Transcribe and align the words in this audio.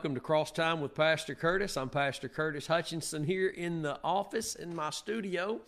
Welcome 0.00 0.14
to 0.14 0.20
Cross 0.22 0.52
Time 0.52 0.80
with 0.80 0.94
Pastor 0.94 1.34
Curtis. 1.34 1.76
I'm 1.76 1.90
Pastor 1.90 2.26
Curtis 2.26 2.66
Hutchinson 2.66 3.22
here 3.22 3.48
in 3.48 3.82
the 3.82 4.00
office 4.02 4.54
in 4.54 4.74
my 4.74 4.88
studio 4.88 5.60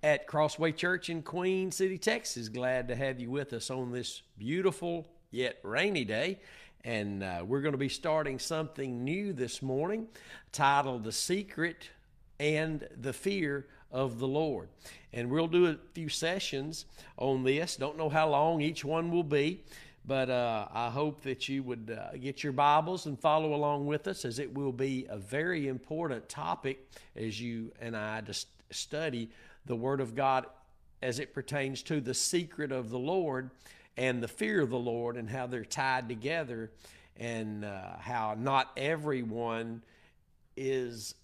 at 0.00 0.28
Crossway 0.28 0.70
Church 0.70 1.10
in 1.10 1.22
Queen 1.22 1.72
City, 1.72 1.98
Texas. 1.98 2.48
Glad 2.48 2.86
to 2.86 2.94
have 2.94 3.18
you 3.18 3.32
with 3.32 3.52
us 3.52 3.70
on 3.70 3.90
this 3.90 4.22
beautiful 4.38 5.08
yet 5.32 5.58
rainy 5.64 6.04
day. 6.04 6.38
And 6.84 7.24
uh, 7.24 7.42
we're 7.44 7.62
going 7.62 7.72
to 7.72 7.78
be 7.78 7.88
starting 7.88 8.38
something 8.38 9.02
new 9.02 9.32
this 9.32 9.60
morning 9.60 10.06
titled 10.52 11.02
The 11.02 11.10
Secret 11.10 11.90
and 12.38 12.86
the 12.96 13.12
Fear 13.12 13.66
of 13.90 14.20
the 14.20 14.28
Lord. 14.28 14.68
And 15.12 15.28
we'll 15.30 15.48
do 15.48 15.66
a 15.66 15.78
few 15.94 16.08
sessions 16.08 16.84
on 17.16 17.42
this. 17.42 17.74
Don't 17.74 17.98
know 17.98 18.08
how 18.08 18.28
long 18.28 18.60
each 18.60 18.84
one 18.84 19.10
will 19.10 19.24
be. 19.24 19.64
But 20.06 20.28
uh, 20.28 20.68
I 20.70 20.90
hope 20.90 21.22
that 21.22 21.48
you 21.48 21.62
would 21.62 21.98
uh, 21.98 22.16
get 22.18 22.42
your 22.42 22.52
Bibles 22.52 23.06
and 23.06 23.18
follow 23.18 23.54
along 23.54 23.86
with 23.86 24.06
us, 24.06 24.26
as 24.26 24.38
it 24.38 24.52
will 24.52 24.72
be 24.72 25.06
a 25.08 25.16
very 25.16 25.66
important 25.66 26.28
topic 26.28 26.86
as 27.16 27.40
you 27.40 27.72
and 27.80 27.96
I 27.96 28.20
just 28.20 28.48
study 28.70 29.30
the 29.64 29.76
Word 29.76 30.02
of 30.02 30.14
God 30.14 30.44
as 31.00 31.18
it 31.18 31.32
pertains 31.32 31.82
to 31.84 32.00
the 32.00 32.12
secret 32.12 32.70
of 32.70 32.90
the 32.90 32.98
Lord 32.98 33.50
and 33.96 34.22
the 34.22 34.28
fear 34.28 34.60
of 34.60 34.68
the 34.68 34.78
Lord 34.78 35.16
and 35.16 35.30
how 35.30 35.46
they're 35.46 35.64
tied 35.64 36.08
together, 36.08 36.70
and 37.16 37.64
uh, 37.64 37.96
how 37.98 38.34
not 38.38 38.72
everyone 38.76 39.82
is 40.56 41.14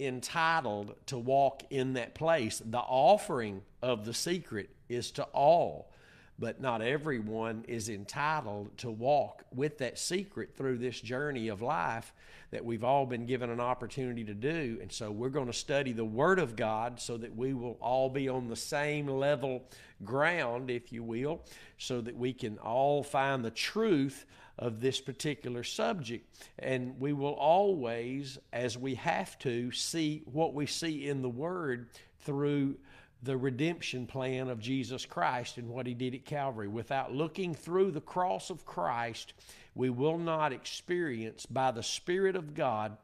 entitled 0.00 0.96
to 1.06 1.16
walk 1.16 1.62
in 1.70 1.92
that 1.92 2.14
place. 2.14 2.60
The 2.64 2.78
offering 2.78 3.62
of 3.82 4.04
the 4.04 4.14
secret 4.14 4.70
is 4.88 5.12
to 5.12 5.24
all 5.24 5.92
but 6.38 6.60
not 6.60 6.82
everyone 6.82 7.64
is 7.68 7.88
entitled 7.88 8.76
to 8.78 8.90
walk 8.90 9.44
with 9.54 9.78
that 9.78 9.98
secret 9.98 10.56
through 10.56 10.78
this 10.78 11.00
journey 11.00 11.48
of 11.48 11.62
life 11.62 12.12
that 12.50 12.64
we've 12.64 12.84
all 12.84 13.06
been 13.06 13.26
given 13.26 13.50
an 13.50 13.60
opportunity 13.60 14.24
to 14.24 14.34
do. 14.34 14.78
And 14.80 14.90
so 14.90 15.10
we're 15.10 15.28
going 15.28 15.46
to 15.46 15.52
study 15.52 15.92
the 15.92 16.04
Word 16.04 16.38
of 16.38 16.56
God 16.56 17.00
so 17.00 17.16
that 17.16 17.34
we 17.34 17.52
will 17.52 17.76
all 17.80 18.08
be 18.08 18.28
on 18.28 18.48
the 18.48 18.56
same 18.56 19.06
level 19.06 19.64
ground, 20.04 20.70
if 20.70 20.92
you 20.92 21.02
will, 21.02 21.42
so 21.78 22.00
that 22.00 22.16
we 22.16 22.32
can 22.32 22.58
all 22.58 23.02
find 23.02 23.44
the 23.44 23.50
truth 23.50 24.26
of 24.58 24.80
this 24.80 25.00
particular 25.00 25.64
subject. 25.64 26.32
And 26.58 26.98
we 27.00 27.12
will 27.12 27.34
always, 27.34 28.38
as 28.52 28.78
we 28.78 28.94
have 28.96 29.38
to, 29.40 29.72
see 29.72 30.22
what 30.26 30.54
we 30.54 30.66
see 30.66 31.08
in 31.08 31.22
the 31.22 31.28
Word 31.28 31.88
through 32.20 32.76
the 33.24 33.36
redemption 33.36 34.06
plan 34.06 34.48
of 34.48 34.60
Jesus 34.60 35.06
Christ 35.06 35.56
and 35.56 35.68
what 35.68 35.86
he 35.86 35.94
did 35.94 36.14
at 36.14 36.26
Calvary. 36.26 36.68
Without 36.68 37.12
looking 37.12 37.54
through 37.54 37.90
the 37.90 38.00
cross 38.00 38.50
of 38.50 38.66
Christ, 38.66 39.32
we 39.74 39.88
will 39.88 40.18
not 40.18 40.52
experience 40.52 41.46
by 41.46 41.70
the 41.70 41.82
Spirit 41.82 42.36
of 42.36 42.54
God 42.54 42.96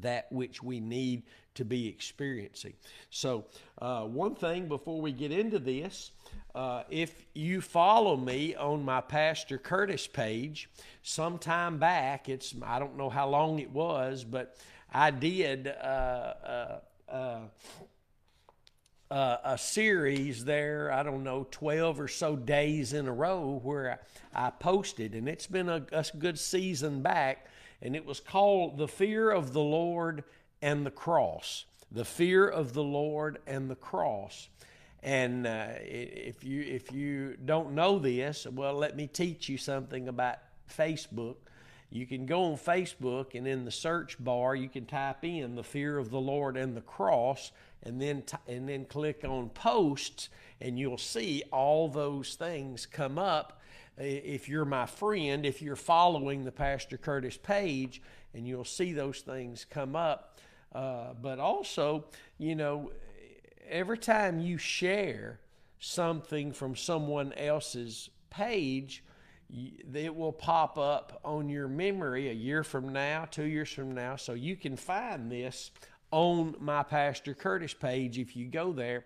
that 0.00 0.30
which 0.32 0.62
we 0.62 0.80
need 0.80 1.22
to 1.54 1.64
be 1.64 1.86
experiencing. 1.86 2.72
So, 3.08 3.46
uh, 3.80 4.02
one 4.02 4.34
thing 4.34 4.66
before 4.66 5.00
we 5.00 5.12
get 5.12 5.30
into 5.30 5.60
this, 5.60 6.10
uh, 6.54 6.82
if 6.90 7.24
you 7.32 7.60
follow 7.60 8.16
me 8.16 8.56
on 8.56 8.84
my 8.84 9.00
Pastor 9.00 9.58
Curtis 9.58 10.08
page, 10.08 10.68
sometime 11.02 11.78
back, 11.78 12.28
it's 12.28 12.52
I 12.62 12.80
don't 12.80 12.96
know 12.96 13.08
how 13.08 13.28
long 13.28 13.60
it 13.60 13.70
was, 13.70 14.24
but 14.24 14.56
I 14.92 15.12
did. 15.12 15.68
Uh, 15.68 16.34
uh, 19.10 19.36
a 19.44 19.58
series 19.58 20.44
there, 20.44 20.90
I 20.92 21.02
don't 21.02 21.22
know, 21.22 21.46
12 21.50 22.00
or 22.00 22.08
so 22.08 22.36
days 22.36 22.92
in 22.92 23.06
a 23.06 23.12
row 23.12 23.60
where 23.62 24.00
I, 24.34 24.46
I 24.46 24.50
posted, 24.50 25.14
and 25.14 25.28
it's 25.28 25.46
been 25.46 25.68
a, 25.68 25.84
a, 25.92 26.04
good 26.18 26.38
season 26.38 27.02
back, 27.02 27.46
and 27.80 27.94
it 27.94 28.04
was 28.04 28.18
called 28.18 28.78
The 28.78 28.88
Fear 28.88 29.30
of 29.30 29.52
the 29.52 29.60
Lord 29.60 30.24
and 30.60 30.84
the 30.84 30.90
Cross. 30.90 31.66
The 31.92 32.04
Fear 32.04 32.48
of 32.48 32.72
the 32.72 32.82
Lord 32.82 33.38
and 33.46 33.70
the 33.70 33.76
Cross. 33.76 34.48
And 35.02 35.46
uh, 35.46 35.68
if 35.78 36.42
you 36.42 36.62
if 36.62 36.90
you 36.90 37.36
don't 37.44 37.74
know 37.74 38.00
this, 38.00 38.44
well, 38.50 38.74
let 38.74 38.96
me 38.96 39.06
teach 39.06 39.48
you 39.48 39.56
something 39.56 40.08
about 40.08 40.38
Facebook. 40.68 41.36
You 41.90 42.06
can 42.06 42.26
go 42.26 42.44
on 42.44 42.56
Facebook 42.56 43.34
and 43.34 43.46
in 43.46 43.64
the 43.64 43.70
search 43.70 44.22
bar 44.22 44.56
you 44.56 44.68
can 44.68 44.86
type 44.86 45.24
in 45.24 45.54
the 45.54 45.62
fear 45.62 45.98
of 45.98 46.10
the 46.10 46.20
Lord 46.20 46.56
and 46.56 46.76
the 46.76 46.80
cross, 46.80 47.52
and 47.82 48.00
then 48.00 48.22
t- 48.22 48.36
and 48.48 48.68
then 48.68 48.84
click 48.84 49.24
on 49.24 49.50
posts 49.50 50.28
and 50.60 50.78
you'll 50.78 50.98
see 50.98 51.44
all 51.52 51.88
those 51.88 52.34
things 52.34 52.86
come 52.86 53.18
up. 53.18 53.60
If 53.96 54.48
you're 54.48 54.64
my 54.64 54.86
friend 54.86 55.46
if 55.46 55.62
you're 55.62 55.76
following 55.76 56.44
the 56.44 56.52
pastor 56.52 56.98
curtis 56.98 57.36
page 57.36 58.02
and 58.34 58.46
you'll 58.46 58.64
see 58.64 58.92
those 58.92 59.20
things 59.20 59.64
come 59.64 59.96
up. 59.96 60.38
Uh, 60.74 61.14
but 61.22 61.38
also 61.38 62.04
you 62.36 62.54
know 62.54 62.90
every 63.68 63.98
time 63.98 64.40
you 64.40 64.58
share 64.58 65.38
something 65.78 66.52
from 66.52 66.74
someone 66.74 67.32
else's 67.34 68.10
page 68.28 69.04
it 69.50 70.14
will 70.14 70.32
pop 70.32 70.78
up 70.78 71.20
on 71.24 71.48
your 71.48 71.68
memory 71.68 72.28
a 72.28 72.32
year 72.32 72.64
from 72.64 72.92
now 72.92 73.26
two 73.30 73.44
years 73.44 73.70
from 73.70 73.94
now 73.94 74.16
so 74.16 74.34
you 74.34 74.56
can 74.56 74.76
find 74.76 75.30
this 75.30 75.70
on 76.10 76.56
my 76.58 76.82
Pastor 76.82 77.34
Curtis 77.34 77.74
page 77.74 78.18
if 78.18 78.36
you 78.36 78.46
go 78.46 78.72
there 78.72 79.04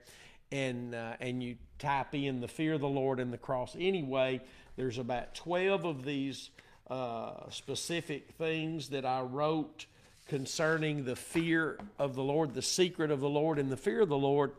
and 0.53 0.95
uh, 0.95 1.15
and 1.21 1.43
you 1.43 1.57
type 1.79 2.15
in 2.15 2.41
the 2.41 2.49
fear 2.49 2.75
of 2.75 2.81
the 2.81 2.89
Lord 2.89 3.21
and 3.21 3.33
the 3.33 3.39
cross. 3.39 3.77
Anyway, 3.79 4.41
there's 4.77 4.99
about 4.99 5.35
12 5.35 5.85
of 5.85 6.05
these 6.05 6.51
uh, 6.91 7.49
specific 7.51 8.33
things 8.33 8.89
that 8.91 9.05
I 9.05 9.23
wrote 9.23 9.87
concerning 10.27 11.05
the 11.05 11.17
fear 11.17 11.79
of 11.99 12.15
the 12.15 12.23
Lord, 12.23 12.55
the 12.55 12.63
secret 12.63 13.11
of 13.11 13.21
the 13.21 13.29
Lord, 13.29 13.59
and 13.59 13.71
the 13.71 13.77
fear 13.77 14.01
of 14.01 14.09
the 14.09 14.19
Lord. 14.19 14.53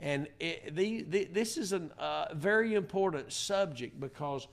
And 0.00 0.28
it, 0.40 0.74
the, 0.74 1.02
the, 1.02 1.24
this 1.24 1.56
is 1.56 1.72
a 1.72 1.82
uh, 1.98 2.34
very 2.34 2.74
important 2.74 3.32
subject 3.32 4.00
because 4.00 4.48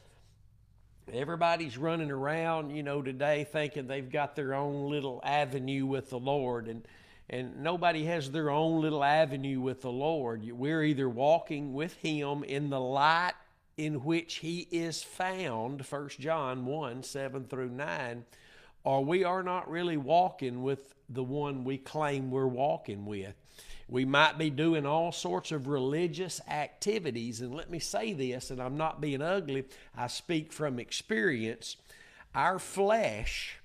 everybody's 1.11 1.77
running 1.77 2.11
around, 2.11 2.71
you 2.71 2.83
know, 2.83 3.01
today 3.01 3.45
thinking 3.51 3.87
they've 3.87 4.11
got 4.11 4.35
their 4.35 4.53
own 4.53 4.89
little 4.89 5.21
avenue 5.23 5.85
with 5.85 6.09
the 6.09 6.19
Lord. 6.19 6.67
And 6.67 6.85
and 7.31 7.63
nobody 7.63 8.03
has 8.05 8.29
their 8.29 8.49
own 8.49 8.81
little 8.81 9.03
avenue 9.03 9.61
with 9.61 9.81
the 9.81 9.91
Lord. 9.91 10.43
We're 10.51 10.83
either 10.83 11.07
walking 11.07 11.73
with 11.73 11.93
Him 11.95 12.43
in 12.43 12.69
the 12.69 12.79
light 12.79 13.33
in 13.77 14.03
which 14.03 14.35
He 14.35 14.67
is 14.69 15.01
found, 15.01 15.81
1 15.81 16.09
John 16.19 16.65
1 16.65 17.03
7 17.03 17.45
through 17.45 17.69
9, 17.69 18.25
or 18.83 19.05
we 19.05 19.23
are 19.23 19.43
not 19.43 19.71
really 19.71 19.95
walking 19.95 20.61
with 20.61 20.93
the 21.07 21.23
one 21.23 21.63
we 21.63 21.77
claim 21.77 22.31
we're 22.31 22.47
walking 22.47 23.05
with. 23.05 23.35
We 23.91 24.05
might 24.05 24.39
be 24.39 24.49
doing 24.49 24.87
all 24.87 25.11
sorts 25.11 25.51
of 25.51 25.67
religious 25.67 26.41
activities, 26.47 27.41
and 27.41 27.53
let 27.53 27.69
me 27.69 27.77
say 27.77 28.13
this, 28.13 28.49
and 28.49 28.59
I'm 28.59 28.77
not 28.77 29.01
being 29.01 29.21
ugly, 29.21 29.65
I 29.95 30.07
speak 30.07 30.51
from 30.51 30.79
experience. 30.79 31.77
Our 32.33 32.57
flesh 32.57 33.61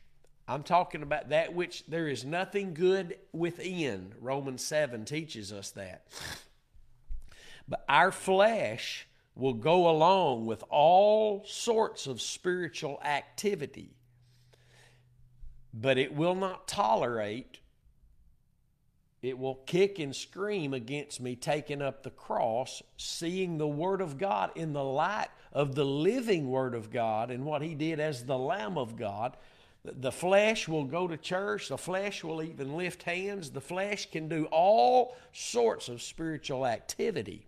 I'm 0.49 0.63
talking 0.63 1.03
about 1.03 1.31
that 1.31 1.55
which 1.55 1.85
there 1.87 2.07
is 2.07 2.25
nothing 2.25 2.75
good 2.75 3.19
within. 3.33 4.15
Romans 4.21 4.65
7 4.65 5.05
teaches 5.05 5.53
us 5.53 5.71
that. 5.73 6.07
But 7.69 7.85
our 7.89 8.13
flesh 8.13 9.09
will 9.35 9.55
go 9.55 9.91
along 9.91 10.47
with 10.47 10.63
all 10.71 11.45
sorts 11.47 12.07
of 12.07 12.21
spiritual 12.21 13.01
activity, 13.05 13.97
but 15.75 15.99
it 15.99 16.15
will 16.15 16.37
not 16.37 16.69
tolerate, 16.69 17.59
it 19.23 19.39
will 19.39 19.57
kick 19.67 19.99
and 19.99 20.15
scream 20.15 20.75
against 20.75 21.21
me 21.21 21.37
taking 21.37 21.83
up 21.83 22.03
the 22.03 22.11
cross, 22.11 22.83
seeing 22.97 23.59
the 23.59 23.67
Word 23.67 24.01
of 24.01 24.19
God 24.19 24.51
in 24.55 24.73
the 24.73 24.85
light 24.85 25.29
of 25.53 25.75
the 25.75 25.85
living 25.85 26.49
Word 26.49 26.75
of 26.75 26.91
God 26.91 27.31
and 27.31 27.45
what 27.45 27.63
He 27.63 27.75
did 27.75 28.01
as 28.01 28.25
the 28.25 28.39
Lamb 28.39 28.77
of 28.79 28.97
God 28.97 29.37
the 29.95 30.13
flesh 30.13 30.67
will 30.67 30.85
go 30.85 31.07
to 31.07 31.17
church. 31.17 31.69
The 31.69 31.79
flesh 31.79 32.25
will 32.25 32.43
even 32.43 32.77
lift 32.77 33.03
hands. 33.05 33.51
The 33.51 33.61
flesh 33.61 34.11
can 34.11 34.29
do 34.29 34.47
all 34.47 35.17
sorts 35.33 35.89
of 35.89 36.03
spiritual 36.03 36.67
activity. 36.67 37.47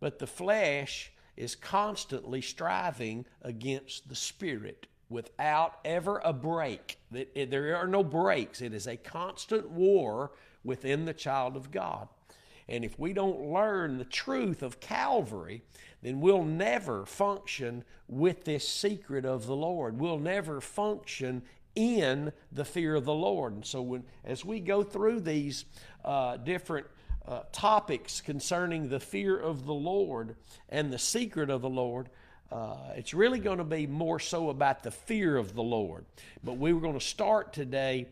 But 0.00 0.18
the 0.18 0.26
flesh 0.26 1.12
is 1.36 1.54
constantly 1.54 2.40
striving 2.40 3.24
against 3.42 4.08
the 4.08 4.14
spirit 4.14 4.86
without 5.08 5.78
ever 5.84 6.20
a 6.24 6.32
break. 6.32 6.98
Eh, 7.14 7.46
there 7.46 7.76
are 7.76 7.86
no 7.86 8.04
breaks. 8.04 8.60
It 8.60 8.74
is 8.74 8.86
a 8.86 8.96
constant 8.96 9.70
war 9.70 10.32
within 10.64 11.04
the 11.04 11.14
child 11.14 11.56
of 11.56 11.70
God. 11.70 12.08
And 12.68 12.84
if 12.84 12.98
we 12.98 13.12
don't 13.12 13.40
learn 13.40 13.96
the 13.96 14.04
truth 14.04 14.62
of 14.62 14.80
Calvary, 14.80 15.62
then 16.02 16.20
we'll 16.20 16.44
never 16.44 17.06
function 17.06 17.84
with 18.06 18.44
this 18.44 18.68
secret 18.68 19.24
of 19.24 19.46
the 19.46 19.56
Lord. 19.56 19.98
We'll 19.98 20.18
never 20.18 20.60
function 20.60 21.42
in 21.74 22.32
the 22.52 22.64
fear 22.64 22.94
of 22.94 23.04
the 23.04 23.14
Lord. 23.14 23.54
And 23.54 23.64
so, 23.64 23.80
when, 23.80 24.04
as 24.24 24.44
we 24.44 24.60
go 24.60 24.82
through 24.82 25.20
these 25.20 25.64
uh, 26.04 26.36
different 26.36 26.86
uh, 27.26 27.42
topics 27.52 28.20
concerning 28.20 28.88
the 28.88 29.00
fear 29.00 29.38
of 29.38 29.64
the 29.64 29.74
Lord 29.74 30.36
and 30.68 30.92
the 30.92 30.98
secret 30.98 31.50
of 31.50 31.62
the 31.62 31.68
Lord, 31.70 32.10
uh, 32.50 32.92
it's 32.96 33.14
really 33.14 33.38
going 33.38 33.58
to 33.58 33.64
be 33.64 33.86
more 33.86 34.18
so 34.18 34.50
about 34.50 34.82
the 34.82 34.90
fear 34.90 35.36
of 35.36 35.54
the 35.54 35.62
Lord. 35.62 36.04
But 36.42 36.54
we 36.54 36.72
were 36.72 36.80
going 36.80 36.98
to 36.98 37.04
start 37.04 37.52
today 37.52 38.08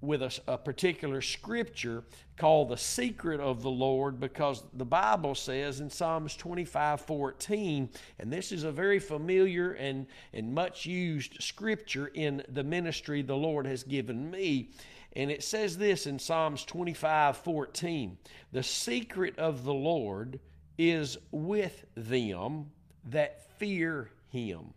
with 0.00 0.22
a, 0.22 0.40
a, 0.46 0.56
particular 0.56 1.20
scripture 1.20 2.04
called 2.36 2.68
the 2.68 2.76
secret 2.76 3.40
of 3.40 3.62
the 3.62 3.70
Lord 3.70 4.20
because 4.20 4.62
the 4.74 4.84
Bible 4.84 5.34
says 5.34 5.80
in 5.80 5.90
Psalms 5.90 6.36
25 6.36 7.00
14, 7.00 7.88
and 8.18 8.32
this 8.32 8.52
is 8.52 8.62
a 8.62 8.70
very 8.70 9.00
familiar 9.00 9.72
and, 9.72 10.06
and 10.32 10.54
much 10.54 10.86
used 10.86 11.42
scripture 11.42 12.10
in 12.14 12.42
the 12.48 12.62
ministry 12.62 13.22
the 13.22 13.36
Lord 13.36 13.66
has 13.66 13.82
given 13.82 14.30
me. 14.30 14.70
And 15.16 15.30
it 15.30 15.42
says 15.42 15.76
this 15.76 16.06
in 16.06 16.18
Psalms 16.18 16.64
25 16.64 17.36
14 17.38 18.18
The 18.52 18.62
secret 18.62 19.36
of 19.38 19.64
the 19.64 19.74
Lord 19.74 20.38
is 20.76 21.18
with 21.32 21.84
them 21.96 22.70
that 23.06 23.58
fear 23.58 24.10
him. 24.28 24.74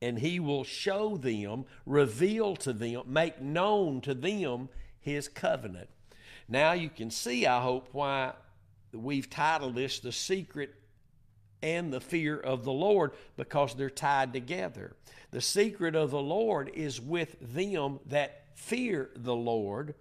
And 0.00 0.18
he 0.18 0.38
will 0.38 0.64
show 0.64 1.16
them, 1.16 1.64
reveal 1.84 2.54
to 2.56 2.72
them, 2.72 3.02
make 3.06 3.40
known 3.40 4.00
to 4.02 4.14
them 4.14 4.68
his 5.00 5.28
covenant. 5.28 5.88
Now 6.48 6.72
you 6.72 6.88
can 6.88 7.10
see, 7.10 7.46
I 7.46 7.60
hope, 7.60 7.88
why 7.92 8.32
we've 8.92 9.28
titled 9.28 9.74
this 9.74 9.98
The 9.98 10.12
Secret 10.12 10.74
and 11.62 11.92
the 11.92 12.00
Fear 12.00 12.38
of 12.38 12.64
the 12.64 12.72
Lord 12.72 13.12
because 13.36 13.74
they're 13.74 13.90
tied 13.90 14.32
together. 14.32 14.94
The 15.30 15.40
secret 15.40 15.94
of 15.94 16.10
the 16.10 16.22
Lord 16.22 16.70
is 16.74 17.00
with 17.00 17.36
them 17.40 18.00
that 18.06 18.44
fear 18.54 19.10
the 19.14 19.34
Lord, 19.34 19.94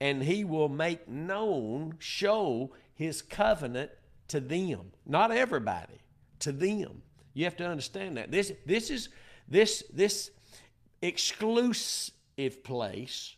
and 0.00 0.22
he 0.22 0.44
will 0.44 0.68
make 0.68 1.08
known, 1.08 1.94
show 1.98 2.72
his 2.94 3.22
covenant 3.22 3.90
to 4.28 4.40
them. 4.40 4.92
Not 5.06 5.30
everybody, 5.30 5.98
to 6.40 6.52
them. 6.52 7.02
You 7.34 7.44
have 7.44 7.56
to 7.56 7.66
understand 7.66 8.16
that. 8.16 8.30
This, 8.30 8.52
this 8.64 8.90
is 8.90 9.08
this, 9.48 9.82
this 9.92 10.30
exclusive 11.02 12.64
place 12.64 13.34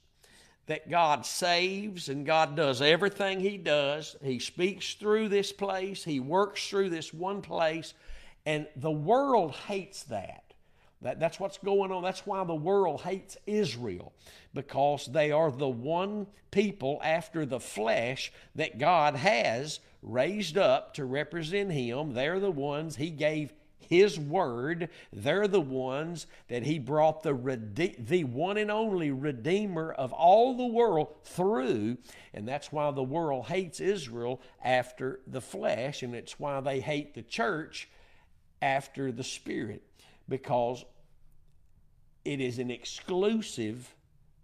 that 0.66 0.90
God 0.90 1.24
saves 1.24 2.08
and 2.08 2.26
God 2.26 2.54
does 2.54 2.82
everything 2.82 3.40
He 3.40 3.56
does. 3.56 4.16
He 4.22 4.38
speaks 4.38 4.94
through 4.94 5.28
this 5.28 5.52
place, 5.52 6.04
He 6.04 6.20
works 6.20 6.68
through 6.68 6.90
this 6.90 7.12
one 7.12 7.42
place, 7.42 7.94
and 8.46 8.66
the 8.76 8.90
world 8.90 9.54
hates 9.54 10.04
that. 10.04 10.44
That, 11.00 11.20
that's 11.20 11.38
what's 11.38 11.58
going 11.58 11.92
on. 11.92 12.02
That's 12.02 12.26
why 12.26 12.42
the 12.44 12.54
world 12.54 13.02
hates 13.02 13.36
Israel, 13.46 14.12
because 14.52 15.06
they 15.06 15.30
are 15.30 15.50
the 15.50 15.68
one 15.68 16.26
people 16.50 17.00
after 17.02 17.46
the 17.46 17.60
flesh 17.60 18.32
that 18.56 18.78
God 18.78 19.14
has 19.14 19.80
raised 20.02 20.58
up 20.58 20.94
to 20.94 21.04
represent 21.04 21.70
Him. 21.70 22.14
They're 22.14 22.40
the 22.40 22.50
ones 22.50 22.96
He 22.96 23.10
gave 23.10 23.52
his 23.88 24.18
word. 24.18 24.90
They're 25.12 25.48
the 25.48 25.60
ones 25.60 26.26
that 26.48 26.62
He 26.62 26.78
brought 26.78 27.22
the, 27.22 27.34
rede- 27.34 28.06
the 28.06 28.24
one 28.24 28.58
and 28.58 28.70
only 28.70 29.10
Redeemer 29.10 29.92
of 29.92 30.12
all 30.12 30.56
the 30.56 30.66
world 30.66 31.08
through. 31.24 31.96
And 32.34 32.46
that's 32.46 32.70
why 32.70 32.90
the 32.90 33.02
world 33.02 33.46
hates 33.46 33.80
Israel 33.80 34.40
after 34.62 35.20
the 35.26 35.40
flesh, 35.40 36.02
and 36.02 36.14
it's 36.14 36.38
why 36.38 36.60
they 36.60 36.80
hate 36.80 37.14
the 37.14 37.22
church 37.22 37.88
after 38.60 39.10
the 39.10 39.24
Spirit, 39.24 39.82
because 40.28 40.84
it 42.24 42.40
is 42.40 42.58
an 42.58 42.70
exclusive, 42.70 43.94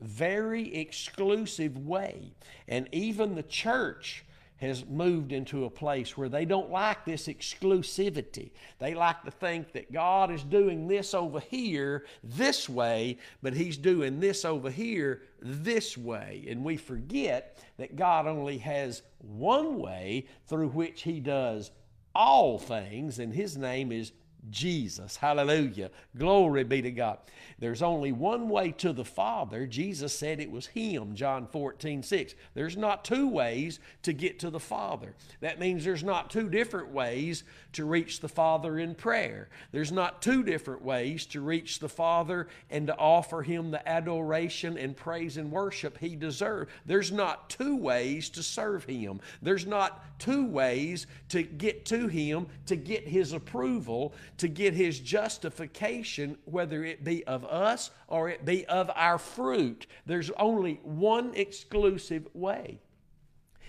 very 0.01 0.75
exclusive 0.75 1.77
way. 1.77 2.33
And 2.67 2.89
even 2.93 3.35
the 3.35 3.43
church 3.43 4.25
has 4.57 4.87
moved 4.87 5.33
into 5.33 5.65
a 5.65 5.71
place 5.71 6.17
where 6.17 6.29
they 6.29 6.45
don't 6.45 6.71
like 6.71 7.05
this 7.05 7.27
exclusivity. 7.27 8.51
They 8.79 8.95
like 8.95 9.23
to 9.25 9.31
think 9.31 9.73
that 9.73 9.93
God 9.93 10.31
is 10.31 10.45
doing 10.45 10.87
this 10.87 11.13
over 11.13 11.41
here 11.41 12.07
this 12.23 12.69
way, 12.69 13.19
but 13.43 13.55
He's 13.55 13.77
doing 13.77 14.21
this 14.21 14.45
over 14.45 14.71
here 14.71 15.23
this 15.41 15.99
way. 15.99 16.45
And 16.49 16.65
we 16.65 16.77
forget 16.77 17.59
that 17.79 17.97
God 17.97 18.27
only 18.27 18.59
has 18.59 19.03
one 19.19 19.79
way 19.79 20.27
through 20.47 20.69
which 20.69 21.03
He 21.03 21.21
does 21.21 21.71
all 22.15 22.59
things, 22.59 23.19
and 23.19 23.35
His 23.35 23.57
name 23.57 23.91
is 23.91 24.13
Jesus. 24.51 25.17
Hallelujah. 25.17 25.91
Glory 26.17 26.65
be 26.65 26.83
to 26.83 26.91
God. 26.91 27.19
There's 27.59 27.83
only 27.83 28.13
one 28.13 28.49
way 28.49 28.73
to 28.73 28.93
the 28.93 29.05
Father. 29.05 29.67
Jesus 29.67 30.17
said 30.17 30.41
it 30.41 30.51
was 30.51 30.67
Him, 30.67 31.15
John 31.15 31.47
14, 31.47 32.03
6. 32.03 32.35
There's 32.55 32.77
not 32.77 33.05
two 33.05 33.29
ways 33.29 33.81
to 34.03 34.13
get 34.13 34.41
to 34.41 34.51
the 34.51 34.61
Father. 34.61 35.15
That 35.41 35.61
means 35.61 35.85
there's 35.85 36.05
not 36.05 36.31
two 36.31 36.49
different 36.49 36.91
ways 36.91 37.45
to 37.73 37.85
reach 37.85 38.21
the 38.21 38.29
Father 38.29 38.79
in 38.79 38.95
prayer. 38.95 39.49
There's 39.73 39.93
not 39.93 40.23
two 40.23 40.43
different 40.43 40.83
ways 40.83 41.27
to 41.27 41.41
reach 41.41 41.79
the 41.79 41.89
Father 41.89 42.49
and 42.71 42.87
to 42.89 42.97
offer 42.97 43.43
Him 43.43 43.71
the 43.71 43.87
adoration 43.89 44.77
and 44.79 44.97
praise 44.97 45.37
and 45.37 45.51
worship 45.51 45.99
He 45.99 46.17
deserves. 46.17 46.71
There's 46.87 47.13
not 47.13 47.51
two 47.51 47.77
ways 47.77 48.29
to 48.31 48.43
serve 48.43 48.85
Him. 48.85 49.21
There's 49.43 49.67
not 49.67 50.05
two 50.19 50.47
ways 50.47 51.07
to 51.29 51.43
get 51.43 51.85
to 51.87 52.09
Him, 52.09 52.47
to 52.67 52.77
get 52.77 53.07
His 53.07 53.33
approval, 53.33 54.15
to 54.39 54.49
get 54.49 54.75
His 54.75 54.99
justification, 55.01 56.39
whether 56.45 56.85
it 56.85 57.05
be 57.05 57.25
of 57.25 57.45
us 57.45 57.91
or 58.09 58.29
it 58.29 58.45
be 58.45 58.67
of 58.67 58.91
our 58.95 59.19
fruit. 59.19 59.87
There's 60.07 60.31
only 60.33 60.81
one 60.83 61.33
exclusive 61.35 62.29
way, 62.35 62.81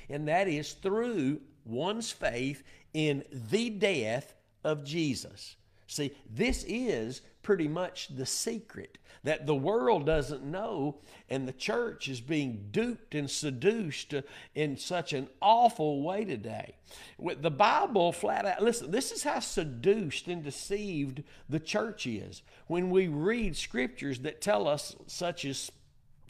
and 0.10 0.28
that 0.28 0.48
is 0.48 0.74
through 0.74 1.42
one's 1.66 2.12
faith 2.12 2.64
in 2.94 3.24
the 3.32 3.70
death 3.70 4.34
of 4.64 4.84
Jesus. 4.84 5.56
See, 5.88 6.14
this 6.30 6.66
is 6.68 7.22
pretty 7.44 7.68
much 7.68 8.08
the 8.08 8.26
secret 8.26 8.98
that 9.24 9.48
the 9.48 9.56
world 9.56 10.06
doesn't 10.06 10.44
know, 10.44 11.00
and 11.30 11.48
the 11.48 11.54
church 11.54 12.08
is 12.08 12.22
being 12.22 12.68
duped 12.72 13.16
and 13.16 13.30
seduced 13.30 14.14
in 14.54 14.78
such 14.78 15.14
an 15.14 15.28
awful 15.42 16.04
way 16.04 16.24
today. 16.24 16.76
With 17.18 17.42
the 17.42 17.52
Bible 17.52 18.12
flat 18.12 18.46
out, 18.46 18.62
listen, 18.62 18.92
this 18.92 19.12
is 19.12 19.24
how 19.24 19.40
seduced 19.40 20.28
and 20.28 20.44
deceived 20.44 21.24
the 21.50 21.60
church 21.60 22.06
is. 22.06 22.44
When 22.68 22.92
we 22.92 23.08
read 23.08 23.58
scriptures 23.58 24.20
that 24.20 24.42
tell 24.42 24.68
us, 24.68 24.96
such 25.08 25.44
as 25.44 25.72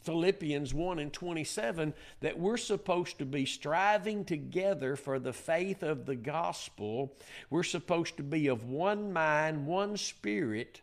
Philippians 0.06 0.72
1 0.72 1.00
and 1.00 1.12
27 1.12 1.92
that 2.20 2.38
we're 2.38 2.56
supposed 2.56 3.18
to 3.18 3.26
be 3.26 3.44
striving 3.44 4.24
together 4.24 4.94
for 4.94 5.18
the 5.18 5.32
faith 5.32 5.82
of 5.82 6.06
the 6.06 6.14
gospel. 6.14 7.12
We're 7.50 7.64
supposed 7.64 8.16
to 8.18 8.22
be 8.22 8.46
of 8.46 8.64
one 8.64 9.12
mind, 9.12 9.66
one 9.66 9.96
spirit, 9.96 10.80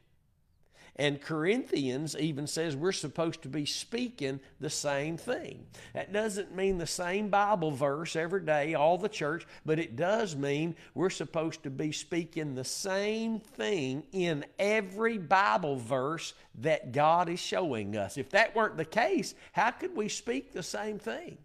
and 0.96 1.20
Corinthians 1.20 2.16
even 2.18 2.46
says 2.46 2.76
we're 2.76 2.92
supposed 2.92 3.42
to 3.42 3.50
be 3.50 3.66
speaking 3.66 4.40
the 4.60 4.70
same 4.70 5.18
thing. 5.18 5.66
That 5.94 6.14
doesn't 6.14 6.56
mean 6.56 6.78
the 6.78 6.86
same 6.86 7.30
Bible 7.30 7.72
verse 7.72 8.16
every 8.16 8.42
day, 8.42 8.76
all 8.76 9.00
the 9.00 9.10
church, 9.10 9.48
but 9.66 9.80
it 9.80 9.96
does 9.96 10.36
mean 10.36 10.76
we're 10.94 11.10
supposed 11.10 11.64
to 11.64 11.72
be 11.72 11.92
speaking 11.92 12.54
the 12.54 12.64
same 12.64 13.40
thing 13.40 14.04
in 14.12 14.46
every 14.60 15.18
Bible 15.18 15.78
verse 15.78 16.34
that 16.60 16.92
God 16.92 17.28
is 17.28 17.40
showing 17.40 17.98
us. 17.98 18.18
If 18.18 18.30
that 18.30 18.56
weren't 18.56 18.78
the 18.78 18.86
case, 18.86 19.34
how 19.52 19.72
could 19.72 19.96
we 19.96 20.10
speak 20.10 20.54
the 20.54 20.64
same 20.64 21.00
thing? 21.00 21.40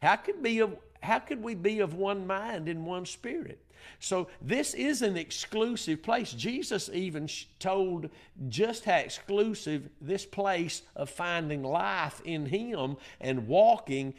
How 0.00 0.16
could, 0.16 0.42
be 0.42 0.60
of, 0.60 0.76
how 1.02 1.18
could 1.18 1.42
we 1.42 1.54
be 1.54 1.80
of 1.80 1.92
one 1.94 2.26
mind 2.26 2.70
in 2.70 2.86
one 2.86 3.04
spirit? 3.04 3.62
So 3.98 4.28
this 4.40 4.74
is 4.74 5.02
an 5.02 5.16
exclusive 5.16 6.02
place. 6.02 6.32
Jesus 6.32 6.90
even 6.92 7.28
told 7.58 8.10
just 8.48 8.84
how 8.84 8.96
exclusive 8.96 9.88
this 10.00 10.24
place 10.24 10.82
of 10.96 11.10
finding 11.10 11.62
life 11.62 12.20
in 12.24 12.46
him 12.46 12.96
and 13.20 13.46
walking 13.46 14.14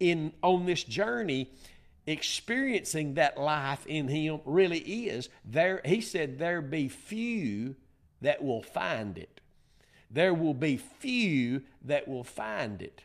in 0.00 0.32
on 0.42 0.66
this 0.66 0.84
journey 0.84 1.50
experiencing 2.06 3.14
that 3.14 3.38
life 3.38 3.86
in 3.86 4.08
him 4.08 4.40
really 4.44 4.78
is. 4.78 5.28
There 5.44 5.80
he 5.84 6.00
said 6.00 6.38
there 6.38 6.60
be 6.60 6.88
few 6.88 7.76
that 8.20 8.42
will 8.42 8.62
find 8.62 9.16
it. 9.16 9.40
There 10.10 10.34
will 10.34 10.54
be 10.54 10.76
few 10.76 11.62
that 11.82 12.08
will 12.08 12.24
find 12.24 12.82
it 12.82 13.04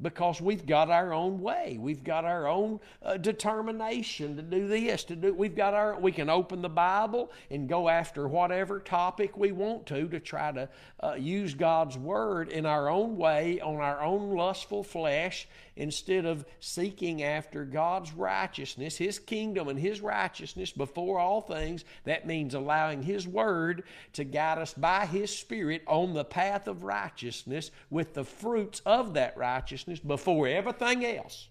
because 0.00 0.40
we've 0.40 0.66
got 0.66 0.90
our 0.90 1.12
own 1.12 1.40
way. 1.40 1.78
We've 1.80 2.04
got 2.04 2.24
our 2.24 2.46
own 2.46 2.80
uh, 3.02 3.16
determination 3.16 4.36
to 4.36 4.42
do 4.42 4.68
this, 4.68 5.04
to 5.04 5.16
do. 5.16 5.32
We've 5.32 5.56
got 5.56 5.74
our. 5.74 5.98
We 5.98 6.12
can 6.12 6.28
open 6.28 6.62
the 6.62 6.68
Bible 6.68 7.32
and 7.50 7.68
go 7.68 7.88
after 7.88 8.28
whatever 8.28 8.80
topic 8.80 9.36
we 9.36 9.52
want 9.52 9.86
to 9.86 10.08
to 10.08 10.20
try 10.20 10.52
to 10.52 10.68
uh, 11.00 11.14
use 11.14 11.54
God's 11.54 11.96
word 11.96 12.48
in 12.50 12.66
our 12.66 12.88
own 12.88 13.16
way 13.16 13.60
on 13.60 13.76
our 13.76 14.02
own 14.02 14.36
lustful 14.36 14.82
flesh 14.82 15.48
instead 15.76 16.24
of 16.24 16.44
seeking 16.58 17.22
after 17.22 17.64
God's 17.64 18.12
righteousness, 18.12 18.96
His 18.96 19.18
kingdom, 19.18 19.68
and 19.68 19.78
His 19.78 20.00
righteousness 20.00 20.72
before 20.72 21.18
all 21.18 21.40
things. 21.40 21.84
That 22.04 22.26
means 22.26 22.54
allowing 22.54 23.02
His 23.02 23.26
Word 23.28 23.84
to 24.14 24.24
guide 24.24 24.58
us 24.58 24.74
by 24.74 25.06
His 25.06 25.36
Spirit 25.36 25.82
on 25.86 26.14
the 26.14 26.24
path 26.24 26.66
of 26.66 26.82
righteousness 26.82 27.70
with 27.90 28.14
the 28.14 28.24
fruits 28.24 28.80
of 28.86 29.14
that 29.14 29.36
righteousness 29.36 29.85
before 30.06 30.48
everything 30.48 31.04
else. 31.04 31.48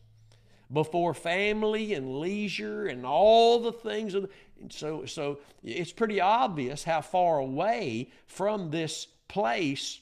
before 0.71 1.13
family 1.13 1.93
and 1.93 2.19
leisure 2.19 2.87
and 2.87 3.05
all 3.05 3.59
the 3.59 3.71
things. 3.71 4.15
Of, 4.15 4.31
so, 4.69 5.05
so 5.05 5.39
it's 5.63 5.93
pretty 5.93 6.19
obvious 6.19 6.83
how 6.83 7.01
far 7.01 7.37
away 7.37 8.09
from 8.25 8.71
this 8.71 9.05
place 9.27 9.99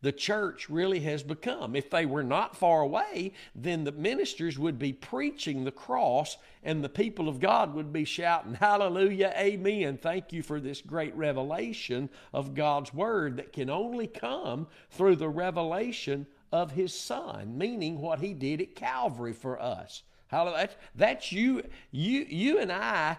the 0.00 0.12
church 0.12 0.70
really 0.70 1.00
has 1.00 1.22
become. 1.22 1.74
If 1.74 1.90
they 1.90 2.06
were 2.06 2.22
not 2.22 2.56
far 2.56 2.82
away, 2.82 3.32
then 3.54 3.84
the 3.84 3.92
ministers 3.92 4.58
would 4.58 4.78
be 4.78 4.92
preaching 4.92 5.64
the 5.64 5.72
cross 5.72 6.36
and 6.62 6.82
the 6.82 6.88
people 6.88 7.28
of 7.28 7.40
God 7.40 7.74
would 7.74 7.92
be 7.92 8.04
shouting, 8.04 8.54
Hallelujah, 8.54 9.34
Amen. 9.36 9.98
Thank 9.98 10.32
you 10.32 10.42
for 10.42 10.60
this 10.60 10.80
great 10.80 11.14
revelation 11.16 12.10
of 12.32 12.54
God's 12.54 12.94
Word 12.94 13.36
that 13.38 13.52
can 13.52 13.68
only 13.68 14.06
come 14.06 14.68
through 14.90 15.16
the 15.16 15.28
revelation 15.28 16.26
of 16.52 16.72
His 16.72 16.92
Son, 16.92 17.56
meaning 17.58 18.00
what 18.00 18.20
He 18.20 18.34
did 18.34 18.60
at 18.60 18.74
Calvary 18.74 19.32
for 19.32 19.60
us. 19.60 20.02
Hallelujah. 20.28 20.70
That's, 20.94 21.32
you, 21.32 21.62
you, 21.90 22.26
you 22.28 22.58
and 22.58 22.70
I. 22.70 23.16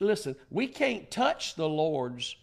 Listen, 0.00 0.36
we 0.50 0.66
can't 0.66 1.10
touch 1.10 1.54
the 1.54 1.68
Lord's 1.68 2.36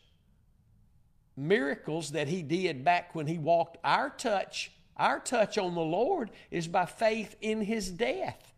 miracles 1.35 2.11
that 2.11 2.27
he 2.27 2.41
did 2.41 2.83
back 2.83 3.15
when 3.15 3.27
he 3.27 3.37
walked. 3.37 3.77
Our 3.83 4.09
touch, 4.09 4.71
our 4.97 5.19
touch 5.19 5.57
on 5.57 5.75
the 5.75 5.81
Lord 5.81 6.31
is 6.49 6.67
by 6.67 6.85
faith 6.85 7.35
in 7.41 7.61
his 7.61 7.89
death. 7.89 8.50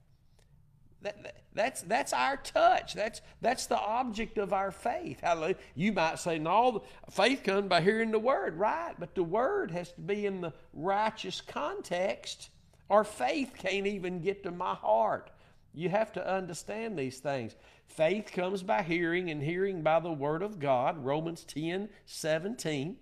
That, 1.04 1.36
that's, 1.54 1.82
that's 1.84 2.14
our 2.14 2.38
touch. 2.38 2.94
That's, 2.94 3.22
that's 3.42 3.68
the 3.68 3.80
object 3.80 4.38
of 4.38 4.54
our 4.54 4.72
faith. 4.72 5.20
Hallelujah. 5.22 5.56
You 5.76 5.92
might 5.92 6.18
say, 6.20 6.40
no, 6.40 6.84
faith 7.12 7.44
comes 7.44 7.68
by 7.68 7.82
hearing 7.82 8.12
the 8.12 8.20
word. 8.20 8.58
Right, 8.58 8.96
but 8.98 9.14
the 9.14 9.24
word 9.24 9.72
has 9.72 9.92
to 9.92 10.02
be 10.02 10.26
in 10.26 10.42
the 10.42 10.54
righteous 10.74 11.42
context, 11.42 12.50
or 12.90 13.04
faith 13.04 13.52
can't 13.58 13.86
even 13.86 14.22
get 14.22 14.44
to 14.44 14.52
my 14.52 14.74
heart. 14.74 15.30
You 15.74 15.90
have 15.90 16.14
to 16.14 16.28
understand 16.28 16.98
these 16.98 17.20
things. 17.20 17.56
Faith 17.88 18.32
comes 18.32 18.64
by 18.64 18.84
hearing, 18.84 19.30
and 19.30 19.42
hearing 19.42 19.82
by 19.82 20.00
the 20.00 20.12
Word 20.12 20.42
of 20.42 20.60
God, 20.60 21.04
Romans 21.04 21.44
10 21.44 21.90
17. 22.06 22.98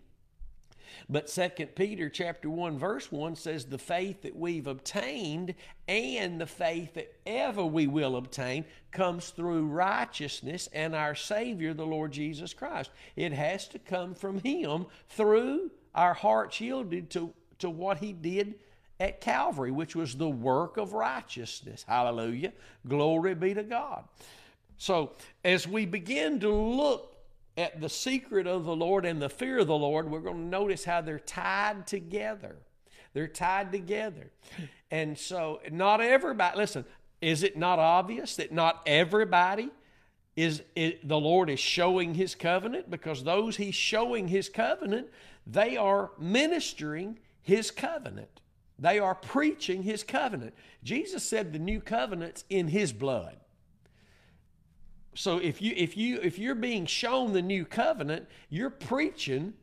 But 1.09 1.27
2 1.27 1.67
Peter 1.75 2.09
chapter 2.09 2.49
1 2.49 2.77
verse 2.77 3.11
1 3.11 3.35
says 3.35 3.65
the 3.65 3.77
faith 3.77 4.21
that 4.23 4.35
we've 4.35 4.67
obtained 4.67 5.55
and 5.87 6.39
the 6.39 6.47
faith 6.47 6.93
that 6.95 7.13
ever 7.25 7.65
we 7.65 7.87
will 7.87 8.15
obtain 8.15 8.65
comes 8.91 9.29
through 9.29 9.67
righteousness 9.67 10.69
and 10.73 10.95
our 10.95 11.15
Savior, 11.15 11.73
the 11.73 11.85
Lord 11.85 12.11
Jesus 12.11 12.53
Christ. 12.53 12.91
It 13.15 13.33
has 13.33 13.67
to 13.69 13.79
come 13.79 14.13
from 14.13 14.39
Him 14.39 14.85
through 15.09 15.71
our 15.95 16.13
hearts 16.13 16.61
yielded 16.61 17.09
to, 17.11 17.33
to 17.59 17.69
what 17.69 17.97
He 17.97 18.13
did 18.13 18.55
at 18.99 19.19
Calvary, 19.19 19.71
which 19.71 19.95
was 19.95 20.15
the 20.15 20.29
work 20.29 20.77
of 20.77 20.93
righteousness. 20.93 21.83
Hallelujah. 21.87 22.53
Glory 22.87 23.33
be 23.33 23.53
to 23.53 23.63
God. 23.63 24.03
So, 24.77 25.13
as 25.43 25.67
we 25.67 25.85
begin 25.85 26.39
to 26.39 26.49
look 26.49 27.10
at 27.57 27.81
the 27.81 27.89
secret 27.89 28.47
of 28.47 28.65
the 28.65 28.75
Lord 28.75 29.05
and 29.05 29.21
the 29.21 29.29
fear 29.29 29.59
of 29.59 29.67
the 29.67 29.77
Lord, 29.77 30.09
we're 30.09 30.19
going 30.19 30.37
to 30.37 30.41
notice 30.41 30.85
how 30.85 31.01
they're 31.01 31.19
tied 31.19 31.85
together. 31.87 32.57
They're 33.13 33.27
tied 33.27 33.71
together. 33.71 34.31
And 34.89 35.17
so, 35.17 35.61
not 35.71 36.01
everybody, 36.01 36.57
listen, 36.57 36.85
is 37.21 37.43
it 37.43 37.57
not 37.57 37.79
obvious 37.79 38.35
that 38.37 38.51
not 38.51 38.81
everybody 38.85 39.69
is, 40.35 40.63
is 40.75 40.93
the 41.03 41.19
Lord 41.19 41.49
is 41.49 41.59
showing 41.59 42.13
his 42.13 42.35
covenant? 42.35 42.89
Because 42.89 43.23
those 43.23 43.57
he's 43.57 43.75
showing 43.75 44.27
his 44.27 44.49
covenant, 44.49 45.09
they 45.45 45.77
are 45.77 46.11
ministering 46.17 47.19
his 47.41 47.69
covenant. 47.69 48.41
They 48.79 48.97
are 48.97 49.13
preaching 49.13 49.83
his 49.83 50.03
covenant. 50.03 50.55
Jesus 50.83 51.23
said 51.23 51.53
the 51.53 51.59
new 51.59 51.81
covenant's 51.81 52.45
in 52.49 52.69
his 52.69 52.91
blood. 52.91 53.37
So 55.13 55.37
if 55.39 55.61
you 55.61 55.73
if 55.75 55.97
you 55.97 56.19
if 56.21 56.39
you're 56.39 56.55
being 56.55 56.85
shown 56.85 57.33
the 57.33 57.41
new 57.41 57.65
covenant, 57.65 58.27
you're 58.49 58.69
preaching 58.69 59.53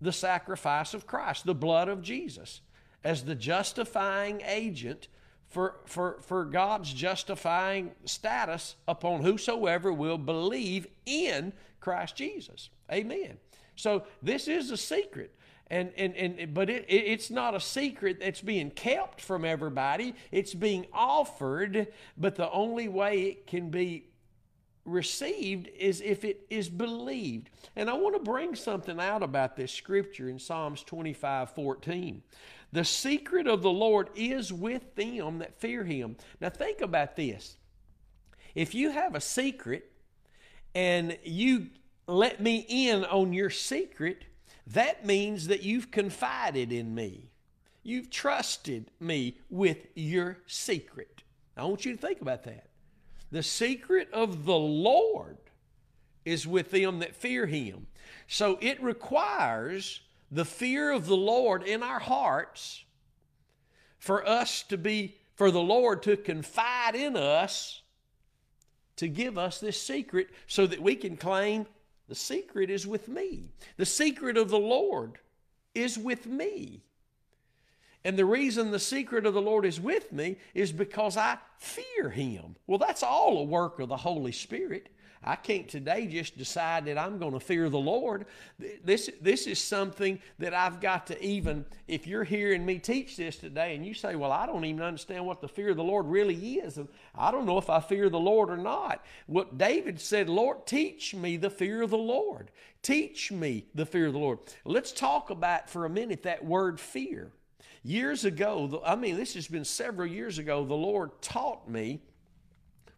the 0.00 0.12
sacrifice 0.12 0.94
of 0.94 1.06
Christ, 1.06 1.46
the 1.46 1.54
blood 1.54 1.88
of 1.88 2.02
Jesus, 2.02 2.60
as 3.04 3.24
the 3.24 3.34
justifying 3.34 4.42
agent 4.44 5.08
for, 5.52 5.76
for, 5.84 6.18
for 6.22 6.46
God's 6.46 6.92
justifying 6.92 7.92
status 8.06 8.76
upon 8.88 9.22
whosoever 9.22 9.92
will 9.92 10.18
believe 10.18 10.86
in 11.04 11.52
Christ 11.78 12.16
Jesus. 12.16 12.70
Amen. 12.90 13.36
So 13.76 14.04
this 14.22 14.48
is 14.48 14.70
a 14.70 14.76
secret. 14.76 15.34
And, 15.68 15.92
and, 15.96 16.16
and 16.16 16.54
but 16.54 16.70
it, 16.70 16.86
it, 16.88 17.04
it's 17.04 17.30
not 17.30 17.54
a 17.54 17.60
secret 17.60 18.20
that's 18.20 18.40
being 18.40 18.70
kept 18.70 19.20
from 19.20 19.44
everybody. 19.44 20.14
It's 20.30 20.54
being 20.54 20.86
offered, 20.92 21.86
but 22.16 22.34
the 22.36 22.50
only 22.50 22.88
way 22.88 23.22
it 23.22 23.46
can 23.46 23.70
be 23.70 24.06
received 24.84 25.68
is 25.78 26.00
if 26.00 26.24
it 26.24 26.46
is 26.50 26.68
believed. 26.68 27.50
And 27.76 27.88
I 27.88 27.94
want 27.94 28.16
to 28.16 28.22
bring 28.22 28.54
something 28.54 28.98
out 28.98 29.22
about 29.22 29.56
this 29.56 29.72
scripture 29.72 30.28
in 30.28 30.38
Psalms 30.38 30.82
25 30.82 31.50
14. 31.50 32.22
The 32.72 32.84
secret 32.84 33.46
of 33.46 33.62
the 33.62 33.70
Lord 33.70 34.08
is 34.14 34.52
with 34.52 34.94
them 34.94 35.38
that 35.38 35.60
fear 35.60 35.84
him. 35.84 36.16
Now, 36.40 36.48
think 36.48 36.80
about 36.80 37.16
this. 37.16 37.56
If 38.54 38.74
you 38.74 38.90
have 38.90 39.14
a 39.14 39.20
secret 39.20 39.90
and 40.74 41.18
you 41.22 41.68
let 42.06 42.40
me 42.40 42.64
in 42.68 43.04
on 43.04 43.32
your 43.32 43.50
secret, 43.50 44.24
that 44.68 45.04
means 45.04 45.48
that 45.48 45.62
you've 45.62 45.90
confided 45.90 46.72
in 46.72 46.94
me. 46.94 47.30
You've 47.82 48.10
trusted 48.10 48.90
me 49.00 49.36
with 49.50 49.86
your 49.94 50.38
secret. 50.46 51.22
I 51.56 51.64
want 51.64 51.84
you 51.84 51.96
to 51.96 52.00
think 52.00 52.20
about 52.20 52.44
that. 52.44 52.68
The 53.32 53.42
secret 53.42 54.08
of 54.12 54.44
the 54.44 54.58
Lord 54.58 55.38
is 56.24 56.46
with 56.46 56.70
them 56.70 57.00
that 57.00 57.16
fear 57.16 57.46
him. 57.46 57.86
So 58.28 58.58
it 58.60 58.80
requires 58.82 60.00
the 60.30 60.44
fear 60.44 60.92
of 60.92 61.06
the 61.06 61.16
Lord 61.16 61.62
in 61.62 61.82
our 61.82 61.98
hearts 61.98 62.84
for 63.98 64.26
us 64.28 64.62
to 64.64 64.76
be, 64.76 65.16
for 65.34 65.50
the 65.50 65.60
Lord 65.60 66.02
to 66.04 66.16
confide 66.16 66.94
in 66.94 67.16
us 67.16 67.80
to 68.96 69.08
give 69.08 69.38
us 69.38 69.58
this 69.58 69.80
secret 69.80 70.28
so 70.46 70.66
that 70.66 70.82
we 70.82 70.94
can 70.94 71.16
claim 71.16 71.66
the 72.08 72.14
secret 72.14 72.68
is 72.68 72.86
with 72.86 73.08
me. 73.08 73.48
The 73.78 73.86
secret 73.86 74.36
of 74.36 74.50
the 74.50 74.58
Lord 74.58 75.18
is 75.74 75.98
with 75.98 76.26
me. 76.26 76.82
And 78.04 78.18
the 78.18 78.24
reason 78.24 78.70
the 78.70 78.78
secret 78.78 79.26
of 79.26 79.34
the 79.34 79.42
Lord 79.42 79.64
is 79.64 79.80
with 79.80 80.12
me 80.12 80.36
is 80.54 80.72
because 80.72 81.16
I 81.16 81.38
fear 81.58 82.10
Him. 82.10 82.56
Well, 82.66 82.78
that's 82.78 83.02
all 83.02 83.38
a 83.38 83.44
work 83.44 83.78
of 83.78 83.88
the 83.88 83.96
Holy 83.96 84.32
Spirit. 84.32 84.88
I 85.24 85.36
can't 85.36 85.68
today 85.68 86.06
just 86.08 86.36
decide 86.36 86.86
that 86.86 86.98
I'm 86.98 87.18
going 87.18 87.32
to 87.32 87.40
fear 87.40 87.68
the 87.68 87.78
Lord. 87.78 88.26
This, 88.82 89.08
this 89.20 89.46
is 89.46 89.60
something 89.60 90.18
that 90.40 90.52
I've 90.52 90.80
got 90.80 91.06
to 91.08 91.24
even, 91.24 91.64
if 91.86 92.08
you're 92.08 92.24
hearing 92.24 92.66
me 92.66 92.80
teach 92.80 93.16
this 93.16 93.36
today 93.36 93.76
and 93.76 93.86
you 93.86 93.94
say, 93.94 94.16
Well, 94.16 94.32
I 94.32 94.46
don't 94.46 94.64
even 94.64 94.82
understand 94.82 95.24
what 95.24 95.40
the 95.40 95.48
fear 95.48 95.70
of 95.70 95.76
the 95.76 95.84
Lord 95.84 96.06
really 96.06 96.56
is, 96.56 96.78
I 97.14 97.30
don't 97.30 97.46
know 97.46 97.58
if 97.58 97.70
I 97.70 97.78
fear 97.78 98.08
the 98.08 98.18
Lord 98.18 98.50
or 98.50 98.56
not. 98.56 99.04
What 99.26 99.58
David 99.58 100.00
said, 100.00 100.28
Lord, 100.28 100.66
teach 100.66 101.14
me 101.14 101.36
the 101.36 101.50
fear 101.50 101.82
of 101.82 101.90
the 101.90 101.98
Lord. 101.98 102.50
Teach 102.82 103.30
me 103.30 103.66
the 103.76 103.86
fear 103.86 104.08
of 104.08 104.14
the 104.14 104.18
Lord. 104.18 104.40
Let's 104.64 104.90
talk 104.90 105.30
about 105.30 105.70
for 105.70 105.84
a 105.84 105.90
minute 105.90 106.24
that 106.24 106.44
word 106.44 106.80
fear. 106.80 107.30
Years 107.82 108.24
ago, 108.24 108.82
I 108.84 108.94
mean, 108.96 109.16
this 109.16 109.34
has 109.34 109.48
been 109.48 109.64
several 109.64 110.08
years 110.08 110.38
ago, 110.38 110.64
the 110.64 110.74
Lord 110.74 111.20
taught 111.20 111.68
me 111.68 112.00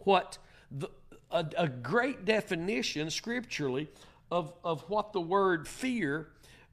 what 0.01 0.39
the, 0.71 0.89
a, 1.31 1.47
a 1.57 1.69
great 1.69 2.25
definition 2.25 3.11
scripturally 3.11 3.89
of, 4.31 4.53
of 4.63 4.83
what 4.89 5.13
the 5.13 5.21
word 5.21 5.67
fear 5.67 6.29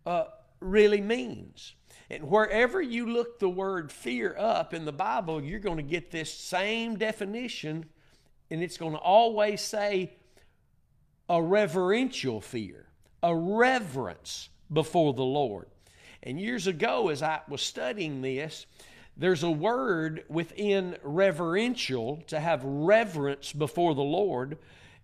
uh, 0.05 0.25
really 0.59 1.01
means. 1.01 1.73
And 2.09 2.23
wherever 2.29 2.81
you 2.81 3.11
look 3.11 3.39
the 3.39 3.49
word 3.49 3.91
fear 3.91 4.35
up 4.37 4.73
in 4.73 4.83
the 4.83 4.91
Bible, 4.91 5.41
you're 5.41 5.59
going 5.59 5.77
to 5.77 5.83
get 5.83 6.11
this 6.11 6.33
same 6.33 6.97
definition, 6.97 7.85
and 8.49 8.61
it's 8.61 8.77
going 8.77 8.93
to 8.93 8.99
always 8.99 9.61
say 9.61 10.11
a 11.29 11.41
reverential 11.41 12.41
fear, 12.41 12.87
a 13.23 13.33
reverence 13.33 14.49
before 14.71 15.13
the 15.13 15.23
Lord. 15.23 15.67
And 16.23 16.39
years 16.39 16.67
ago, 16.67 17.09
as 17.09 17.23
I 17.23 17.41
was 17.47 17.61
studying 17.61 18.21
this, 18.21 18.65
there's 19.17 19.43
a 19.43 19.51
word 19.51 20.23
within 20.29 20.97
reverential 21.03 22.23
to 22.27 22.39
have 22.39 22.63
reverence 22.63 23.51
before 23.51 23.95
the 23.95 24.01
Lord, 24.01 24.57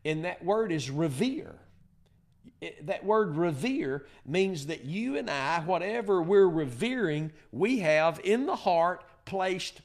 and 0.06 0.26
that 0.26 0.44
word 0.44 0.72
is 0.72 0.90
revere. 0.90 1.56
That 2.82 3.04
word 3.04 3.36
revere 3.36 4.06
means 4.26 4.68
that 4.68 4.86
you 4.86 5.18
and 5.18 5.30
I, 5.30 5.60
whatever 5.60 6.22
we're 6.22 6.48
revering, 6.48 7.32
we 7.52 7.80
have 7.80 8.20
in 8.24 8.46
the 8.46 8.56
heart 8.56 9.04
placed 9.26 9.82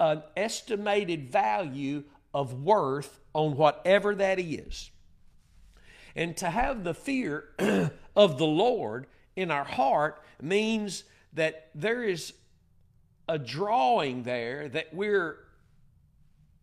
an 0.00 0.22
estimated 0.36 1.30
value 1.30 2.04
of 2.34 2.62
worth 2.62 3.20
on 3.32 3.56
whatever 3.56 4.14
that 4.14 4.40
is. 4.40 4.90
And 6.16 6.36
to 6.38 6.50
have 6.50 6.82
the 6.82 6.94
fear 6.94 7.44
of 8.16 8.38
the 8.38 8.46
Lord 8.46 9.06
in 9.36 9.50
our 9.50 9.64
heart 9.64 10.22
means 10.40 11.04
that 11.34 11.68
there 11.74 12.02
is 12.02 12.32
a 13.28 13.38
drawing 13.38 14.22
there 14.22 14.68
that 14.70 14.92
we're 14.92 15.36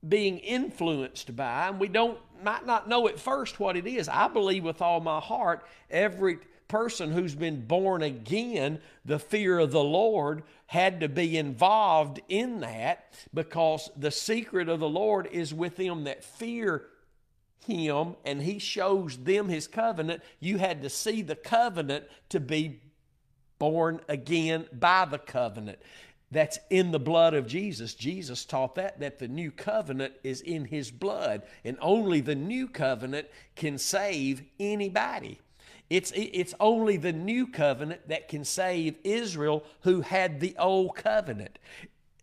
being 0.07 0.39
influenced 0.39 1.35
by, 1.35 1.67
and 1.67 1.79
we 1.79 1.87
don't 1.87 2.17
might 2.43 2.65
not 2.65 2.89
know 2.89 3.07
at 3.07 3.19
first 3.19 3.59
what 3.59 3.77
it 3.77 3.87
is. 3.87 4.09
I 4.09 4.27
believe 4.27 4.65
with 4.65 4.81
all 4.81 4.99
my 4.99 5.21
heart, 5.21 5.65
every 5.89 6.39
person 6.67 7.11
who's 7.11 7.35
been 7.35 7.65
born 7.65 8.01
again, 8.01 8.79
the 9.05 9.19
fear 9.19 9.59
of 9.59 9.71
the 9.71 9.83
Lord 9.83 10.43
had 10.65 10.99
to 11.01 11.07
be 11.07 11.37
involved 11.37 12.19
in 12.27 12.61
that 12.61 13.13
because 13.33 13.89
the 13.95 14.11
secret 14.11 14.67
of 14.67 14.79
the 14.79 14.89
Lord 14.89 15.27
is 15.31 15.53
with 15.53 15.77
them 15.77 16.05
that 16.05 16.25
fear 16.25 16.85
him 17.63 18.15
and 18.25 18.41
he 18.41 18.59
shows 18.59 19.17
them 19.17 19.49
his 19.49 19.67
covenant. 19.67 20.21
You 20.39 20.57
had 20.57 20.81
to 20.81 20.89
see 20.89 21.21
the 21.21 21.35
covenant 21.35 22.05
to 22.29 22.39
be 22.39 22.81
born 23.59 24.01
again 24.07 24.67
by 24.73 25.05
the 25.05 25.17
covenant. 25.17 25.79
That's 26.31 26.57
in 26.69 26.91
the 26.91 26.99
blood 26.99 27.35
of 27.35 27.45
Jesus. 27.45 27.93
Jesus 27.93 28.43
taught 28.43 28.75
that, 28.75 28.99
that 28.99 29.19
the 29.19 29.27
new 29.27 29.51
covenant 29.51 30.13
is 30.23 30.41
in 30.41 30.65
his 30.65 30.89
blood, 30.89 31.43
and 31.63 31.77
only 31.79 32.21
the 32.21 32.33
new 32.33 32.67
covenant 32.67 33.27
can 33.55 33.77
save 33.77 34.41
anybody. 34.59 35.39
It's, 35.91 36.11
it's 36.15 36.55
only 36.59 36.97
the 36.97 37.13
new 37.13 37.45
covenant 37.45 38.07
that 38.09 38.29
can 38.29 38.43
save 38.45 38.95
Israel 39.03 39.63
who 39.81 40.01
had 40.01 40.39
the 40.39 40.55
old 40.57 40.95
covenant. 40.95 41.59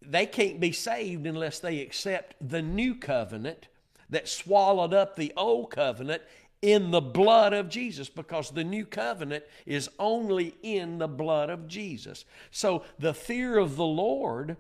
They 0.02 0.26
can't 0.26 0.58
be 0.58 0.72
saved 0.72 1.24
unless 1.24 1.60
they 1.60 1.80
accept 1.80 2.34
the 2.40 2.62
new 2.62 2.96
covenant 2.96 3.68
that 4.10 4.28
swallowed 4.28 4.94
up 4.94 5.16
the 5.16 5.32
old 5.36 5.70
covenant 5.70 6.22
in 6.62 6.90
the 6.90 7.00
blood 7.00 7.52
of 7.52 7.68
Jesus 7.68 8.08
because 8.08 8.50
the 8.50 8.64
new 8.64 8.84
covenant 8.84 9.44
is 9.64 9.88
only 9.98 10.54
in 10.62 10.98
the 10.98 11.08
blood 11.08 11.48
of 11.48 11.66
Jesus. 11.66 12.24
So 12.50 12.84
the 12.98 13.14
fear 13.14 13.56
of 13.56 13.76
the 13.76 13.84
Lord 13.86 14.56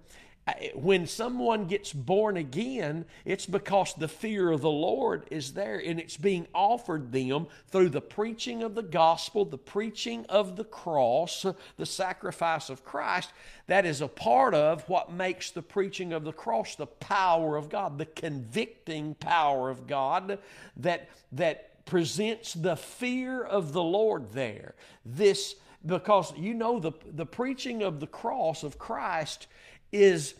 when 0.74 1.06
someone 1.06 1.66
gets 1.66 1.92
born 1.92 2.36
again, 2.36 3.04
it's 3.24 3.46
because 3.46 3.94
the 3.94 4.08
fear 4.08 4.50
of 4.50 4.60
the 4.60 4.70
Lord 4.70 5.26
is 5.30 5.52
there 5.52 5.78
and 5.78 5.98
it's 5.98 6.16
being 6.16 6.46
offered 6.54 7.12
them 7.12 7.46
through 7.68 7.90
the 7.90 8.00
preaching 8.00 8.62
of 8.62 8.74
the 8.74 8.82
gospel, 8.82 9.44
the 9.44 9.58
preaching 9.58 10.24
of 10.28 10.56
the 10.56 10.64
cross, 10.64 11.44
the 11.76 11.86
sacrifice 11.86 12.70
of 12.70 12.84
Christ. 12.84 13.30
That 13.66 13.86
is 13.86 14.00
a 14.00 14.08
part 14.08 14.54
of 14.54 14.88
what 14.88 15.12
makes 15.12 15.50
the 15.50 15.62
preaching 15.62 16.12
of 16.12 16.24
the 16.24 16.32
cross 16.32 16.74
the 16.74 16.86
power 16.86 17.56
of 17.56 17.68
God, 17.68 17.98
the 17.98 18.06
convicting 18.06 19.14
power 19.14 19.70
of 19.70 19.86
God 19.86 20.38
that, 20.76 21.08
that 21.32 21.84
presents 21.84 22.54
the 22.54 22.76
fear 22.76 23.42
of 23.42 23.72
the 23.72 23.82
Lord 23.82 24.32
there. 24.32 24.74
This 25.04 25.56
because 25.84 26.36
you 26.36 26.52
know 26.54 26.78
the, 26.78 26.92
the 27.06 27.26
preaching 27.26 27.82
of 27.82 28.00
the 28.00 28.06
cross 28.06 28.62
of 28.62 28.78
Christ 28.78 29.46
is 29.92 30.34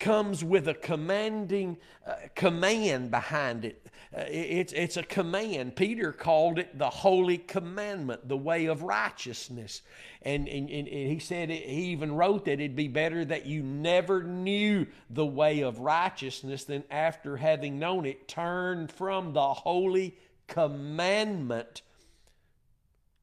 comes 0.00 0.42
with 0.42 0.66
a 0.66 0.74
commanding 0.74 1.76
uh, 2.06 2.14
command 2.34 3.10
behind 3.10 3.64
it. 3.64 3.86
Uh, 4.16 4.24
it's, 4.28 4.72
it's 4.72 4.96
a 4.96 5.02
command. 5.04 5.76
Peter 5.76 6.10
called 6.10 6.58
it 6.58 6.76
the 6.76 6.90
holy 6.90 7.38
commandment, 7.38 8.26
the 8.26 8.36
way 8.36 8.66
of 8.66 8.82
righteousness. 8.82 9.82
And, 10.22 10.48
and, 10.48 10.68
and 10.68 10.88
he 10.88 11.20
said, 11.20 11.50
it, 11.50 11.62
he 11.62 11.92
even 11.92 12.12
wrote 12.12 12.46
that 12.46 12.54
it'd 12.54 12.74
be 12.74 12.88
better 12.88 13.24
that 13.26 13.46
you 13.46 13.62
never 13.62 14.24
knew 14.24 14.86
the 15.10 15.26
way 15.26 15.60
of 15.60 15.78
righteousness 15.78 16.64
than 16.64 16.82
after 16.90 17.36
having 17.36 17.78
known 17.78 18.06
it, 18.06 18.26
turn 18.26 18.88
from 18.88 19.32
the 19.32 19.54
holy 19.54 20.16
commandment 20.48 21.82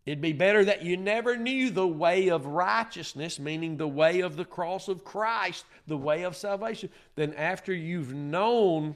It'd 0.07 0.21
be 0.21 0.31
better 0.31 0.63
that 0.63 0.83
you 0.83 0.95
never 0.95 1.35
knew 1.35 1.69
the 1.69 1.85
way 1.85 2.29
of 2.29 2.45
righteousness, 2.45 3.39
meaning 3.39 3.75
the 3.75 3.89
way 3.89 4.21
of 4.21 4.37
the 4.37 4.45
cross 4.45 4.87
of 4.87 5.03
Christ, 5.03 5.65
the 5.85 5.97
way 5.97 6.23
of 6.23 6.37
salvation, 6.37 6.89
than 7.15 7.33
after 7.33 7.73
you've 7.73 8.13
known 8.13 8.95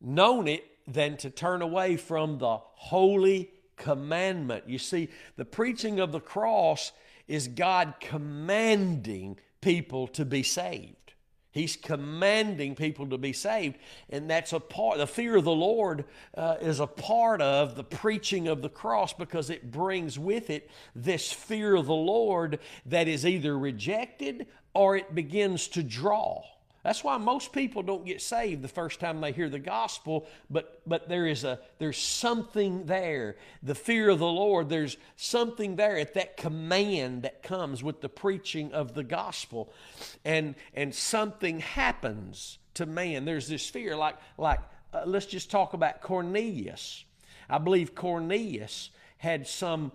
known 0.00 0.48
it 0.48 0.64
than 0.88 1.16
to 1.18 1.30
turn 1.30 1.62
away 1.62 1.96
from 1.96 2.38
the 2.38 2.56
holy 2.56 3.50
commandment. 3.76 4.68
You 4.68 4.78
see, 4.78 5.08
the 5.36 5.44
preaching 5.44 6.00
of 6.00 6.10
the 6.10 6.20
cross 6.20 6.90
is 7.28 7.46
God 7.46 7.94
commanding 8.00 9.38
people 9.60 10.08
to 10.08 10.24
be 10.24 10.42
saved. 10.42 10.96
He's 11.58 11.74
commanding 11.74 12.76
people 12.76 13.08
to 13.08 13.18
be 13.18 13.32
saved, 13.32 13.78
and 14.10 14.30
that's 14.30 14.52
a 14.52 14.60
part. 14.60 14.98
The 14.98 15.08
fear 15.08 15.34
of 15.34 15.42
the 15.42 15.50
Lord 15.50 16.04
uh, 16.36 16.54
is 16.60 16.78
a 16.78 16.86
part 16.86 17.42
of 17.42 17.74
the 17.74 17.82
preaching 17.82 18.46
of 18.46 18.62
the 18.62 18.68
cross 18.68 19.12
because 19.12 19.50
it 19.50 19.72
brings 19.72 20.20
with 20.20 20.50
it 20.50 20.70
this 20.94 21.32
fear 21.32 21.74
of 21.74 21.86
the 21.86 21.94
Lord 21.94 22.60
that 22.86 23.08
is 23.08 23.26
either 23.26 23.58
rejected 23.58 24.46
or 24.72 24.96
it 24.96 25.16
begins 25.16 25.66
to 25.68 25.82
draw. 25.82 26.44
That's 26.88 27.04
why 27.04 27.18
most 27.18 27.52
people 27.52 27.82
don't 27.82 28.06
get 28.06 28.22
saved 28.22 28.62
the 28.62 28.68
first 28.68 28.98
time 28.98 29.20
they 29.20 29.32
hear 29.32 29.50
the 29.50 29.58
gospel, 29.58 30.26
but, 30.48 30.80
but 30.86 31.06
there 31.06 31.26
is 31.26 31.44
a 31.44 31.60
there's 31.76 31.98
something 31.98 32.86
there. 32.86 33.36
The 33.62 33.74
fear 33.74 34.08
of 34.08 34.20
the 34.20 34.26
Lord, 34.26 34.70
there's 34.70 34.96
something 35.14 35.76
there 35.76 35.98
at 35.98 36.14
that 36.14 36.38
command 36.38 37.24
that 37.24 37.42
comes 37.42 37.82
with 37.82 38.00
the 38.00 38.08
preaching 38.08 38.72
of 38.72 38.94
the 38.94 39.04
gospel. 39.04 39.70
And 40.24 40.54
and 40.72 40.94
something 40.94 41.60
happens 41.60 42.56
to 42.72 42.86
man. 42.86 43.26
There's 43.26 43.48
this 43.48 43.68
fear, 43.68 43.94
like 43.94 44.16
like 44.38 44.60
uh, 44.94 45.02
let's 45.04 45.26
just 45.26 45.50
talk 45.50 45.74
about 45.74 46.00
Cornelius. 46.00 47.04
I 47.50 47.58
believe 47.58 47.94
Cornelius 47.94 48.88
had 49.18 49.46
some 49.46 49.92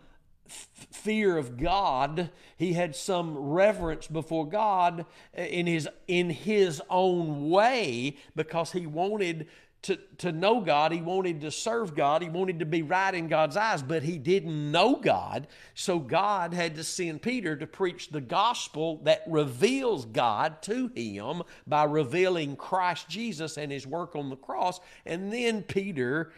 fear 0.48 1.38
of 1.38 1.58
God. 1.58 2.32
He 2.58 2.74
had 2.74 2.96
some 2.96 3.38
reverence 3.38 4.08
before 4.08 4.48
God 4.48 5.06
in 5.36 5.68
his 5.68 5.88
in 6.08 6.30
his 6.30 6.82
own 6.90 7.50
way 7.50 8.18
because 8.36 8.72
he 8.72 8.86
wanted 8.86 9.48
to, 9.84 9.98
to 10.20 10.32
know 10.32 10.62
God. 10.62 10.94
He 10.94 11.02
wanted 11.02 11.42
to 11.42 11.52
serve 11.52 11.94
God. 11.94 12.22
He 12.22 12.30
wanted 12.30 12.60
to 12.60 12.66
be 12.66 12.82
right 12.82 13.14
in 13.14 13.28
God's 13.28 13.58
eyes, 13.58 13.84
but 13.84 14.02
he 14.02 14.18
didn't 14.18 14.72
know 14.72 14.96
God. 14.96 15.48
So 15.76 16.00
God 16.00 16.54
had 16.54 16.76
to 16.76 16.84
send 16.84 17.22
Peter 17.22 17.56
to 17.58 17.68
preach 17.68 18.10
the 18.10 18.22
gospel 18.22 19.02
that 19.04 19.24
reveals 19.28 20.06
God 20.06 20.62
to 20.64 20.90
him 20.96 21.44
by 21.68 21.84
revealing 21.84 22.56
Christ 22.56 23.10
Jesus 23.10 23.58
and 23.58 23.72
his 23.72 23.86
work 23.86 24.16
on 24.16 24.30
the 24.30 24.38
cross. 24.38 24.80
And 25.06 25.32
then 25.32 25.62
Peter 25.62 26.32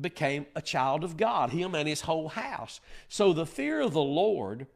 became 0.00 0.46
a 0.54 0.62
child 0.62 1.04
of 1.04 1.16
God, 1.16 1.50
him 1.50 1.74
and 1.74 1.88
his 1.88 2.02
whole 2.02 2.28
house. 2.28 2.80
So 3.08 3.32
the 3.32 3.46
fear 3.46 3.80
of 3.80 3.92
the 3.92 4.02
Lord 4.02 4.66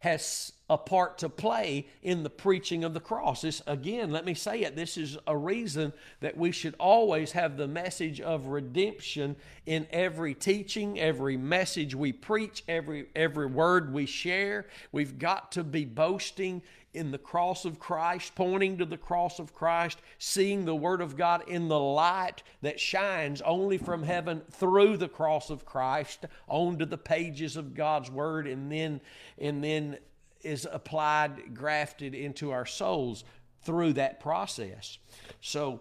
has 0.00 0.52
a 0.68 0.76
part 0.76 1.18
to 1.18 1.28
play 1.28 1.86
in 2.02 2.22
the 2.22 2.30
preaching 2.30 2.84
of 2.84 2.92
the 2.92 3.00
cross. 3.00 3.42
This, 3.42 3.62
again, 3.66 4.10
let 4.10 4.24
me 4.24 4.34
say 4.34 4.62
it, 4.62 4.76
this 4.76 4.96
is 4.96 5.16
a 5.26 5.36
reason 5.36 5.92
that 6.20 6.36
we 6.36 6.50
should 6.52 6.74
always 6.78 7.32
have 7.32 7.56
the 7.56 7.68
message 7.68 8.20
of 8.20 8.46
redemption 8.46 9.36
in 9.64 9.86
every 9.90 10.34
teaching, 10.34 10.98
every 10.98 11.36
message 11.36 11.94
we 11.94 12.12
preach, 12.12 12.64
every, 12.68 13.06
every 13.14 13.46
word 13.46 13.92
we 13.92 14.06
share. 14.06 14.66
We've 14.92 15.18
got 15.18 15.52
to 15.52 15.64
be 15.64 15.84
boasting 15.84 16.62
in 16.96 17.10
the 17.10 17.18
cross 17.18 17.64
of 17.64 17.78
Christ, 17.78 18.34
pointing 18.34 18.78
to 18.78 18.86
the 18.86 18.96
cross 18.96 19.38
of 19.38 19.54
Christ, 19.54 19.98
seeing 20.18 20.64
the 20.64 20.74
Word 20.74 21.00
of 21.00 21.16
God 21.16 21.48
in 21.48 21.68
the 21.68 21.78
light 21.78 22.42
that 22.62 22.80
shines 22.80 23.42
only 23.42 23.78
from 23.78 24.02
heaven 24.02 24.42
through 24.50 24.96
the 24.96 25.08
cross 25.08 25.50
of 25.50 25.66
Christ 25.66 26.24
onto 26.48 26.86
the 26.86 26.98
pages 26.98 27.56
of 27.56 27.74
God's 27.74 28.10
Word, 28.10 28.46
and 28.46 28.72
then 28.72 29.00
and 29.38 29.62
then 29.62 29.98
is 30.42 30.66
applied, 30.70 31.54
grafted 31.54 32.14
into 32.14 32.50
our 32.50 32.66
souls 32.66 33.24
through 33.62 33.92
that 33.94 34.20
process. 34.20 34.98
So 35.40 35.80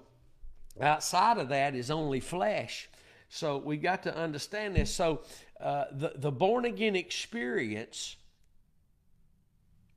outside 0.82 1.38
of 1.38 1.50
that 1.50 1.76
is 1.76 1.90
only 1.92 2.20
flesh. 2.20 2.90
So 3.30 3.58
we 3.58 3.78
got 3.78 4.04
to 4.04 4.16
understand 4.16 4.76
this. 4.76 4.94
So 4.94 5.22
uh, 5.62 5.86
the 5.92 6.14
the 6.16 6.32
born 6.32 6.66
again 6.66 6.96
experience 6.96 8.18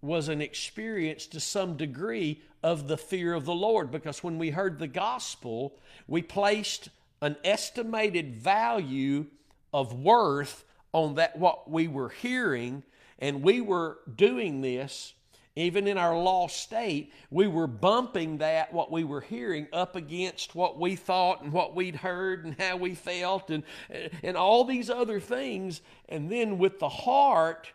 was 0.01 0.29
an 0.29 0.41
experience 0.41 1.27
to 1.27 1.41
some 1.41 1.77
degree 1.77 2.43
of 2.63 2.89
the 2.89 2.97
fear 2.97 3.35
of 3.35 3.45
the 3.45 3.55
Lord. 3.55 3.91
Because 3.91 4.23
when 4.23 4.39
we 4.39 4.51
heard 4.51 4.79
the 4.79 4.89
gospel, 4.89 5.77
we 6.07 6.23
placed 6.23 6.89
an 7.21 7.37
estimated 7.45 8.37
value 8.37 9.27
of 9.73 9.93
worth 9.93 10.65
on 10.93 11.17
that 11.17 11.39
what 11.39 11.71
we 11.71 11.89
were 11.89 12.11
hearing. 12.11 12.83
And 13.19 13.43
we 13.43 13.61
were 13.61 13.99
doing 14.17 14.61
this 14.61 15.15
even 15.59 15.89
in 15.89 15.99
our 15.99 16.17
lost 16.17 16.61
state 16.61 17.13
we 17.31 17.49
were 17.49 17.67
bumping 17.67 18.39
that 18.39 18.73
what 18.73 18.93
we 18.93 19.03
were 19.03 19.21
hearing 19.21 19.67
up 19.73 19.97
against 19.97 20.55
what 20.55 20.79
we 20.79 20.95
thought 20.95 21.43
and 21.43 21.53
what 21.53 21.75
we'd 21.75 21.97
heard 21.97 22.45
and 22.45 22.55
how 22.61 22.77
we 22.77 22.95
felt 22.95 23.51
and 23.51 23.65
and 24.23 24.37
all 24.37 24.65
these 24.65 24.89
other 24.89 25.19
things. 25.19 25.81
And 26.09 26.31
then 26.31 26.59
with 26.59 26.79
the 26.79 26.89
heart 26.89 27.73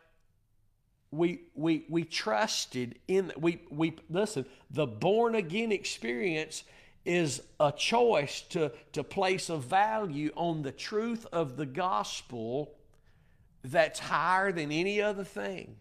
we 1.14 1.42
we 1.54 1.86
we 1.90 2.04
trusted 2.04 3.00
in 3.08 3.32
we 3.38 3.62
we 3.70 3.94
listen 4.10 4.46
the 4.72 4.88
born 4.88 5.36
again 5.36 5.72
experience 5.72 6.64
is 7.06 7.42
a 7.60 7.72
choice 7.72 8.42
to 8.42 8.72
to 8.92 9.04
place 9.04 9.50
a 9.50 9.58
value 9.58 10.32
on 10.36 10.62
the 10.62 10.72
truth 10.72 11.26
of 11.32 11.58
the 11.58 11.66
gospel 11.66 12.74
that's 13.64 14.00
higher 14.00 14.52
than 14.52 14.72
any 14.72 15.02
other 15.02 15.24
thing 15.24 15.76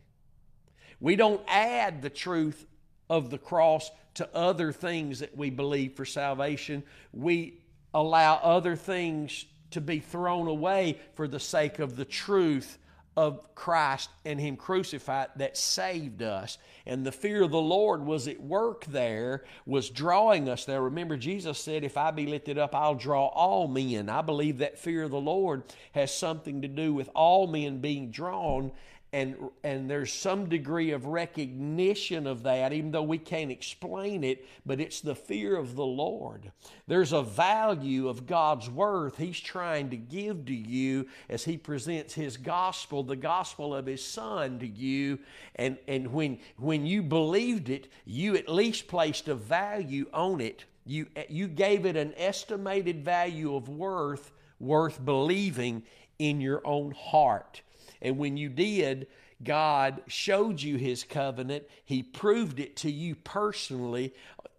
we 1.03 1.16
don't 1.16 1.42
add 1.49 2.01
the 2.01 2.11
truth 2.11 2.64
of 3.11 3.29
the 3.29 3.38
cross 3.38 3.90
to 4.14 4.29
other 4.35 4.71
things 4.73 5.18
that 5.18 5.37
we 5.37 5.51
believe 5.51 5.95
for 5.95 6.05
salvation. 6.05 6.85
We 7.12 7.59
allow 7.92 8.37
other 8.37 8.77
things 8.77 9.45
to 9.73 9.81
be 9.81 9.99
thrown 9.99 10.47
away 10.47 10.99
for 11.14 11.27
the 11.27 11.40
sake 11.40 11.81
of 11.81 11.97
the 11.97 12.05
truth 12.05 12.79
of 13.16 13.55
Christ 13.55 14.11
and 14.25 14.40
Him 14.40 14.57
crucified 14.57 15.29
that 15.37 15.57
saved 15.57 16.22
us. 16.22 16.59
And 16.87 17.05
the 17.05 17.12
fear 17.12 17.42
of 17.42 17.51
the 17.51 17.61
Lord 17.61 18.05
was 18.05 18.27
at 18.27 18.40
work 18.40 18.85
there, 18.87 19.44
was 19.66 19.90
drawing 19.90 20.48
us 20.48 20.64
there. 20.64 20.83
Remember, 20.83 21.16
Jesus 21.16 21.59
said, 21.59 21.85
If 21.85 21.96
I 21.96 22.11
be 22.11 22.27
lifted 22.27 22.59
up, 22.59 22.75
I'll 22.75 22.94
draw 22.94 23.27
all 23.27 23.68
men. 23.68 24.09
I 24.09 24.22
believe 24.22 24.59
that 24.59 24.79
fear 24.79 25.05
of 25.05 25.11
the 25.11 25.20
Lord 25.20 25.62
has 25.92 26.14
something 26.14 26.62
to 26.62 26.68
do 26.68 26.94
with 26.94 27.11
all 27.14 27.46
men 27.46 27.79
being 27.79 28.11
drawn 28.11 28.72
and 29.12 29.37
and 29.62 29.90
there's 29.90 30.12
some 30.12 30.48
degree 30.48 30.90
of 30.92 31.05
recognition 31.05 32.27
of 32.27 32.42
that 32.44 32.72
even 32.72 32.90
though 32.90 33.03
we 33.03 33.18
can't 33.18 33.51
explain 33.51 34.25
it 34.25 34.46
but 34.64 34.81
it's 34.81 35.01
the 35.01 35.14
fear 35.14 35.57
of 35.57 35.77
the 35.77 35.85
lord. 35.85 36.51
There's 36.87 37.12
a 37.12 37.22
value 37.22 38.09
of 38.09 38.27
god's 38.27 38.70
worth 38.70 39.18
he's 39.18 39.38
trying 39.38 39.90
to 39.90 39.96
give 39.96 40.46
to 40.46 40.55
you 40.55 41.09
as 41.29 41.44
he 41.44 41.59
presents 41.59 42.14
his 42.14 42.37
gospel 42.38 43.03
the 43.03 43.16
gospel 43.16 43.75
of 43.75 43.87
his 43.87 44.05
son 44.05 44.59
to 44.61 44.66
you. 44.66 45.18
And 45.57 45.77
and 45.87 46.12
when 46.12 46.38
when 46.57 46.87
you 46.87 47.03
believed 47.03 47.68
it 47.68 47.88
you 48.07 48.37
at 48.37 48.48
least 48.48 48.88
placed 48.88 49.29
a 49.29 49.35
value 49.35 50.07
on 50.14 50.40
it. 50.40 50.64
You 50.87 51.07
you 51.29 51.48
gave 51.48 51.85
it 51.85 51.96
an 51.96 52.14
estimated 52.16 53.05
value 53.05 53.55
of 53.55 53.68
worth 53.68 54.33
worth 54.59 55.05
believing 55.05 55.83
in 56.18 56.40
your 56.40 56.62
own 56.64 56.92
heart 56.92 57.61
and 58.03 58.19
when 58.19 58.37
you 58.37 58.49
did, 58.49 59.07
God 59.43 60.03
showed 60.09 60.61
you 60.61 60.77
his 60.77 61.05
covenant. 61.05 61.65
He 61.85 62.03
proved 62.03 62.61
it 62.61 62.77
to 62.79 62.91
you 62.91 63.15
personally 63.15 64.12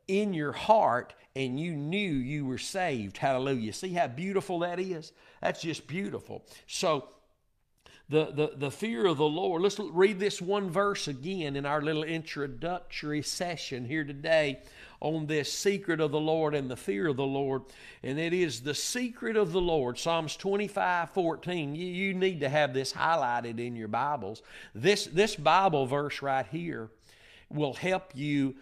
in 0.07 0.33
your 0.33 0.53
heart, 0.53 1.13
and 1.35 1.59
you 1.59 1.75
knew 1.75 2.11
you 2.11 2.45
were 2.45 2.57
saved. 2.57 3.17
Hallelujah. 3.17 3.73
See 3.73 3.93
how 3.93 4.07
beautiful 4.07 4.59
that 4.59 4.79
is? 4.79 5.11
That's 5.41 5.61
just 5.61 5.87
beautiful. 5.87 6.43
So, 6.67 7.09
the, 8.09 8.25
the, 8.25 8.51
the 8.55 8.71
fear 8.71 9.05
of 9.05 9.17
the 9.17 9.23
Lord. 9.23 9.61
Let's 9.61 9.79
read 9.79 10.19
this 10.19 10.41
one 10.41 10.69
verse 10.69 11.07
again 11.07 11.55
in 11.55 11.65
our 11.65 11.81
little 11.81 12.03
introductory 12.03 13.21
session 13.21 13.85
here 13.85 14.03
today 14.03 14.59
on 15.03 15.27
this 15.27 15.51
secret 15.51 15.99
of 15.99 16.11
the 16.11 16.19
Lord 16.19 16.55
and 16.55 16.71
the 16.71 16.77
fear 16.77 17.07
of 17.07 17.17
the 17.17 17.25
Lord. 17.25 17.63
And 18.01 18.17
it 18.17 18.33
is 18.33 18.61
the 18.61 18.73
secret 18.73 19.35
of 19.35 19.51
the 19.51 19.61
Lord. 19.61 19.99
Psalms 19.99 20.35
25 20.37 21.11
14. 21.11 21.75
You, 21.75 21.85
you 21.85 22.13
need 22.13 22.39
to 22.39 22.49
have 22.49 22.73
this 22.73 22.93
highlighted 22.93 23.59
in 23.59 23.75
your 23.75 23.89
Bibles. 23.89 24.41
This, 24.73 25.05
this 25.05 25.35
Bible 25.35 25.85
verse 25.85 26.21
right 26.21 26.47
here 26.47 26.89
will 27.49 27.73
help 27.73 28.13
you 28.15 28.55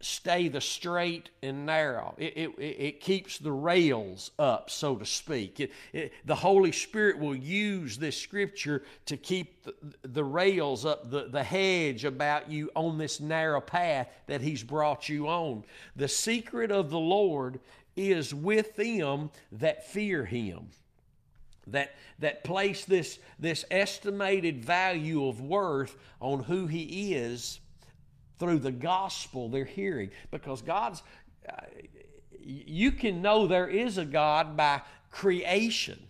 stay 0.00 0.48
the 0.48 0.60
straight 0.60 1.30
and 1.42 1.66
narrow. 1.66 2.14
It, 2.16 2.36
it, 2.36 2.50
it 2.58 3.00
keeps 3.00 3.38
the 3.38 3.52
rails 3.52 4.30
up, 4.38 4.70
so 4.70 4.96
to 4.96 5.04
speak. 5.04 5.60
It, 5.60 5.72
it, 5.92 6.12
the 6.24 6.34
Holy 6.34 6.72
Spirit 6.72 7.18
will 7.18 7.36
use 7.36 7.98
this 7.98 8.16
scripture 8.16 8.82
to 9.06 9.16
keep 9.16 9.64
the, 9.64 9.74
the 10.02 10.24
rails 10.24 10.86
up, 10.86 11.10
the, 11.10 11.28
the 11.28 11.42
hedge 11.42 12.04
about 12.04 12.50
you 12.50 12.70
on 12.74 12.98
this 12.98 13.20
narrow 13.20 13.60
path 13.60 14.08
that 14.26 14.40
He's 14.40 14.62
brought 14.62 15.08
you 15.08 15.28
on. 15.28 15.64
The 15.96 16.08
secret 16.08 16.70
of 16.70 16.90
the 16.90 16.98
Lord 16.98 17.60
is 17.96 18.34
with 18.34 18.76
them 18.76 19.30
that 19.52 19.86
fear 19.86 20.24
Him 20.24 20.70
that 21.66 21.94
that 22.18 22.42
place 22.42 22.84
this 22.84 23.18
this 23.38 23.64
estimated 23.70 24.64
value 24.64 25.26
of 25.28 25.40
worth 25.40 25.96
on 26.20 26.42
who 26.44 26.66
he 26.66 27.14
is 27.14 27.60
through 28.40 28.58
the 28.58 28.72
gospel 28.72 29.48
they're 29.48 29.64
hearing. 29.64 30.10
Because 30.32 30.62
God's, 30.62 31.02
uh, 31.48 31.52
you 32.40 32.90
can 32.90 33.22
know 33.22 33.46
there 33.46 33.68
is 33.68 33.98
a 33.98 34.04
God 34.04 34.56
by 34.56 34.80
creation. 35.10 36.00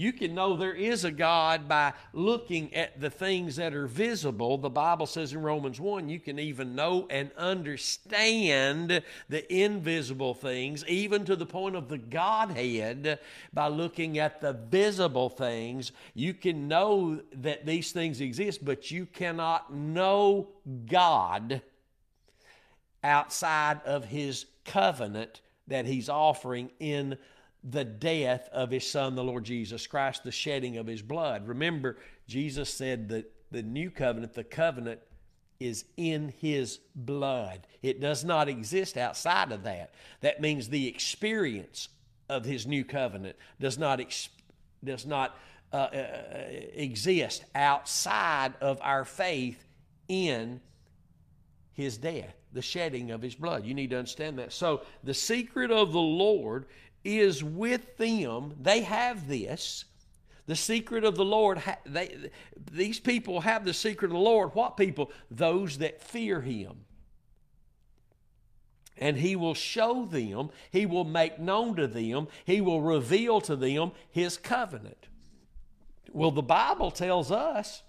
You 0.00 0.14
can 0.14 0.34
know 0.34 0.56
there 0.56 0.72
is 0.72 1.04
a 1.04 1.10
God 1.10 1.68
by 1.68 1.92
looking 2.14 2.74
at 2.74 2.98
the 3.02 3.10
things 3.10 3.56
that 3.56 3.74
are 3.74 3.86
visible. 3.86 4.56
The 4.56 4.70
Bible 4.70 5.04
says 5.04 5.34
in 5.34 5.42
Romans 5.42 5.78
1 5.78 6.08
you 6.08 6.18
can 6.18 6.38
even 6.38 6.74
know 6.74 7.06
and 7.10 7.30
understand 7.36 9.02
the 9.28 9.54
invisible 9.54 10.32
things, 10.32 10.86
even 10.86 11.26
to 11.26 11.36
the 11.36 11.44
point 11.44 11.76
of 11.76 11.90
the 11.90 11.98
Godhead, 11.98 13.18
by 13.52 13.68
looking 13.68 14.18
at 14.18 14.40
the 14.40 14.54
visible 14.54 15.28
things. 15.28 15.92
You 16.14 16.32
can 16.32 16.66
know 16.66 17.20
that 17.34 17.66
these 17.66 17.92
things 17.92 18.22
exist, 18.22 18.64
but 18.64 18.90
you 18.90 19.04
cannot 19.04 19.70
know 19.70 20.48
God 20.86 21.60
outside 23.04 23.82
of 23.84 24.06
His 24.06 24.46
covenant 24.64 25.42
that 25.66 25.84
He's 25.84 26.08
offering 26.08 26.70
in 26.80 27.18
the 27.62 27.84
death 27.84 28.48
of 28.52 28.70
his 28.70 28.88
son, 28.88 29.14
the 29.14 29.24
Lord 29.24 29.44
Jesus 29.44 29.86
Christ, 29.86 30.24
the 30.24 30.32
shedding 30.32 30.76
of 30.78 30.86
his 30.86 31.02
blood. 31.02 31.46
Remember, 31.46 31.98
Jesus 32.26 32.72
said 32.72 33.08
that 33.10 33.30
the 33.50 33.62
new 33.62 33.90
covenant, 33.90 34.34
the 34.34 34.44
covenant, 34.44 35.00
is 35.58 35.84
in 35.98 36.32
his 36.38 36.78
blood. 36.94 37.66
It 37.82 38.00
does 38.00 38.24
not 38.24 38.48
exist 38.48 38.96
outside 38.96 39.52
of 39.52 39.64
that. 39.64 39.94
That 40.22 40.40
means 40.40 40.68
the 40.68 40.88
experience 40.88 41.88
of 42.30 42.44
his 42.44 42.66
new 42.66 42.84
covenant 42.84 43.36
does 43.60 43.76
not, 43.76 44.00
ex- 44.00 44.30
does 44.82 45.04
not 45.04 45.36
uh, 45.72 45.76
uh, 45.76 46.44
exist 46.74 47.44
outside 47.54 48.54
of 48.60 48.80
our 48.80 49.04
faith 49.04 49.62
in 50.08 50.60
his 51.74 51.98
death, 51.98 52.34
the 52.52 52.62
shedding 52.62 53.10
of 53.10 53.20
his 53.20 53.34
blood. 53.34 53.64
You 53.64 53.74
need 53.74 53.90
to 53.90 53.98
understand 53.98 54.38
that. 54.38 54.52
So, 54.52 54.82
the 55.04 55.14
secret 55.14 55.70
of 55.70 55.92
the 55.92 56.00
Lord 56.00 56.66
is 57.04 57.42
with 57.42 57.96
them. 57.96 58.54
They 58.60 58.82
have 58.82 59.28
this. 59.28 59.84
The 60.46 60.56
secret 60.56 61.04
of 61.04 61.16
the 61.16 61.24
Lord, 61.24 61.62
they, 61.86 62.30
these 62.72 62.98
people 62.98 63.40
have 63.42 63.64
the 63.64 63.74
secret 63.74 64.08
of 64.08 64.14
the 64.14 64.18
Lord. 64.18 64.54
What 64.54 64.76
people? 64.76 65.12
Those 65.30 65.78
that 65.78 66.02
fear 66.02 66.40
Him. 66.40 66.84
And 68.96 69.16
He 69.16 69.36
will 69.36 69.54
show 69.54 70.04
them, 70.04 70.50
He 70.70 70.86
will 70.86 71.04
make 71.04 71.38
known 71.38 71.76
to 71.76 71.86
them, 71.86 72.28
He 72.44 72.60
will 72.60 72.80
reveal 72.80 73.40
to 73.42 73.54
them 73.54 73.92
His 74.10 74.36
covenant. 74.36 75.06
Well, 76.12 76.32
the 76.32 76.42
Bible 76.42 76.90
tells 76.90 77.30
us 77.30 77.82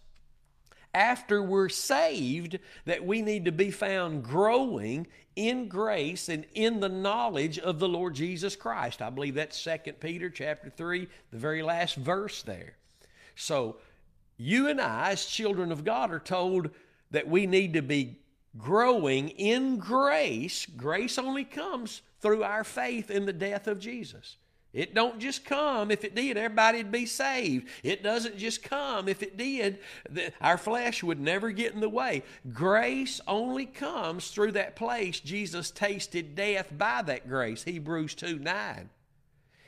after 0.93 1.41
we're 1.41 1.69
saved 1.69 2.59
that 2.85 3.05
we 3.05 3.21
need 3.21 3.45
to 3.45 3.51
be 3.51 3.71
found 3.71 4.23
growing 4.23 5.07
in 5.35 5.67
grace 5.67 6.29
and 6.29 6.45
in 6.53 6.79
the 6.79 6.89
knowledge 6.89 7.57
of 7.57 7.79
the 7.79 7.87
Lord 7.87 8.13
Jesus 8.13 8.55
Christ. 8.55 9.01
I 9.01 9.09
believe 9.09 9.35
that's 9.35 9.63
2 9.63 9.93
Peter 9.99 10.29
chapter 10.29 10.69
3, 10.69 11.07
the 11.31 11.37
very 11.37 11.63
last 11.63 11.95
verse 11.95 12.43
there. 12.43 12.75
So 13.35 13.77
you 14.37 14.67
and 14.67 14.81
I, 14.81 15.11
as 15.11 15.25
children 15.25 15.71
of 15.71 15.85
God, 15.85 16.11
are 16.11 16.19
told 16.19 16.69
that 17.11 17.27
we 17.27 17.45
need 17.45 17.73
to 17.73 17.81
be 17.81 18.17
growing 18.57 19.29
in 19.29 19.77
grace. 19.77 20.65
Grace 20.65 21.17
only 21.17 21.45
comes 21.45 22.01
through 22.19 22.43
our 22.43 22.63
faith 22.63 23.09
in 23.09 23.25
the 23.25 23.33
death 23.33 23.67
of 23.67 23.79
Jesus. 23.79 24.35
It 24.73 24.93
don't 24.93 25.19
just 25.19 25.43
come. 25.43 25.91
If 25.91 26.05
it 26.05 26.15
did, 26.15 26.37
everybody'd 26.37 26.91
be 26.91 27.05
saved. 27.05 27.67
It 27.83 28.03
doesn't 28.03 28.37
just 28.37 28.63
come. 28.63 29.09
If 29.09 29.21
it 29.21 29.35
did, 29.35 29.79
the, 30.09 30.31
our 30.39 30.57
flesh 30.57 31.03
would 31.03 31.19
never 31.19 31.51
get 31.51 31.73
in 31.73 31.81
the 31.81 31.89
way. 31.89 32.23
Grace 32.53 33.19
only 33.27 33.65
comes 33.65 34.29
through 34.29 34.53
that 34.53 34.77
place 34.77 35.19
Jesus 35.19 35.71
tasted 35.71 36.35
death 36.35 36.71
by 36.77 37.01
that 37.01 37.27
grace. 37.27 37.63
Hebrews 37.63 38.15
2 38.15 38.39
9. 38.39 38.89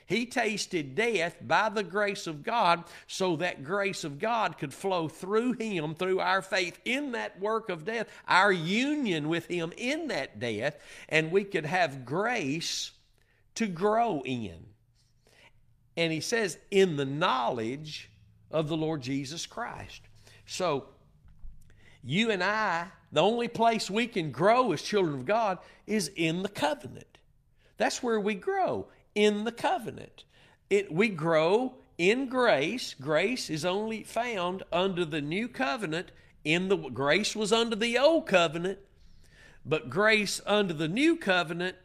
He 0.05 0.25
tasted 0.25 0.95
death 0.95 1.37
by 1.41 1.69
the 1.69 1.83
grace 1.83 2.27
of 2.27 2.43
God 2.43 2.83
so 3.07 3.37
that 3.37 3.63
grace 3.63 4.03
of 4.03 4.19
God 4.19 4.57
could 4.57 4.73
flow 4.73 5.07
through 5.07 5.53
him, 5.53 5.95
through 5.95 6.19
our 6.19 6.41
faith 6.41 6.79
in 6.85 7.13
that 7.13 7.39
work 7.39 7.69
of 7.69 7.85
death, 7.85 8.07
our 8.27 8.51
union 8.51 9.27
with 9.27 9.47
him 9.47 9.73
in 9.75 10.09
that 10.09 10.39
death, 10.39 10.77
and 11.09 11.31
we 11.31 11.43
could 11.43 11.65
have 11.65 12.05
grace 12.05 12.91
to 13.55 13.67
grow 13.67 14.21
in. 14.23 14.72
And 15.95 16.12
he 16.12 16.19
says, 16.19 16.58
in 16.71 16.95
the 16.97 17.06
knowledge 17.06 18.10
of 18.51 18.67
the 18.67 18.77
Lord 18.77 19.01
Jesus 19.01 19.45
Christ. 19.45 20.01
So, 20.45 20.86
you 22.03 22.32
and 22.32 22.43
I, 22.43 22.88
the 23.12 23.21
only 23.21 23.47
place 23.47 23.89
we 23.89 24.08
can 24.08 24.32
grow 24.32 24.71
as 24.71 24.82
children 24.82 25.15
of 25.15 25.25
God 25.25 25.60
is 25.88 26.10
in 26.15 26.43
the 26.43 26.49
covenant. 26.49 27.17
That's 27.77 28.03
where 28.03 28.19
we 28.19 28.36
grow, 28.36 28.88
in 29.15 29.43
the 29.43 29.51
covenant. 29.51 30.25
It, 30.69 30.91
we 30.91 31.10
grow 31.10 31.75
in 31.97 32.27
grace. 32.27 32.95
Grace 32.99 33.49
is 33.49 33.65
only 33.65 34.03
found 34.03 34.63
under 34.71 35.06
the 35.06 35.21
new 35.21 35.47
covenant. 35.47 36.12
In 36.43 36.67
the 36.67 36.75
grace 36.75 37.36
was 37.36 37.53
under 37.53 37.75
the 37.75 37.97
old 37.97 38.25
covenant, 38.27 38.79
but 39.65 39.89
grace 39.89 40.41
under 40.45 40.73
the 40.73 40.89
new 40.89 41.15
covenant 41.15 41.77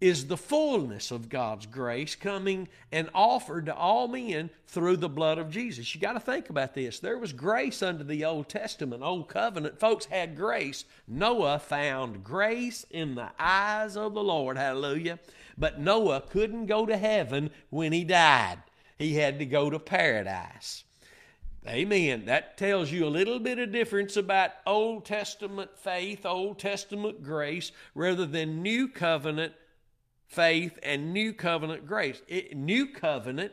is 0.00 0.26
the 0.26 0.36
fullness 0.36 1.10
of 1.10 1.28
God's 1.28 1.66
grace 1.66 2.14
coming 2.14 2.68
and 2.90 3.10
offered 3.14 3.66
to 3.66 3.74
all 3.74 4.08
men 4.08 4.48
through 4.66 4.96
the 4.96 5.08
blood 5.08 5.36
of 5.36 5.50
Jesus. 5.50 5.94
You 5.94 6.00
got 6.00 6.14
to 6.14 6.20
think 6.20 6.48
about 6.48 6.74
this. 6.74 7.00
There 7.00 7.18
was 7.18 7.34
grace 7.34 7.82
under 7.82 8.02
the 8.02 8.24
Old 8.24 8.48
Testament, 8.48 9.02
Old 9.02 9.28
Covenant. 9.28 9.78
Folks 9.78 10.06
had 10.06 10.36
grace. 10.36 10.84
Noah 11.06 11.58
found 11.58 12.24
grace 12.24 12.86
in 12.90 13.14
the 13.14 13.30
eyes 13.38 13.96
of 13.96 14.14
the 14.14 14.22
Lord. 14.22 14.56
Hallelujah. 14.56 15.18
But 15.58 15.78
Noah 15.78 16.22
couldn't 16.22 16.66
go 16.66 16.86
to 16.86 16.96
heaven 16.96 17.50
when 17.68 17.92
he 17.92 18.04
died, 18.04 18.58
he 18.98 19.14
had 19.14 19.38
to 19.38 19.46
go 19.46 19.68
to 19.68 19.78
paradise. 19.78 20.84
Amen. 21.68 22.24
That 22.24 22.56
tells 22.56 22.90
you 22.90 23.04
a 23.04 23.08
little 23.08 23.38
bit 23.38 23.58
of 23.58 23.70
difference 23.70 24.16
about 24.16 24.52
Old 24.66 25.04
Testament 25.04 25.70
faith, 25.76 26.24
Old 26.24 26.58
Testament 26.58 27.22
grace, 27.22 27.70
rather 27.94 28.24
than 28.24 28.62
New 28.62 28.88
Covenant 28.88 29.52
faith 30.30 30.78
and 30.82 31.12
New 31.12 31.32
Covenant 31.32 31.86
grace. 31.86 32.22
It, 32.28 32.56
new 32.56 32.86
Covenant, 32.86 33.52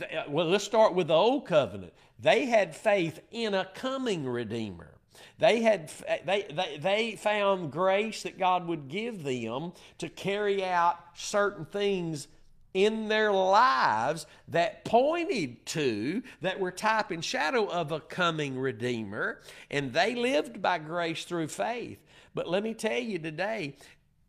uh, 0.00 0.24
well, 0.28 0.46
let's 0.46 0.64
start 0.64 0.94
with 0.94 1.08
the 1.08 1.14
Old 1.14 1.46
Covenant. 1.46 1.94
They 2.18 2.46
had 2.46 2.76
faith 2.76 3.20
in 3.30 3.54
a 3.54 3.68
coming 3.74 4.26
Redeemer. 4.26 4.98
They 5.38 5.62
had 5.62 5.90
they, 6.24 6.46
they, 6.52 6.78
they 6.80 7.16
found 7.16 7.70
grace 7.70 8.22
that 8.22 8.38
God 8.38 8.66
would 8.66 8.88
give 8.88 9.22
them 9.22 9.72
to 9.98 10.08
carry 10.08 10.64
out 10.64 10.98
certain 11.14 11.64
things 11.64 12.28
in 12.74 13.08
their 13.08 13.32
lives 13.32 14.26
that 14.48 14.84
pointed 14.84 15.64
to, 15.66 16.22
that 16.40 16.58
were 16.58 16.70
type 16.70 17.10
and 17.10 17.24
shadow 17.24 17.66
of 17.66 17.92
a 17.92 18.00
coming 18.00 18.58
Redeemer, 18.58 19.40
and 19.70 19.92
they 19.92 20.14
lived 20.14 20.62
by 20.62 20.78
grace 20.78 21.24
through 21.24 21.48
faith. 21.48 21.98
But 22.34 22.48
let 22.48 22.62
me 22.62 22.72
tell 22.72 22.98
you 22.98 23.18
today, 23.18 23.76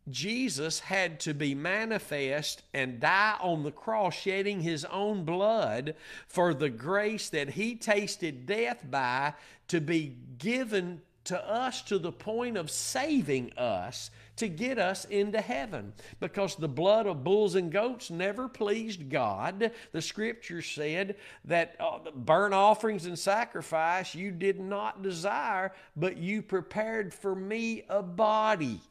Jesus 0.10 0.80
had 0.82 1.20
to 1.22 1.34
be 1.34 1.56
manifest 1.56 2.64
and 2.74 3.00
die 3.00 3.38
on 3.40 3.64
the 3.64 3.72
cross, 3.72 4.14
shedding 4.14 4.62
his 4.62 4.84
own 4.86 5.24
blood 5.24 5.96
for 6.28 6.54
the 6.54 6.70
grace 6.70 7.30
that 7.30 7.52
he 7.52 7.76
tasted 7.76 8.46
death 8.46 8.84
by 8.90 9.34
to 9.70 9.80
be 9.80 10.16
given 10.38 11.02
to 11.26 11.50
us 11.50 11.82
to 11.84 11.98
the 11.98 12.12
point 12.12 12.58
of 12.58 12.70
saving 12.70 13.54
us 13.54 14.12
to 14.36 14.48
get 14.50 14.78
us 14.78 15.06
into 15.06 15.40
heaven 15.40 15.94
because 16.20 16.56
the 16.56 16.68
blood 16.68 17.08
of 17.08 17.24
bulls 17.24 17.56
and 17.56 17.72
goats 17.72 18.10
never 18.10 18.50
pleased 18.50 19.10
God. 19.10 19.72
The 19.92 20.02
scripture 20.02 20.62
said 20.62 21.16
that 21.46 21.76
uh, 21.80 22.00
burnt 22.14 22.54
offerings 22.54 23.06
and 23.06 23.18
sacrifice 23.18 24.16
you 24.16 24.32
did 24.32 24.60
not 24.60 25.02
desire, 25.02 25.74
but 25.96 26.18
you 26.18 26.42
prepared 26.42 27.14
for 27.14 27.36
me 27.36 27.84
a 27.90 28.02
body. 28.02 28.82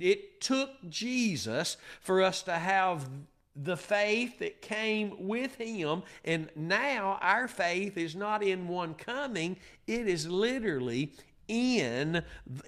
It 0.00 0.40
took 0.40 0.70
Jesus 0.88 1.76
for 2.00 2.22
us 2.22 2.42
to 2.42 2.52
have 2.52 3.08
the 3.56 3.76
faith 3.76 4.38
that 4.40 4.62
came 4.62 5.14
with 5.18 5.54
him. 5.56 6.02
And 6.24 6.50
now 6.56 7.18
our 7.20 7.46
faith 7.48 7.96
is 7.96 8.16
not 8.16 8.42
in 8.42 8.68
one 8.68 8.94
coming, 8.94 9.56
it 9.86 10.08
is 10.08 10.28
literally 10.28 11.12
in, 11.46 12.22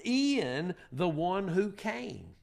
in 0.04 0.74
the 0.92 1.08
one 1.08 1.48
who 1.48 1.72
came. 1.72 2.34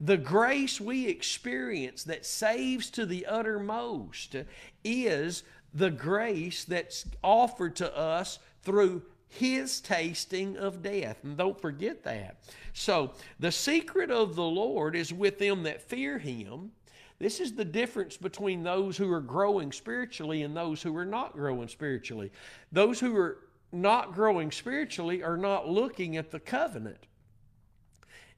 The 0.00 0.16
grace 0.16 0.80
we 0.80 1.06
experience 1.06 2.02
that 2.04 2.26
saves 2.26 2.90
to 2.90 3.06
the 3.06 3.26
uttermost 3.26 4.34
is 4.82 5.44
the 5.72 5.90
grace 5.90 6.64
that's 6.64 7.06
offered 7.22 7.76
to 7.76 7.96
us 7.96 8.40
through 8.62 9.02
his 9.32 9.80
tasting 9.80 10.58
of 10.58 10.82
death. 10.82 11.18
And 11.24 11.38
don't 11.38 11.58
forget 11.58 12.04
that. 12.04 12.36
So, 12.74 13.12
the 13.40 13.50
secret 13.50 14.10
of 14.10 14.34
the 14.34 14.42
Lord 14.42 14.94
is 14.94 15.12
with 15.12 15.38
them 15.38 15.62
that 15.62 15.80
fear 15.80 16.18
him. 16.18 16.72
This 17.18 17.40
is 17.40 17.54
the 17.54 17.64
difference 17.64 18.16
between 18.16 18.62
those 18.62 18.96
who 18.96 19.10
are 19.10 19.20
growing 19.20 19.72
spiritually 19.72 20.42
and 20.42 20.54
those 20.54 20.82
who 20.82 20.94
are 20.96 21.06
not 21.06 21.32
growing 21.32 21.68
spiritually. 21.68 22.30
Those 22.72 23.00
who 23.00 23.16
are 23.16 23.38
not 23.72 24.12
growing 24.12 24.50
spiritually 24.50 25.22
are 25.22 25.38
not 25.38 25.68
looking 25.68 26.18
at 26.18 26.30
the 26.30 26.40
covenant. 26.40 27.06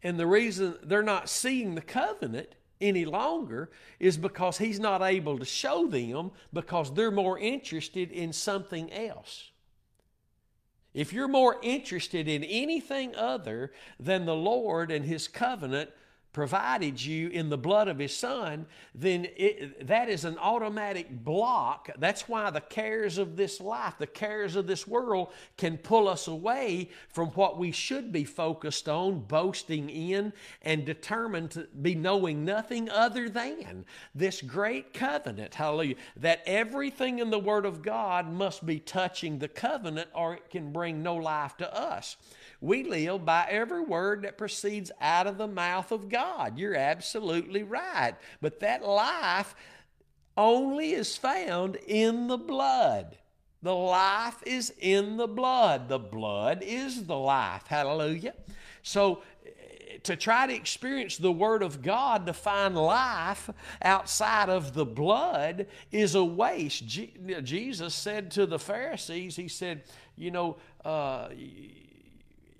And 0.02 0.18
the 0.18 0.26
reason 0.26 0.76
they're 0.84 1.02
not 1.02 1.28
seeing 1.28 1.74
the 1.74 1.82
covenant 1.82 2.54
any 2.80 3.04
longer 3.04 3.70
is 3.98 4.16
because 4.16 4.58
he's 4.58 4.78
not 4.78 5.02
able 5.02 5.38
to 5.38 5.44
show 5.44 5.88
them 5.88 6.30
because 6.52 6.94
they're 6.94 7.10
more 7.10 7.38
interested 7.38 8.12
in 8.12 8.32
something 8.32 8.92
else. 8.92 9.50
If 10.94 11.12
you're 11.12 11.28
more 11.28 11.58
interested 11.60 12.28
in 12.28 12.44
anything 12.44 13.16
other 13.16 13.72
than 13.98 14.24
the 14.24 14.36
Lord 14.36 14.92
and 14.92 15.04
his 15.04 15.26
covenant, 15.26 15.90
provided 16.34 17.02
you 17.02 17.28
in 17.28 17.48
the 17.48 17.56
blood 17.56 17.86
of 17.86 17.98
his 17.98 18.14
son, 18.14 18.66
then 18.94 19.26
it, 19.36 19.86
that 19.86 20.08
is 20.10 20.24
an 20.24 20.36
automatic 20.38 21.08
block. 21.24 21.88
That's 21.96 22.28
why 22.28 22.50
the 22.50 22.60
cares 22.60 23.16
of 23.18 23.36
this 23.36 23.60
life, 23.60 23.94
the 23.98 24.06
cares 24.08 24.56
of 24.56 24.66
this 24.66 24.86
world, 24.86 25.32
can 25.56 25.78
pull 25.78 26.08
us 26.08 26.26
away 26.26 26.90
from 27.08 27.28
what 27.28 27.56
we 27.56 27.70
should 27.70 28.12
be 28.12 28.24
focused 28.24 28.88
on, 28.88 29.20
boasting 29.20 29.88
in, 29.88 30.32
and 30.60 30.84
determined 30.84 31.52
to 31.52 31.68
be 31.80 31.94
knowing 31.94 32.44
nothing 32.44 32.90
other 32.90 33.28
than 33.28 33.84
this 34.14 34.42
great 34.42 34.92
covenant. 34.92 35.54
Hallelujah. 35.54 35.94
That 36.16 36.42
everything 36.46 37.20
in 37.20 37.30
the 37.30 37.38
Word 37.38 37.64
of 37.64 37.80
God 37.80 38.28
must 38.28 38.66
be 38.66 38.80
touching 38.80 39.38
the 39.38 39.48
covenant, 39.48 40.08
or 40.12 40.34
it 40.34 40.50
can 40.50 40.72
bring 40.72 41.00
no 41.00 41.14
life 41.14 41.56
to 41.58 41.72
us. 41.72 42.16
We 42.64 42.82
live 42.82 43.26
by 43.26 43.46
every 43.50 43.82
word 43.82 44.22
that 44.22 44.38
proceeds 44.38 44.90
out 44.98 45.26
of 45.26 45.36
the 45.36 45.46
mouth 45.46 45.92
of 45.92 46.08
God. 46.08 46.58
You're 46.58 46.74
absolutely 46.74 47.62
right. 47.62 48.14
But 48.40 48.60
that 48.60 48.82
life 48.82 49.54
only 50.34 50.94
is 50.94 51.14
found 51.14 51.76
in 51.86 52.26
the 52.26 52.38
blood. 52.38 53.18
The 53.62 53.74
life 53.74 54.42
is 54.46 54.72
in 54.78 55.18
the 55.18 55.26
blood. 55.26 55.90
The 55.90 55.98
blood 55.98 56.62
is 56.62 57.04
the 57.04 57.18
life. 57.18 57.66
Hallelujah. 57.66 58.32
So, 58.82 59.20
to 60.04 60.16
try 60.16 60.46
to 60.46 60.54
experience 60.54 61.18
the 61.18 61.32
Word 61.32 61.62
of 61.62 61.82
God 61.82 62.24
to 62.24 62.32
find 62.32 62.76
life 62.76 63.50
outside 63.82 64.48
of 64.48 64.72
the 64.72 64.86
blood 64.86 65.66
is 65.92 66.14
a 66.14 66.24
waste. 66.24 66.86
Jesus 66.86 67.94
said 67.94 68.30
to 68.30 68.46
the 68.46 68.58
Pharisees, 68.58 69.36
He 69.36 69.48
said, 69.48 69.82
You 70.16 70.30
know, 70.30 70.56
uh, 70.82 71.28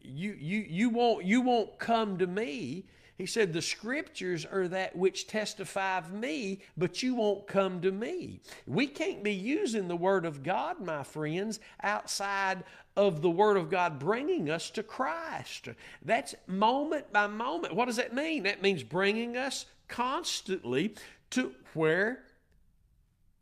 you, 0.05 0.37
you, 0.39 0.65
you, 0.69 0.91
won't, 0.91 1.25
you 1.25 1.41
won't 1.41 1.79
come 1.79 2.19
to 2.19 2.27
me. 2.27 2.85
He 3.17 3.27
said, 3.27 3.53
The 3.53 3.63
scriptures 3.63 4.45
are 4.45 4.69
that 4.69 4.97
which 4.97 5.27
testify 5.27 5.99
of 5.99 6.13
me, 6.13 6.61
but 6.77 7.03
you 7.03 7.15
won't 7.15 7.47
come 7.47 7.81
to 7.83 7.93
me. 7.93 8.41
We 8.67 8.87
can't 8.87 9.23
be 9.23 9.33
using 9.33 9.89
the 9.89 9.97
Word 9.97 10.27
of 10.27 10.43
God, 10.43 10.81
my 10.81 11.05
friends, 11.05 11.61
outside 11.83 12.65
of 12.97 13.23
the 13.23 13.31
Word 13.31 13.57
of 13.57 13.71
God 13.71 13.99
bringing 13.99 14.51
us 14.51 14.71
to 14.71 14.83
Christ. 14.83 15.69
That's 16.05 16.35
moment 16.47 17.13
by 17.13 17.29
moment. 17.29 17.75
What 17.75 17.87
does 17.87 17.97
that 17.97 18.15
mean? 18.15 18.43
That 18.45 18.63
means 18.63 18.83
bringing 18.83 19.37
us 19.37 19.67
constantly 19.89 20.95
to 21.31 21.53
where 21.75 22.24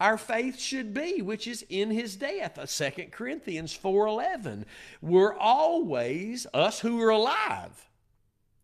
our 0.03 0.19
faith 0.19 0.59
should 0.59 0.93
be, 0.93 1.23
which 1.23 1.47
is 1.47 1.65
in 1.69 1.89
his 1.89 2.17
death. 2.17 2.59
2 2.69 2.85
uh, 2.85 2.91
Corinthians 3.13 3.73
4:11. 3.73 4.65
We're 5.01 5.35
always 5.35 6.45
us 6.53 6.81
who 6.81 7.01
are 7.01 7.11
alive. 7.11 7.89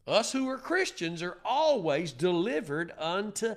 Us 0.05 0.33
who 0.33 0.49
are 0.49 0.59
Christians 0.59 1.23
are 1.23 1.39
always 1.45 2.11
delivered 2.11 2.93
unto 2.99 3.55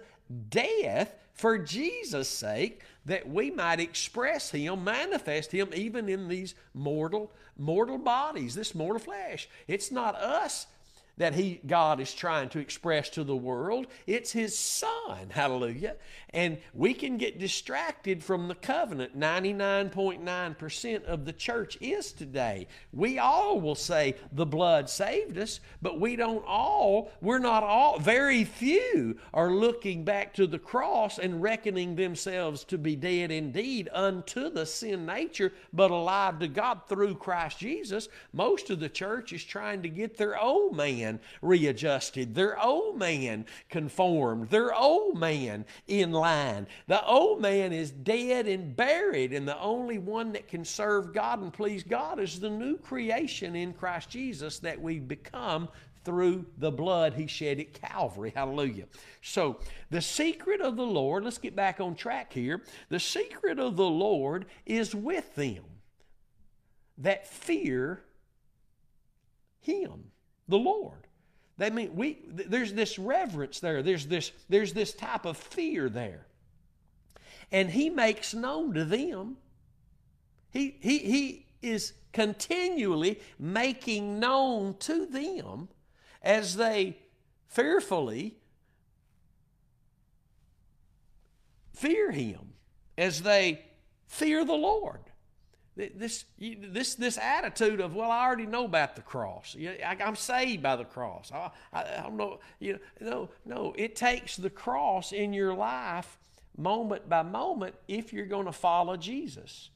death 0.49 1.15
for 1.33 1.57
Jesus' 1.57 2.29
sake 2.29 2.81
that 3.05 3.27
we 3.27 3.49
might 3.49 3.79
express 3.79 4.51
him, 4.51 4.83
manifest 4.83 5.51
him 5.51 5.69
even 5.73 6.07
in 6.07 6.27
these 6.27 6.53
mortal 6.75 7.31
mortal 7.57 7.97
bodies, 7.97 8.53
this 8.53 8.75
mortal 8.75 8.99
flesh. 8.99 9.49
It's 9.67 9.91
not 9.91 10.13
us 10.13 10.67
that 11.17 11.35
he 11.35 11.61
God 11.67 11.99
is 11.99 12.13
trying 12.13 12.49
to 12.49 12.59
express 12.59 13.09
to 13.11 13.23
the 13.23 13.35
world. 13.35 13.87
It's 14.07 14.31
his 14.31 14.57
son. 14.57 15.29
Hallelujah. 15.29 15.95
And 16.33 16.59
we 16.73 16.93
can 16.93 17.17
get 17.17 17.39
distracted 17.39 18.23
from 18.23 18.47
the 18.47 18.55
covenant. 18.55 19.19
99.9% 19.19 21.03
of 21.03 21.25
the 21.25 21.33
church 21.33 21.77
is 21.81 22.13
today. 22.13 22.67
We 22.93 23.19
all 23.19 23.59
will 23.59 23.75
say 23.75 24.15
the 24.31 24.45
blood 24.45 24.89
saved 24.89 25.37
us, 25.37 25.59
but 25.81 25.99
we 25.99 26.15
don't 26.15 26.45
all, 26.47 27.11
we're 27.21 27.39
not 27.39 27.63
all, 27.63 27.99
very 27.99 28.45
few 28.45 29.17
are 29.33 29.51
looking 29.51 30.05
back 30.05 30.33
to 30.35 30.47
the 30.47 30.59
cross 30.59 31.19
and 31.19 31.41
reckoning 31.41 31.95
themselves 31.95 32.63
to 32.65 32.77
be 32.77 32.95
dead 32.95 33.29
indeed 33.31 33.89
unto 33.91 34.49
the 34.49 34.65
sin 34.65 35.05
nature, 35.05 35.51
but 35.73 35.91
alive 35.91 36.39
to 36.39 36.47
God 36.47 36.81
through 36.87 37.15
Christ 37.15 37.59
Jesus. 37.59 38.07
Most 38.31 38.69
of 38.69 38.79
the 38.79 38.87
church 38.87 39.33
is 39.33 39.43
trying 39.43 39.81
to 39.81 39.89
get 39.89 40.15
their 40.15 40.41
old 40.41 40.77
man 40.77 41.19
readjusted, 41.41 42.35
their 42.35 42.57
old 42.61 42.97
man 42.97 43.45
conformed, 43.69 44.49
their 44.49 44.73
old 44.73 45.17
man 45.17 45.65
in 45.87 46.20
line. 46.21 46.67
The 46.87 47.05
old 47.05 47.41
man 47.41 47.73
is 47.73 47.91
dead 47.91 48.47
and 48.47 48.75
buried, 48.75 49.33
and 49.33 49.47
the 49.47 49.59
only 49.59 49.97
one 49.97 50.31
that 50.33 50.47
can 50.47 50.63
serve 50.63 51.13
God 51.13 51.41
and 51.41 51.51
please 51.51 51.83
God 51.83 52.19
is 52.19 52.39
the 52.39 52.49
new 52.49 52.77
creation 52.77 53.55
in 53.55 53.73
Christ 53.73 54.09
Jesus 54.09 54.59
that 54.59 54.79
we 54.79 54.99
become 54.99 55.67
through 56.03 56.45
the 56.57 56.71
blood 56.71 57.13
he 57.13 57.27
shed 57.27 57.59
at 57.59 57.73
Calvary. 57.73 58.31
Hallelujah. 58.35 58.85
So, 59.21 59.59
the 59.89 60.01
secret 60.01 60.61
of 60.61 60.75
the 60.75 60.85
Lord, 60.85 61.23
let's 61.23 61.37
get 61.37 61.55
back 61.55 61.79
on 61.79 61.95
track 61.95 62.33
here. 62.33 62.63
The 62.89 62.99
secret 62.99 63.59
of 63.59 63.75
the 63.75 63.89
Lord 63.89 64.45
is 64.65 64.95
with 64.95 65.35
them 65.35 65.63
that 66.97 67.27
fear 67.27 68.03
him, 69.59 70.11
the 70.47 70.57
Lord. 70.57 71.07
They 71.61 71.69
mean 71.69 71.95
we 71.95 72.17
there's 72.27 72.73
this 72.73 72.97
reverence 72.97 73.59
there. 73.59 73.83
There's 73.83 74.07
this 74.07 74.31
there's 74.49 74.73
this 74.73 74.95
type 74.95 75.25
of 75.25 75.37
fear 75.37 75.89
there. 75.89 76.25
And 77.51 77.69
he 77.69 77.91
makes 77.91 78.33
known 78.33 78.73
to 78.73 78.83
them. 78.83 79.37
He 80.49 80.75
he 80.79 80.97
he 80.97 81.45
is 81.61 81.93
continually 82.13 83.19
making 83.37 84.19
known 84.19 84.75
to 84.79 85.05
them 85.05 85.69
as 86.23 86.55
they 86.55 86.97
fearfully 87.45 88.37
fear 91.73 92.09
him, 92.09 92.53
as 92.97 93.21
they 93.21 93.65
fear 94.07 94.43
the 94.43 94.53
Lord. 94.53 95.10
This, 95.77 96.25
this, 96.37 96.95
this 96.95 97.17
attitude 97.17 97.79
of, 97.79 97.95
well, 97.95 98.11
I 98.11 98.25
already 98.25 98.45
know 98.45 98.65
about 98.65 98.95
the 98.95 99.01
cross. 99.01 99.55
I'm 99.85 100.17
saved 100.17 100.61
by 100.61 100.75
the 100.75 100.83
cross. 100.83 101.31
I, 101.33 101.49
I, 101.71 102.01
don't 102.03 102.17
know. 102.17 102.39
You 102.59 102.73
know, 102.73 102.79
no, 102.99 103.29
no. 103.45 103.73
It 103.77 103.95
takes 103.95 104.35
the 104.35 104.49
cross 104.49 105.13
in 105.13 105.31
your 105.31 105.53
life 105.53 106.17
moment 106.57 107.07
by 107.07 107.23
moment 107.23 107.75
if 107.87 108.11
you're 108.11 108.25
going 108.25 108.47
to 108.47 108.51
follow 108.51 108.97
Jesus. 108.97 109.69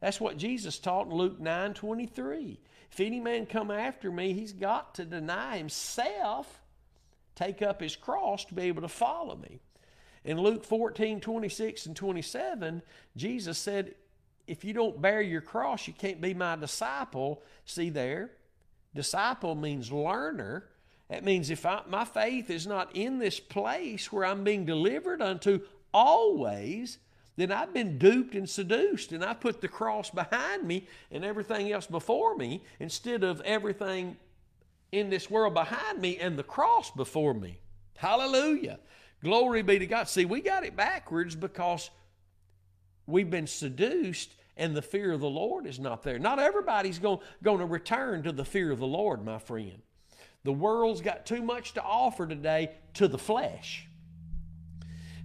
That's 0.00 0.20
what 0.20 0.36
Jesus 0.36 0.78
taught 0.78 1.06
in 1.06 1.14
Luke 1.14 1.40
9 1.40 1.72
23. 1.72 2.60
If 2.92 3.00
any 3.00 3.18
man 3.18 3.46
come 3.46 3.70
after 3.70 4.12
me, 4.12 4.34
he's 4.34 4.52
got 4.52 4.94
to 4.96 5.04
deny 5.06 5.56
himself, 5.56 6.62
take 7.34 7.62
up 7.62 7.80
his 7.80 7.96
cross 7.96 8.44
to 8.44 8.54
be 8.54 8.64
able 8.64 8.82
to 8.82 8.88
follow 8.88 9.36
me. 9.36 9.60
In 10.22 10.38
Luke 10.38 10.64
14 10.64 11.20
26 11.20 11.86
and 11.86 11.96
27, 11.96 12.82
Jesus 13.16 13.56
said, 13.56 13.94
If 14.46 14.64
you 14.64 14.72
don't 14.72 15.00
bear 15.00 15.22
your 15.22 15.40
cross, 15.40 15.86
you 15.86 15.94
can't 15.94 16.20
be 16.20 16.34
my 16.34 16.56
disciple. 16.56 17.42
See 17.64 17.90
there? 17.90 18.32
Disciple 18.94 19.54
means 19.54 19.90
learner. 19.90 20.68
That 21.08 21.24
means 21.24 21.50
if 21.50 21.66
I, 21.66 21.82
my 21.88 22.04
faith 22.04 22.50
is 22.50 22.66
not 22.66 22.94
in 22.94 23.18
this 23.18 23.40
place 23.40 24.12
where 24.12 24.24
I'm 24.24 24.44
being 24.44 24.64
delivered 24.64 25.20
unto 25.20 25.60
always, 25.92 26.98
then 27.36 27.50
I've 27.50 27.74
been 27.74 27.98
duped 27.98 28.34
and 28.34 28.48
seduced, 28.48 29.12
and 29.12 29.24
I 29.24 29.34
put 29.34 29.60
the 29.60 29.68
cross 29.68 30.10
behind 30.10 30.64
me 30.64 30.86
and 31.10 31.24
everything 31.24 31.72
else 31.72 31.86
before 31.86 32.36
me 32.36 32.62
instead 32.78 33.24
of 33.24 33.40
everything 33.42 34.16
in 34.92 35.10
this 35.10 35.28
world 35.28 35.54
behind 35.54 36.00
me 36.00 36.18
and 36.18 36.38
the 36.38 36.44
cross 36.44 36.90
before 36.90 37.34
me. 37.34 37.58
Hallelujah. 37.96 38.78
Glory 39.22 39.62
be 39.62 39.78
to 39.78 39.86
God. 39.86 40.08
See, 40.08 40.24
we 40.24 40.40
got 40.40 40.64
it 40.64 40.76
backwards 40.76 41.34
because 41.34 41.90
we've 43.06 43.30
been 43.30 43.46
seduced 43.46 44.34
and 44.56 44.76
the 44.76 44.82
fear 44.82 45.12
of 45.12 45.20
the 45.20 45.28
Lord 45.28 45.66
is 45.66 45.80
not 45.80 46.02
there. 46.02 46.18
Not 46.18 46.38
everybody's 46.38 46.98
going, 46.98 47.18
going 47.42 47.58
to 47.58 47.66
return 47.66 48.22
to 48.22 48.32
the 48.32 48.44
fear 48.44 48.70
of 48.70 48.78
the 48.78 48.86
Lord, 48.86 49.24
my 49.24 49.38
friend. 49.38 49.82
The 50.44 50.52
world's 50.52 51.00
got 51.00 51.26
too 51.26 51.42
much 51.42 51.72
to 51.74 51.82
offer 51.82 52.26
today 52.26 52.72
to 52.94 53.08
the 53.08 53.18
flesh. 53.18 53.88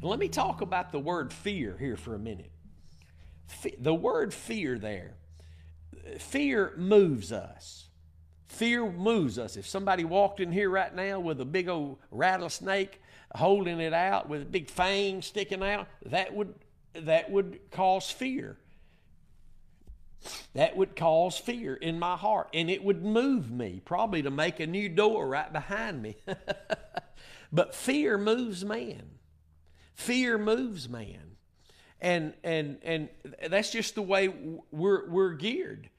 And 0.01 0.09
let 0.09 0.19
me 0.19 0.29
talk 0.29 0.61
about 0.61 0.91
the 0.91 0.99
word 0.99 1.33
fear 1.33 1.75
here 1.77 1.97
for 1.97 2.15
a 2.15 2.19
minute. 2.19 2.51
the 3.79 3.93
word 3.93 4.33
fear 4.33 4.79
there, 4.79 5.15
fear 6.17 6.73
moves 6.77 7.31
us. 7.31 7.85
Fear 8.47 8.91
moves 8.91 9.37
us. 9.37 9.57
If 9.57 9.67
somebody 9.67 10.03
walked 10.03 10.39
in 10.39 10.51
here 10.51 10.69
right 10.69 10.93
now 10.93 11.19
with 11.19 11.39
a 11.39 11.45
big 11.45 11.69
old 11.69 11.99
rattlesnake 12.09 12.99
holding 13.35 13.79
it 13.79 13.93
out 13.93 14.27
with 14.27 14.41
a 14.41 14.45
big 14.45 14.69
fang 14.69 15.21
sticking 15.21 15.61
out, 15.61 15.87
that 16.07 16.33
would 16.33 16.55
that 16.93 17.31
would 17.31 17.59
cause 17.71 18.09
fear. 18.09 18.57
That 20.53 20.75
would 20.75 20.95
cause 20.95 21.37
fear 21.37 21.75
in 21.75 21.99
my 21.99 22.17
heart, 22.17 22.49
and 22.53 22.69
it 22.69 22.83
would 22.83 23.03
move 23.03 23.51
me 23.51 23.81
probably 23.83 24.21
to 24.23 24.31
make 24.31 24.59
a 24.59 24.67
new 24.67 24.89
door 24.89 25.27
right 25.27 25.51
behind 25.51 26.01
me. 26.01 26.17
but 27.51 27.73
fear 27.73 28.17
moves 28.17 28.65
man. 28.65 29.03
Fear 29.93 30.37
moves 30.37 30.89
man. 30.89 31.35
And, 32.01 32.33
and, 32.43 32.79
and 32.83 33.09
that's 33.49 33.71
just 33.71 33.95
the 33.95 34.01
way 34.01 34.29
we're, 34.71 35.09
we're 35.09 35.33
geared. 35.33 35.89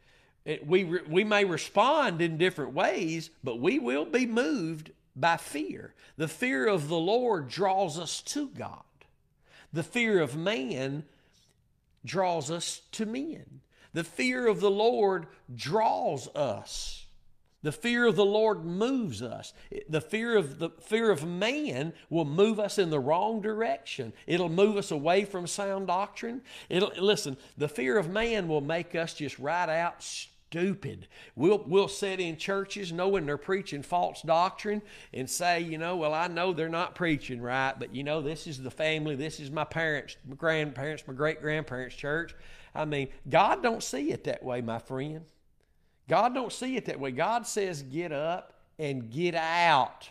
We, 0.65 0.85
we 0.85 1.25
may 1.25 1.45
respond 1.45 2.23
in 2.23 2.39
different 2.39 2.73
ways, 2.73 3.31
but 3.45 3.61
we 3.61 3.79
will 3.79 4.07
be 4.07 4.27
moved 4.27 4.91
by 5.15 5.37
fear. 5.37 5.95
The 6.17 6.29
fear 6.29 6.67
of 6.67 6.89
the 6.89 6.99
Lord 6.99 7.49
draws 7.49 7.99
us 7.99 8.23
to 8.23 8.49
God. 8.49 8.83
The 9.73 9.83
fear 9.83 10.21
of 10.21 10.37
man 10.37 11.05
draws 12.05 12.51
us 12.51 12.83
to 12.93 13.07
men. 13.07 13.61
The 13.93 14.05
fear 14.05 14.47
of 14.47 14.61
the 14.61 14.71
Lord 14.71 15.27
draws 15.55 16.29
us 16.35 17.01
the 17.63 17.73
fear 17.73 18.07
of 18.07 18.17
the 18.17 18.25
Lord 18.25 18.65
moves 18.65 19.23
us. 19.23 19.53
The 19.89 20.01
fear 20.01 20.37
of 20.37 20.59
the 20.59 20.71
fear 20.81 21.11
of 21.11 21.27
man 21.27 21.93
will 22.09 22.25
move 22.25 22.59
us 22.59 22.79
in 22.79 22.89
the 22.89 23.01
wrong 23.01 23.43
direction. 23.43 24.15
It'll 24.27 24.49
move 24.49 24.77
us 24.77 24.91
away 24.91 25.27
from 25.27 25.47
sound 25.47 25.89
doctrine. 25.89 26.41
It'll 26.71 26.93
listen, 26.97 27.37
the 27.59 27.69
fear 27.69 27.99
of 27.99 28.09
man 28.09 28.49
will 28.49 28.63
make 28.63 28.95
us 28.95 29.13
just 29.13 29.39
right 29.39 29.69
out 29.69 30.03
stupid. 30.51 31.07
We'll 31.37 31.63
we'll 31.69 31.87
sit 31.87 32.19
in 32.19 32.37
churches 32.37 32.93
knowing 32.93 33.25
they're 33.25 33.37
preaching 33.37 33.85
false 33.85 34.21
doctrine 34.23 34.83
and 35.15 35.31
say, 35.31 35.61
you 35.61 35.79
know, 35.79 35.97
well, 35.97 36.13
I 36.13 36.27
know 36.27 36.53
they're 36.53 36.69
not 36.69 36.97
preaching 36.97 37.41
right, 37.41 37.73
but 37.79 37.95
you 37.95 38.03
know, 38.03 38.21
this 38.21 38.49
is 38.49 38.61
the 38.61 38.71
family, 38.71 39.15
this 39.15 39.39
is 39.39 39.49
my 39.49 39.63
parents, 39.63 40.17
my 40.29 40.35
grandparents, 40.35 41.05
my 41.07 41.15
great 41.15 41.41
grandparents' 41.41 41.95
church. 41.95 42.35
I 42.75 42.85
mean, 42.85 43.11
God 43.29 43.63
don't 43.63 43.83
see 43.83 44.11
it 44.11 44.25
that 44.25 44.43
way, 44.43 44.61
my 44.61 44.81
friend. 44.81 45.25
God 46.09 46.35
don't 46.35 46.53
see 46.53 46.77
it 46.77 46.87
that 46.87 46.99
way. 46.99 47.13
God 47.13 47.47
says, 47.47 47.83
get 47.83 48.11
up 48.11 48.55
and 48.77 49.09
get 49.09 49.37
out. 49.37 50.09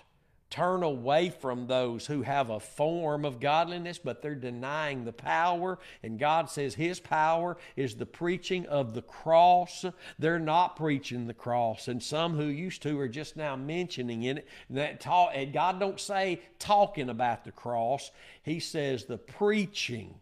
Turn 0.49 0.81
away 0.81 1.29
from 1.29 1.67
those 1.67 2.07
who 2.07 2.23
have 2.23 2.49
a 2.49 2.59
form 2.59 3.23
of 3.23 3.39
godliness, 3.39 3.99
but 3.99 4.23
they're 4.23 4.33
denying 4.33 5.05
the 5.05 5.13
power. 5.13 5.77
And 6.01 6.17
God 6.17 6.49
says 6.49 6.73
His 6.73 6.99
power 6.99 7.57
is 7.75 7.95
the 7.95 8.07
preaching 8.07 8.65
of 8.65 8.95
the 8.95 9.03
cross. 9.03 9.85
They're 10.17 10.39
not 10.39 10.75
preaching 10.75 11.27
the 11.27 11.35
cross. 11.35 11.87
And 11.87 12.01
some 12.01 12.35
who 12.35 12.45
used 12.45 12.81
to 12.81 12.99
are 12.99 13.07
just 13.07 13.37
now 13.37 13.55
mentioning 13.55 14.23
in 14.23 14.39
it. 14.39 14.47
That 14.71 14.99
talk, 15.01 15.31
and 15.35 15.53
God 15.53 15.79
don't 15.79 15.99
say 15.99 16.41
talking 16.57 17.09
about 17.09 17.45
the 17.45 17.51
cross. 17.51 18.09
He 18.41 18.59
says 18.59 19.05
the 19.05 19.19
preaching 19.19 20.15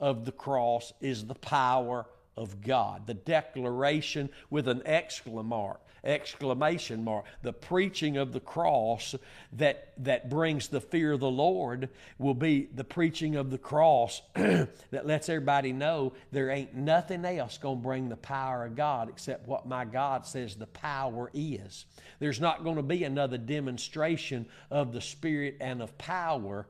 of 0.00 0.24
the 0.24 0.32
cross 0.32 0.94
is 1.02 1.26
the 1.26 1.34
power 1.34 2.06
of 2.36 2.60
God. 2.60 3.06
The 3.06 3.14
declaration 3.14 4.28
with 4.50 4.68
an 4.68 4.82
exclamation 4.86 7.04
mark. 7.04 7.24
The 7.42 7.52
preaching 7.52 8.16
of 8.16 8.32
the 8.32 8.40
cross 8.40 9.14
that, 9.54 9.92
that 9.98 10.28
brings 10.28 10.68
the 10.68 10.80
fear 10.80 11.12
of 11.12 11.20
the 11.20 11.30
Lord 11.30 11.88
will 12.18 12.34
be 12.34 12.68
the 12.74 12.84
preaching 12.84 13.36
of 13.36 13.50
the 13.50 13.58
cross 13.58 14.22
that 14.34 15.06
lets 15.06 15.28
everybody 15.28 15.72
know 15.72 16.12
there 16.30 16.50
ain't 16.50 16.74
nothing 16.74 17.24
else 17.24 17.58
going 17.58 17.78
to 17.78 17.82
bring 17.82 18.08
the 18.08 18.16
power 18.16 18.66
of 18.66 18.76
God 18.76 19.08
except 19.08 19.48
what 19.48 19.66
my 19.66 19.84
God 19.84 20.26
says 20.26 20.54
the 20.54 20.66
power 20.66 21.30
is. 21.32 21.86
There's 22.18 22.40
not 22.40 22.64
going 22.64 22.76
to 22.76 22.82
be 22.82 23.04
another 23.04 23.38
demonstration 23.38 24.46
of 24.70 24.92
the 24.92 25.00
Spirit 25.00 25.56
and 25.60 25.82
of 25.82 25.96
power 25.98 26.66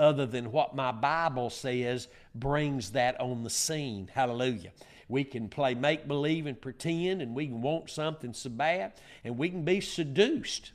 other 0.00 0.26
than 0.26 0.50
what 0.50 0.74
my 0.74 0.90
Bible 0.90 1.50
says 1.50 2.08
brings 2.34 2.90
that 2.92 3.20
on 3.20 3.44
the 3.44 3.50
scene. 3.50 4.10
Hallelujah. 4.12 4.72
We 5.08 5.24
can 5.24 5.48
play 5.48 5.74
make 5.74 6.08
believe 6.08 6.46
and 6.46 6.60
pretend, 6.60 7.20
and 7.20 7.34
we 7.34 7.46
can 7.46 7.62
want 7.62 7.90
something 7.90 8.32
so 8.32 8.50
bad, 8.50 8.92
and 9.24 9.36
we 9.36 9.50
can 9.50 9.64
be 9.64 9.80
seduced. 9.80 10.72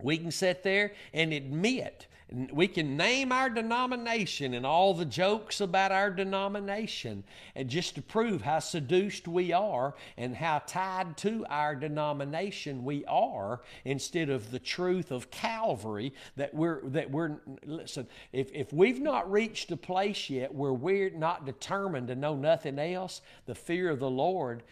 We 0.00 0.18
can 0.18 0.30
sit 0.30 0.62
there 0.62 0.92
and 1.14 1.32
admit 1.32 2.06
we 2.52 2.68
can 2.68 2.96
name 2.96 3.32
our 3.32 3.50
denomination 3.50 4.54
and 4.54 4.64
all 4.64 4.94
the 4.94 5.04
jokes 5.04 5.60
about 5.60 5.92
our 5.92 6.10
denomination, 6.10 7.24
and 7.54 7.68
just 7.68 7.94
to 7.96 8.02
prove 8.02 8.42
how 8.42 8.58
seduced 8.58 9.28
we 9.28 9.52
are 9.52 9.94
and 10.16 10.34
how 10.34 10.62
tied 10.66 11.16
to 11.18 11.44
our 11.48 11.74
denomination 11.74 12.84
we 12.84 13.04
are, 13.06 13.60
instead 13.84 14.30
of 14.30 14.50
the 14.50 14.58
truth 14.58 15.10
of 15.10 15.30
Calvary 15.30 16.12
that 16.36 16.54
we're 16.54 16.80
that 16.88 17.10
we're 17.10 17.40
listen. 17.64 18.06
If 18.32 18.50
if 18.52 18.72
we've 18.72 19.00
not 19.00 19.30
reached 19.30 19.70
a 19.70 19.76
place 19.76 20.30
yet 20.30 20.54
where 20.54 20.72
we're 20.72 21.10
not 21.10 21.44
determined 21.44 22.08
to 22.08 22.14
know 22.14 22.34
nothing 22.34 22.78
else, 22.78 23.20
the 23.46 23.54
fear 23.54 23.90
of 23.90 23.98
the 23.98 24.10
Lord 24.10 24.62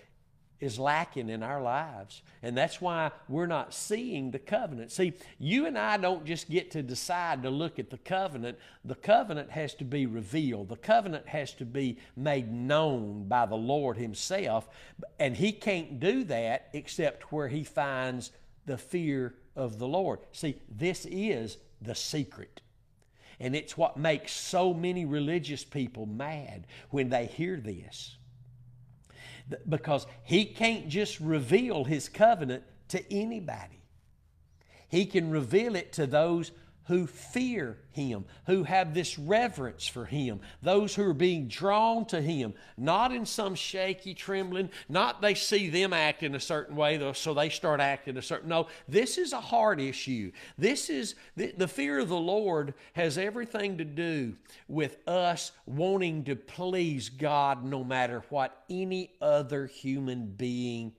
is 0.61 0.79
lacking 0.79 1.29
in 1.29 1.43
our 1.43 1.61
lives. 1.61 2.23
And 2.43 2.57
that's 2.57 2.81
why 2.81 3.11
we're 3.29 3.47
not 3.47 3.73
seeing 3.73 4.31
the 4.31 4.39
covenant. 4.39 4.93
See, 4.93 5.15
you 5.39 5.67
and 5.67 5.79
I 5.79 5.97
don't 5.97 6.25
just 6.25 6.51
get 6.51 6.71
to 6.73 6.83
decide 6.83 7.43
to 7.43 7.51
look 7.51 7.79
at 7.79 7.91
the 7.91 7.99
covenant. 7.99 8.59
The 8.85 8.95
covenant 8.95 9.51
has 9.51 9.75
to 9.77 9.85
be 9.85 10.07
revealed, 10.07 10.69
the 10.69 10.77
covenant 10.77 11.27
has 11.29 11.55
to 11.55 11.65
be 11.65 11.99
made 12.17 12.53
known 12.53 13.25
by 13.27 13.47
the 13.47 13.57
Lord 13.57 13.97
Himself. 13.97 14.69
And 15.19 15.37
He 15.37 15.53
can't 15.53 15.99
do 15.99 16.25
that 16.25 16.69
except 16.73 17.33
where 17.33 17.49
He 17.49 17.65
finds 17.65 18.33
the 18.67 18.79
fear 18.79 19.35
of 19.57 19.79
the 19.79 19.89
Lord. 19.89 20.21
See, 20.33 20.61
this 20.69 21.07
is 21.11 21.57
the 21.81 21.95
secret. 21.95 22.61
And 23.41 23.57
it's 23.57 23.77
what 23.77 23.97
makes 23.97 24.33
so 24.33 24.75
many 24.75 25.07
religious 25.07 25.65
people 25.65 26.05
mad 26.05 26.67
when 26.91 27.09
they 27.09 27.25
hear 27.25 27.57
this. 27.57 28.19
Because 29.69 30.07
he 30.23 30.45
can't 30.45 30.89
just 30.89 31.21
reveal 31.21 31.85
his 31.85 32.09
covenant 32.09 32.65
to 32.89 33.13
anybody, 33.13 33.83
he 34.89 35.07
can 35.07 35.31
reveal 35.31 35.77
it 35.77 35.93
to 35.95 36.07
those 36.07 36.53
who 36.87 37.07
fear 37.07 37.79
Him, 37.93 38.25
who 38.47 38.65
have 38.65 38.95
this 38.95 39.19
reverence 39.19 39.87
for 39.87 40.05
Him, 40.07 40.41
those 40.63 40.95
who 40.95 41.05
are 41.05 41.15
being 41.15 41.47
drawn 41.47 42.05
to 42.07 42.21
Him, 42.21 42.55
not 42.77 43.13
in 43.13 43.27
some 43.27 43.55
shaky, 43.55 44.15
trembling, 44.15 44.71
not 44.89 45.21
they 45.21 45.35
see 45.35 45.69
them 45.69 45.93
acting 45.93 46.35
a 46.35 46.41
certain 46.41 46.77
way, 46.77 47.13
so 47.15 47.35
they 47.35 47.49
start 47.49 47.81
acting 47.81 48.17
a 48.17 48.23
certain. 48.23 48.49
No, 48.49 48.67
this 48.89 49.19
is 49.19 49.33
a 49.33 49.41
heart 49.41 49.81
issue. 49.81 50.33
This 50.59 50.91
is 50.91 51.15
the, 51.37 51.53
the 51.57 51.69
fear 51.69 51.99
of 51.99 52.09
the 52.09 52.17
Lord 52.17 52.75
has 52.95 53.19
everything 53.19 53.79
to 53.79 53.85
do 53.85 54.35
with 54.67 54.97
us 55.07 55.53
wanting 55.67 56.25
to 56.25 56.37
please 56.37 57.09
God 57.09 57.65
no 57.65 57.85
matter 57.85 58.25
what 58.31 58.65
any 58.69 59.13
other 59.21 59.67
human 59.67 60.27
being 60.27 60.93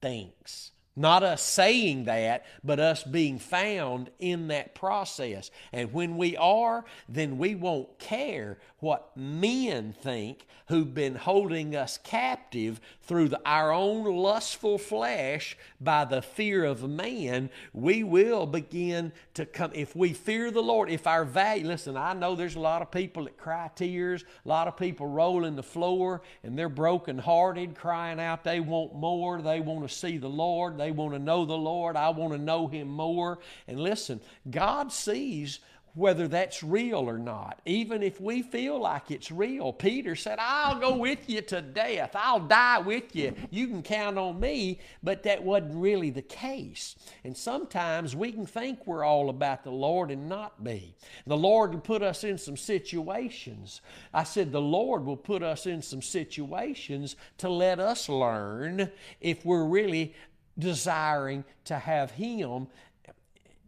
thinks. 0.00 0.72
Not 0.94 1.22
us 1.22 1.42
saying 1.42 2.04
that, 2.04 2.44
but 2.62 2.78
us 2.78 3.02
being 3.02 3.38
found 3.38 4.10
in 4.18 4.48
that 4.48 4.74
process. 4.74 5.50
And 5.72 5.92
when 5.92 6.18
we 6.18 6.36
are, 6.36 6.84
then 7.08 7.38
we 7.38 7.54
won't 7.54 7.98
care 7.98 8.58
what 8.78 9.16
men 9.16 9.94
think 10.02 10.46
who've 10.66 10.92
been 10.92 11.14
holding 11.14 11.76
us 11.76 11.98
captive 12.02 12.80
through 13.02 13.28
the, 13.28 13.40
our 13.46 13.72
own 13.72 14.04
lustful 14.04 14.76
flesh 14.76 15.56
by 15.80 16.04
the 16.04 16.20
fear 16.20 16.64
of 16.64 16.88
man. 16.88 17.48
We 17.72 18.02
will 18.04 18.44
begin 18.46 19.12
to 19.34 19.46
come. 19.46 19.70
If 19.74 19.94
we 19.94 20.12
fear 20.12 20.50
the 20.50 20.62
Lord, 20.62 20.90
if 20.90 21.06
our 21.06 21.24
value, 21.24 21.66
listen, 21.66 21.96
I 21.96 22.12
know 22.12 22.34
there's 22.34 22.56
a 22.56 22.60
lot 22.60 22.82
of 22.82 22.90
people 22.90 23.24
that 23.24 23.38
cry 23.38 23.70
tears, 23.74 24.24
a 24.44 24.48
lot 24.48 24.66
of 24.68 24.76
people 24.76 25.06
rolling 25.06 25.56
the 25.56 25.62
floor, 25.62 26.22
and 26.42 26.58
they're 26.58 26.68
brokenhearted, 26.68 27.74
crying 27.74 28.20
out 28.20 28.44
they 28.44 28.60
want 28.60 28.94
more, 28.94 29.40
they 29.40 29.60
want 29.60 29.88
to 29.88 29.94
see 29.94 30.16
the 30.16 30.28
Lord 30.28 30.78
they 30.82 30.90
want 30.90 31.12
to 31.12 31.18
know 31.18 31.44
the 31.44 31.56
Lord. 31.56 31.96
I 31.96 32.10
want 32.10 32.32
to 32.32 32.38
know 32.38 32.66
Him 32.66 32.88
more. 32.88 33.38
And 33.68 33.80
listen, 33.80 34.20
God 34.50 34.92
sees 34.92 35.60
whether 35.94 36.26
that's 36.26 36.62
real 36.62 37.00
or 37.00 37.18
not. 37.18 37.60
Even 37.66 38.02
if 38.02 38.20
we 38.20 38.42
feel 38.42 38.80
like 38.80 39.10
it's 39.10 39.30
real, 39.30 39.72
Peter 39.72 40.16
said, 40.16 40.38
I'll 40.40 40.78
go 40.78 40.96
with 40.96 41.28
you 41.28 41.42
to 41.42 41.60
death. 41.60 42.12
I'll 42.14 42.40
die 42.40 42.78
with 42.78 43.14
you. 43.14 43.34
You 43.50 43.66
can 43.66 43.82
count 43.82 44.16
on 44.16 44.40
me. 44.40 44.80
But 45.02 45.22
that 45.24 45.42
wasn't 45.42 45.74
really 45.74 46.10
the 46.10 46.22
case. 46.22 46.96
And 47.24 47.36
sometimes 47.36 48.16
we 48.16 48.32
can 48.32 48.46
think 48.46 48.86
we're 48.86 49.04
all 49.04 49.28
about 49.28 49.64
the 49.64 49.70
Lord 49.70 50.10
and 50.10 50.28
not 50.28 50.64
be. 50.64 50.94
The 51.26 51.36
Lord 51.36 51.74
will 51.74 51.80
put 51.80 52.02
us 52.02 52.24
in 52.24 52.38
some 52.38 52.56
situations. 52.56 53.82
I 54.14 54.24
said, 54.24 54.50
the 54.50 54.62
Lord 54.62 55.04
will 55.04 55.16
put 55.16 55.42
us 55.42 55.66
in 55.66 55.82
some 55.82 56.02
situations 56.02 57.16
to 57.38 57.50
let 57.50 57.78
us 57.78 58.08
learn 58.08 58.90
if 59.20 59.44
we're 59.44 59.64
really 59.64 60.14
desiring 60.58 61.44
to 61.64 61.78
have 61.78 62.10
Him 62.12 62.68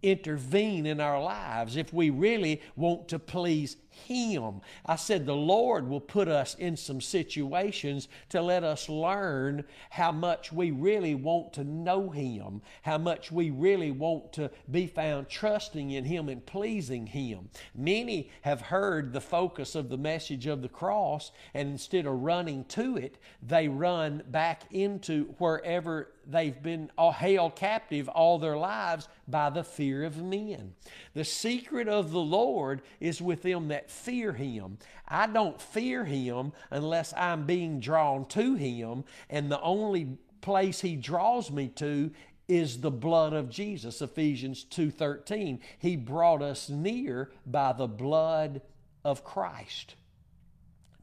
intervene 0.03 0.85
in 0.85 1.01
our 1.01 1.22
lives 1.22 1.76
if 1.76 1.93
we 1.93 2.11
really 2.11 2.61
want 2.76 3.09
to 3.09 3.18
please 3.18 3.76
him. 4.07 4.61
I 4.86 4.97
said 4.97 5.24
the 5.24 5.34
Lord 5.34 5.88
will 5.88 6.01
put 6.01 6.28
us 6.28 6.55
in 6.55 6.76
some 6.76 7.01
situations 7.01 8.09
to 8.30 8.42
let 8.42 8.64
us 8.64 8.88
learn 8.88 9.64
how 9.90 10.12
much 10.12 10.53
we 10.53 10.70
really 10.70 11.14
want 11.14 11.53
to 11.55 11.64
know 11.64 12.11
Him, 12.11 12.62
how 12.82 12.99
much 12.99 13.30
we 13.32 13.51
really 13.51 13.90
want 13.90 14.32
to 14.34 14.51
be 14.70 14.86
found 14.86 15.28
trusting 15.28 15.90
in 15.90 16.05
Him 16.05 16.28
and 16.28 16.45
pleasing 16.45 17.07
Him. 17.07 17.49
Many 17.74 18.30
have 18.42 18.61
heard 18.61 19.12
the 19.12 19.20
focus 19.20 19.74
of 19.74 19.88
the 19.88 19.99
message 19.99 20.47
of 20.47 20.62
the 20.62 20.68
cross, 20.68 21.32
and 21.55 21.68
instead 21.68 22.07
of 22.07 22.22
running 22.22 22.64
to 22.66 22.97
it, 22.97 23.18
they 23.42 23.68
run 23.68 24.22
back 24.30 24.64
into 24.70 25.34
wherever 25.38 26.09
they've 26.26 26.62
been 26.62 26.90
uh, 26.97 27.11
held 27.11 27.57
captive 27.57 28.09
all 28.09 28.38
their 28.38 28.57
lives 28.57 29.09
by 29.28 29.51
the 29.51 29.64
fear 29.64 30.05
of 30.05 30.22
men. 30.22 30.74
The 31.14 31.24
secret 31.24 31.88
of 31.88 32.11
the 32.11 32.20
Lord 32.20 32.82
is 33.01 33.20
with 33.20 33.42
them 33.42 33.68
that 33.68 33.84
fear 33.91 34.32
Him. 34.32 34.78
I 35.09 35.26
don't 35.26 35.61
fear 35.61 36.05
Him 36.05 36.53
unless 36.70 37.14
I'm 37.16 37.47
being 37.47 37.80
drawn 37.80 38.26
to 38.26 38.55
Him, 38.55 39.05
and 39.30 39.51
the 39.51 39.61
only 39.61 40.18
place 40.41 40.80
He 40.80 40.97
draws 40.97 41.51
me 41.51 41.68
to 41.68 42.11
is 42.49 42.80
the 42.80 42.91
blood 42.91 43.32
of 43.32 43.49
Jesus. 43.51 44.03
Ephesians 44.03 44.64
2:13 44.64 45.61
He 45.78 45.97
brought 45.97 46.43
us 46.43 46.68
near 46.68 47.30
by 47.47 47.72
the 47.72 47.87
blood 47.87 48.61
of 49.05 49.24
Christ. 49.24 49.95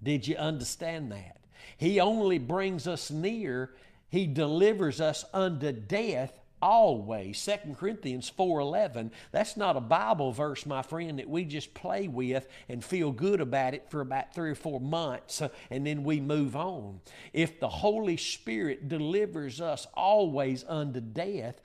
Did 0.04 0.28
you 0.28 0.36
understand 0.36 1.12
that? 1.12 1.38
He 1.78 2.00
only 2.00 2.40
brings 2.40 2.88
us 2.88 3.12
near. 3.12 3.74
He 4.10 4.28
delivers 4.28 5.00
us 5.00 5.26
unto 5.34 5.72
death 5.72 6.41
always 6.62 7.44
2 7.46 7.76
corinthians 7.78 8.32
4.11 8.38 9.12
that's 9.32 9.58
not 9.58 9.78
a 9.78 9.82
bible 9.82 10.32
verse 10.32 10.66
my 10.66 10.82
friend 10.82 11.20
that 11.20 11.30
we 11.30 11.44
just 11.46 11.74
play 11.74 12.08
with 12.08 12.48
and 12.70 12.84
feel 12.84 13.12
good 13.12 13.42
about 13.42 13.74
it 13.74 13.90
for 13.90 14.02
about 14.02 14.34
three 14.34 14.52
or 14.52 14.56
four 14.56 14.80
months 14.80 15.42
uh, 15.42 15.50
and 15.70 15.86
then 15.86 16.04
we 16.04 16.20
move 16.20 16.56
on. 16.56 17.02
If 17.34 17.60
the 17.60 17.70
holy 17.70 18.18
spirit 18.18 18.88
delivers 18.88 19.62
us 19.62 19.88
always 19.94 20.64
unto 20.68 21.00
death 21.00 21.62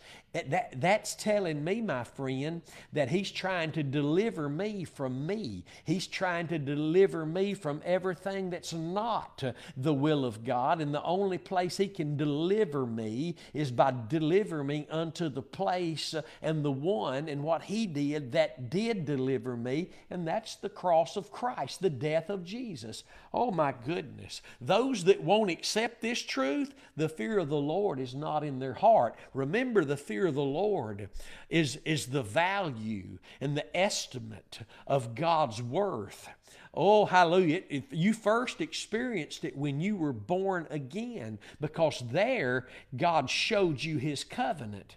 that, 0.50 0.80
that's 0.80 1.14
telling 1.14 1.64
me, 1.64 1.80
my 1.80 2.04
friend, 2.04 2.62
that 2.92 3.08
He's 3.08 3.30
trying 3.30 3.72
to 3.72 3.82
deliver 3.82 4.48
me 4.48 4.84
from 4.84 5.26
me. 5.26 5.64
He's 5.84 6.06
trying 6.06 6.48
to 6.48 6.58
deliver 6.58 7.24
me 7.24 7.54
from 7.54 7.82
everything 7.84 8.50
that's 8.50 8.72
not 8.72 9.42
the 9.76 9.94
will 9.94 10.24
of 10.24 10.44
God. 10.44 10.80
And 10.80 10.94
the 10.94 11.02
only 11.02 11.38
place 11.38 11.76
He 11.76 11.88
can 11.88 12.16
deliver 12.16 12.86
me 12.86 13.36
is 13.54 13.70
by 13.70 13.94
delivering 14.08 14.66
me 14.66 14.86
unto 14.90 15.28
the 15.28 15.42
place 15.42 16.14
and 16.42 16.64
the 16.64 16.72
one 16.72 17.28
and 17.28 17.42
what 17.42 17.62
He 17.62 17.86
did 17.86 18.32
that 18.32 18.70
did 18.70 19.04
deliver 19.04 19.56
me, 19.56 19.90
and 20.10 20.26
that's 20.26 20.56
the 20.56 20.68
cross 20.68 21.16
of 21.16 21.30
Christ, 21.30 21.80
the 21.80 21.90
death 21.90 22.30
of 22.30 22.44
Jesus. 22.44 23.04
Oh, 23.32 23.50
my 23.50 23.72
goodness. 23.72 24.42
Those 24.60 25.04
that 25.04 25.22
won't 25.22 25.50
accept 25.50 26.00
this 26.00 26.22
truth, 26.22 26.74
the 26.96 27.08
fear 27.08 27.38
of 27.38 27.48
the 27.48 27.56
Lord 27.56 28.00
is 28.00 28.14
not 28.14 28.44
in 28.44 28.58
their 28.58 28.74
heart. 28.74 29.16
Remember, 29.34 29.84
the 29.84 29.96
fear 29.96 30.25
fear 30.26 30.32
the 30.32 30.40
Lord 30.40 31.08
is, 31.48 31.76
is 31.84 32.06
the 32.06 32.22
value 32.22 33.18
and 33.40 33.56
the 33.56 33.76
estimate 33.76 34.60
of 34.86 35.14
God's 35.14 35.62
worth. 35.62 36.28
Oh, 36.74 37.06
hallelujah. 37.06 37.62
If 37.70 37.84
you 37.90 38.12
first 38.12 38.60
experienced 38.60 39.44
it 39.44 39.56
when 39.56 39.80
you 39.80 39.96
were 39.96 40.12
born 40.12 40.66
again, 40.68 41.38
because 41.60 42.02
there 42.10 42.66
God 42.96 43.30
showed 43.30 43.82
you 43.82 43.98
His 43.98 44.24
covenant 44.24 44.96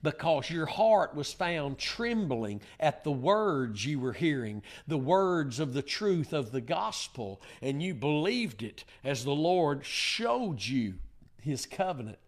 because 0.00 0.48
your 0.48 0.66
heart 0.66 1.16
was 1.16 1.32
found 1.32 1.76
trembling 1.76 2.60
at 2.78 3.02
the 3.02 3.10
words 3.10 3.84
you 3.84 3.98
were 3.98 4.12
hearing, 4.12 4.62
the 4.86 4.98
words 4.98 5.58
of 5.58 5.72
the 5.72 5.82
truth 5.82 6.32
of 6.32 6.52
the 6.52 6.60
gospel, 6.60 7.40
and 7.60 7.82
you 7.82 7.94
believed 7.94 8.62
it 8.62 8.84
as 9.02 9.24
the 9.24 9.34
Lord 9.34 9.84
showed 9.84 10.62
you 10.62 10.94
His 11.40 11.66
covenant 11.66 12.18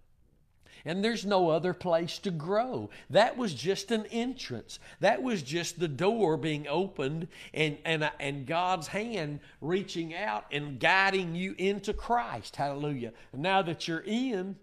and 0.85 1.05
there's 1.05 1.27
no 1.27 1.51
other 1.51 1.73
place 1.73 2.19
to 2.21 2.31
grow. 2.31 2.91
That 3.11 3.37
was 3.37 3.55
just 3.55 3.91
an 3.91 4.07
entrance. 4.07 4.79
That 5.01 5.23
was 5.23 5.43
just 5.43 5.79
the 5.79 5.89
door 5.89 6.37
being 6.37 6.67
opened 6.69 7.29
and, 7.55 7.79
and, 7.85 8.05
uh, 8.05 8.11
and 8.19 8.47
God's 8.47 8.89
hand 8.89 9.41
reaching 9.61 10.15
out 10.15 10.47
and 10.53 10.79
guiding 10.79 11.35
you 11.35 11.55
into 11.59 11.93
Christ. 11.93 12.57
Hallelujah. 12.57 13.13
Now 13.33 13.63
that 13.63 13.89
you're 13.89 14.05
in, 14.07 14.57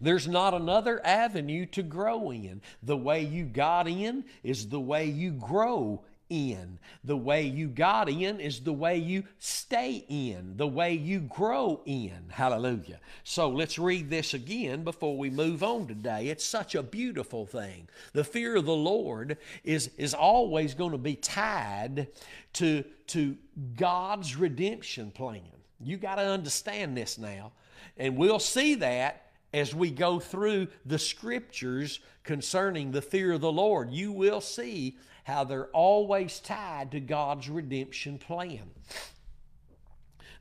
there's 0.00 0.28
not 0.28 0.54
another 0.54 1.04
avenue 1.04 1.66
to 1.66 1.82
grow 1.82 2.30
in. 2.30 2.60
The 2.82 2.96
way 2.96 3.24
you 3.24 3.44
got 3.44 3.88
in 3.88 4.24
is 4.42 4.68
the 4.68 4.80
way 4.80 5.06
you 5.06 5.32
grow 5.32 6.02
in. 6.30 6.78
The 7.04 7.16
way 7.16 7.42
you 7.42 7.68
got 7.68 8.08
in 8.08 8.40
is 8.40 8.60
the 8.60 8.72
way 8.72 8.96
you 8.96 9.24
stay 9.38 10.04
in, 10.08 10.56
the 10.56 10.66
way 10.66 10.94
you 10.94 11.20
grow 11.20 11.82
in. 11.84 12.30
Hallelujah. 12.30 13.00
So 13.24 13.50
let's 13.50 13.78
read 13.78 14.08
this 14.08 14.32
again 14.32 14.84
before 14.84 15.18
we 15.18 15.28
move 15.28 15.62
on 15.62 15.86
today. 15.86 16.28
It's 16.28 16.44
such 16.44 16.74
a 16.74 16.82
beautiful 16.82 17.44
thing. 17.44 17.88
The 18.12 18.24
fear 18.24 18.56
of 18.56 18.64
the 18.64 18.72
Lord 18.72 19.36
is, 19.64 19.90
is 19.98 20.14
always 20.14 20.74
going 20.74 20.92
to 20.92 20.98
be 20.98 21.16
tied 21.16 22.08
to, 22.54 22.84
to 23.08 23.36
God's 23.76 24.36
redemption 24.36 25.10
plan. 25.10 25.42
You 25.82 25.96
got 25.96 26.16
to 26.16 26.22
understand 26.22 26.96
this 26.96 27.18
now. 27.18 27.52
And 27.96 28.16
we'll 28.16 28.38
see 28.38 28.76
that 28.76 29.26
as 29.52 29.74
we 29.74 29.90
go 29.90 30.20
through 30.20 30.68
the 30.86 30.98
scriptures 30.98 32.00
concerning 32.22 32.90
the 32.90 33.02
fear 33.02 33.32
of 33.32 33.40
the 33.40 33.52
Lord. 33.52 33.90
You 33.90 34.12
will 34.12 34.40
see 34.40 34.96
how 35.30 35.44
they're 35.44 35.68
always 35.68 36.40
tied 36.40 36.90
to 36.90 37.00
God's 37.00 37.48
redemption 37.48 38.18
plan. 38.18 38.70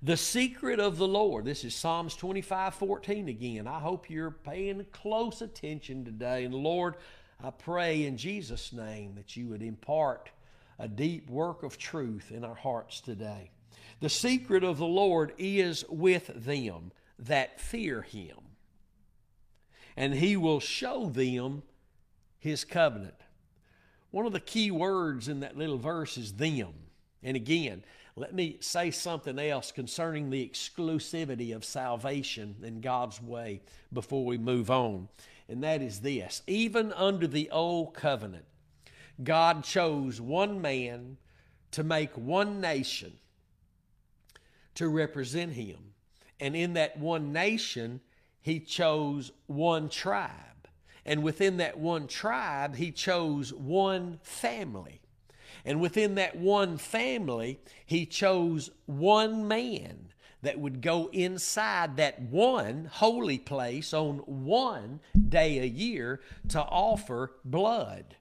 The 0.01 0.17
secret 0.17 0.79
of 0.79 0.97
the 0.97 1.07
Lord. 1.07 1.45
This 1.45 1.63
is 1.63 1.75
Psalms 1.75 2.15
25 2.15 2.73
14 2.73 3.27
again. 3.27 3.67
I 3.67 3.79
hope 3.79 4.09
you're 4.09 4.31
paying 4.31 4.85
close 4.91 5.41
attention 5.41 6.05
today. 6.05 6.45
And 6.45 6.53
Lord, 6.53 6.95
I 7.43 7.51
pray 7.51 8.05
in 8.05 8.17
Jesus' 8.17 8.73
name 8.73 9.15
that 9.15 9.35
you 9.35 9.47
would 9.49 9.61
impart 9.61 10.29
a 10.79 10.87
deep 10.87 11.29
work 11.29 11.63
of 11.63 11.77
truth 11.77 12.31
in 12.31 12.43
our 12.43 12.55
hearts 12.55 13.01
today. 13.01 13.51
The 13.99 14.09
secret 14.09 14.63
of 14.63 14.77
the 14.77 14.85
Lord 14.85 15.33
is 15.37 15.83
with 15.89 16.31
them 16.33 16.91
that 17.19 17.59
fear 17.59 18.01
him, 18.01 18.37
and 19.97 20.13
he 20.13 20.37
will 20.37 20.61
show 20.61 21.09
them 21.09 21.63
his 22.37 22.63
covenant. 22.63 23.15
One 24.11 24.25
of 24.25 24.33
the 24.33 24.39
key 24.39 24.71
words 24.71 25.27
in 25.27 25.41
that 25.41 25.57
little 25.57 25.77
verse 25.77 26.17
is 26.17 26.33
them. 26.33 26.73
And 27.21 27.35
again, 27.35 27.83
let 28.15 28.33
me 28.33 28.57
say 28.59 28.91
something 28.91 29.39
else 29.39 29.71
concerning 29.71 30.29
the 30.29 30.47
exclusivity 30.47 31.55
of 31.55 31.63
salvation 31.63 32.55
in 32.63 32.81
God's 32.81 33.21
way 33.21 33.61
before 33.93 34.25
we 34.25 34.37
move 34.37 34.69
on. 34.69 35.07
And 35.47 35.63
that 35.63 35.81
is 35.81 36.01
this 36.01 36.41
even 36.47 36.91
under 36.93 37.27
the 37.27 37.49
old 37.49 37.93
covenant, 37.93 38.45
God 39.23 39.63
chose 39.63 40.19
one 40.19 40.61
man 40.61 41.17
to 41.71 41.83
make 41.83 42.11
one 42.17 42.59
nation 42.61 43.13
to 44.75 44.87
represent 44.87 45.53
him. 45.53 45.77
And 46.39 46.55
in 46.55 46.73
that 46.73 46.97
one 46.97 47.33
nation, 47.33 47.99
he 48.41 48.59
chose 48.59 49.31
one 49.47 49.89
tribe. 49.89 50.48
And 51.05 51.23
within 51.23 51.57
that 51.57 51.79
one 51.79 52.07
tribe, 52.07 52.75
he 52.75 52.91
chose 52.91 53.53
one 53.53 54.19
family. 54.21 55.01
And 55.65 55.81
within 55.81 56.15
that 56.15 56.37
one 56.37 56.77
family, 56.77 57.59
he 57.85 58.05
chose 58.05 58.69
one 58.85 59.47
man 59.47 60.13
that 60.41 60.59
would 60.59 60.81
go 60.81 61.09
inside 61.11 61.97
that 61.97 62.21
one 62.21 62.89
holy 62.91 63.37
place 63.37 63.93
on 63.93 64.19
one 64.19 64.99
day 65.27 65.59
a 65.59 65.65
year 65.65 66.21
to 66.47 66.61
offer 66.61 67.33
blood 67.43 68.15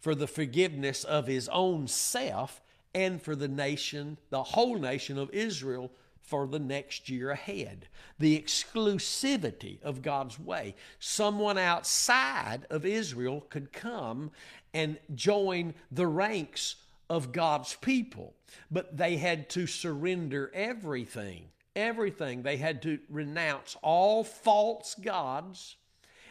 for 0.00 0.14
the 0.14 0.26
forgiveness 0.26 1.04
of 1.04 1.28
his 1.28 1.48
own 1.50 1.86
self 1.86 2.60
and 2.94 3.22
for 3.22 3.36
the 3.36 3.48
nation, 3.48 4.18
the 4.30 4.42
whole 4.42 4.76
nation 4.76 5.16
of 5.16 5.30
Israel 5.30 5.92
for 6.22 6.46
the 6.46 6.58
next 6.58 7.08
year 7.08 7.30
ahead. 7.30 7.88
The 8.18 8.40
exclusivity 8.40 9.82
of 9.82 10.02
God's 10.02 10.38
way. 10.38 10.74
Someone 10.98 11.58
outside 11.58 12.66
of 12.70 12.86
Israel 12.86 13.44
could 13.50 13.72
come 13.72 14.30
and 14.72 14.98
join 15.14 15.74
the 15.90 16.06
ranks 16.06 16.76
of 17.10 17.32
God's 17.32 17.74
people, 17.74 18.34
but 18.70 18.96
they 18.96 19.16
had 19.16 19.50
to 19.50 19.66
surrender 19.66 20.50
everything. 20.54 21.48
Everything. 21.76 22.42
They 22.42 22.56
had 22.56 22.82
to 22.82 22.98
renounce 23.08 23.76
all 23.82 24.24
false 24.24 24.94
gods 24.94 25.76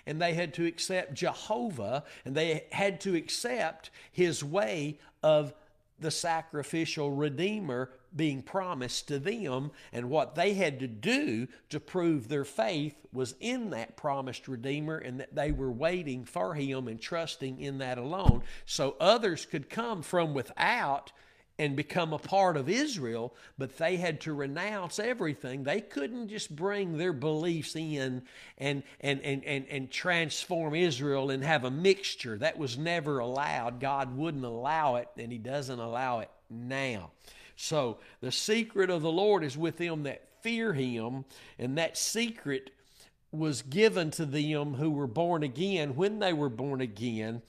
and 0.05 0.21
they 0.21 0.33
had 0.33 0.53
to 0.55 0.65
accept 0.65 1.13
Jehovah, 1.13 2.03
and 2.25 2.35
they 2.35 2.65
had 2.71 2.99
to 3.01 3.15
accept 3.15 3.91
his 4.11 4.43
way 4.43 4.99
of 5.21 5.53
the 5.99 6.11
sacrificial 6.11 7.11
Redeemer 7.11 7.91
being 8.15 8.41
promised 8.41 9.07
to 9.07 9.19
them, 9.19 9.71
and 9.93 10.09
what 10.09 10.35
they 10.35 10.53
had 10.53 10.79
to 10.79 10.87
do 10.87 11.47
to 11.69 11.79
prove 11.79 12.27
their 12.27 12.45
faith 12.45 12.95
was 13.13 13.35
in 13.39 13.69
that 13.71 13.97
promised 13.97 14.47
Redeemer, 14.47 14.97
and 14.97 15.19
that 15.19 15.35
they 15.35 15.51
were 15.51 15.71
waiting 15.71 16.25
for 16.25 16.53
him 16.53 16.87
and 16.87 16.99
trusting 16.99 17.59
in 17.59 17.77
that 17.79 17.97
alone. 17.97 18.43
So 18.65 18.95
others 18.99 19.45
could 19.45 19.69
come 19.69 20.01
from 20.01 20.33
without 20.33 21.11
and 21.61 21.75
become 21.75 22.11
a 22.11 22.17
part 22.17 22.57
of 22.57 22.67
Israel, 22.67 23.35
but 23.55 23.77
they 23.77 23.97
had 23.97 24.21
to 24.21 24.33
renounce 24.33 24.97
everything. 24.97 25.63
They 25.63 25.79
couldn't 25.79 26.29
just 26.29 26.55
bring 26.55 26.97
their 26.97 27.13
beliefs 27.13 27.75
in 27.75 28.23
and, 28.57 28.81
and, 28.99 29.21
and, 29.21 29.45
and, 29.45 29.67
and 29.69 29.91
transform 29.91 30.73
Israel 30.73 31.29
and 31.29 31.43
have 31.43 31.63
a 31.63 31.69
mixture. 31.69 32.37
That 32.39 32.57
was 32.57 32.79
never 32.79 33.19
allowed. 33.19 33.79
God 33.79 34.17
wouldn't 34.17 34.43
allow 34.43 34.95
it, 34.95 35.09
and 35.17 35.31
He 35.31 35.37
doesn't 35.37 35.79
allow 35.79 36.19
it 36.19 36.31
now. 36.49 37.11
So 37.61 37.99
the 38.21 38.31
secret 38.31 38.89
of 38.89 39.03
the 39.03 39.11
Lord 39.11 39.43
is 39.43 39.55
with 39.55 39.77
them 39.77 40.03
that 40.03 40.27
fear 40.41 40.73
Him, 40.73 41.25
and 41.59 41.77
that 41.77 41.95
secret 41.95 42.71
was 43.31 43.61
given 43.61 44.09
to 44.11 44.25
them 44.25 44.73
who 44.73 44.89
were 44.89 45.07
born 45.07 45.43
again 45.43 45.95
when 45.95 46.17
they 46.17 46.33
were 46.33 46.49
born 46.49 46.81
again 46.81 47.43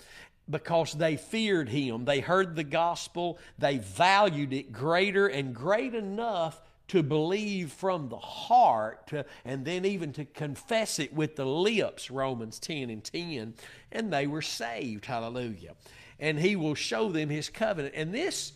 because 0.49 0.93
they 0.93 1.17
feared 1.17 1.71
him. 1.71 2.05
They 2.05 2.21
heard 2.21 2.55
the 2.55 2.63
gospel, 2.63 3.39
they 3.59 3.79
valued 3.79 4.53
it 4.53 4.71
greater 4.71 5.27
and 5.27 5.55
great 5.55 5.95
enough 5.95 6.61
to 6.89 7.03
believe 7.03 7.73
from 7.73 8.09
the 8.09 8.19
heart 8.19 9.11
and 9.45 9.65
then 9.65 9.85
even 9.85 10.13
to 10.13 10.25
confess 10.25 10.99
it 10.99 11.13
with 11.13 11.37
the 11.37 11.47
lips, 11.47 12.11
Romans 12.11 12.59
10 12.61 12.91
and 12.91 13.03
10, 13.03 13.55
and 13.91 14.13
they 14.13 14.27
were 14.27 14.43
saved. 14.43 15.07
Hallelujah. 15.07 15.75
And 16.21 16.39
he 16.39 16.55
will 16.55 16.75
show 16.75 17.11
them 17.11 17.31
his 17.31 17.49
covenant. 17.49 17.95
And 17.97 18.15
this 18.15 18.53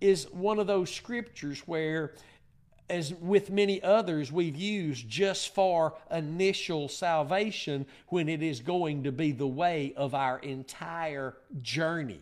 is 0.00 0.30
one 0.32 0.58
of 0.58 0.66
those 0.66 0.90
scriptures 0.90 1.60
where 1.66 2.12
as 2.90 3.12
with 3.14 3.50
many 3.50 3.82
others 3.82 4.32
we've 4.32 4.56
used 4.56 5.08
just 5.08 5.54
for 5.54 5.94
initial 6.10 6.88
salvation 6.88 7.86
when 8.08 8.28
it 8.28 8.42
is 8.42 8.60
going 8.60 9.02
to 9.04 9.12
be 9.12 9.32
the 9.32 9.46
way 9.46 9.92
of 9.96 10.14
our 10.14 10.38
entire 10.38 11.36
journey. 11.60 12.20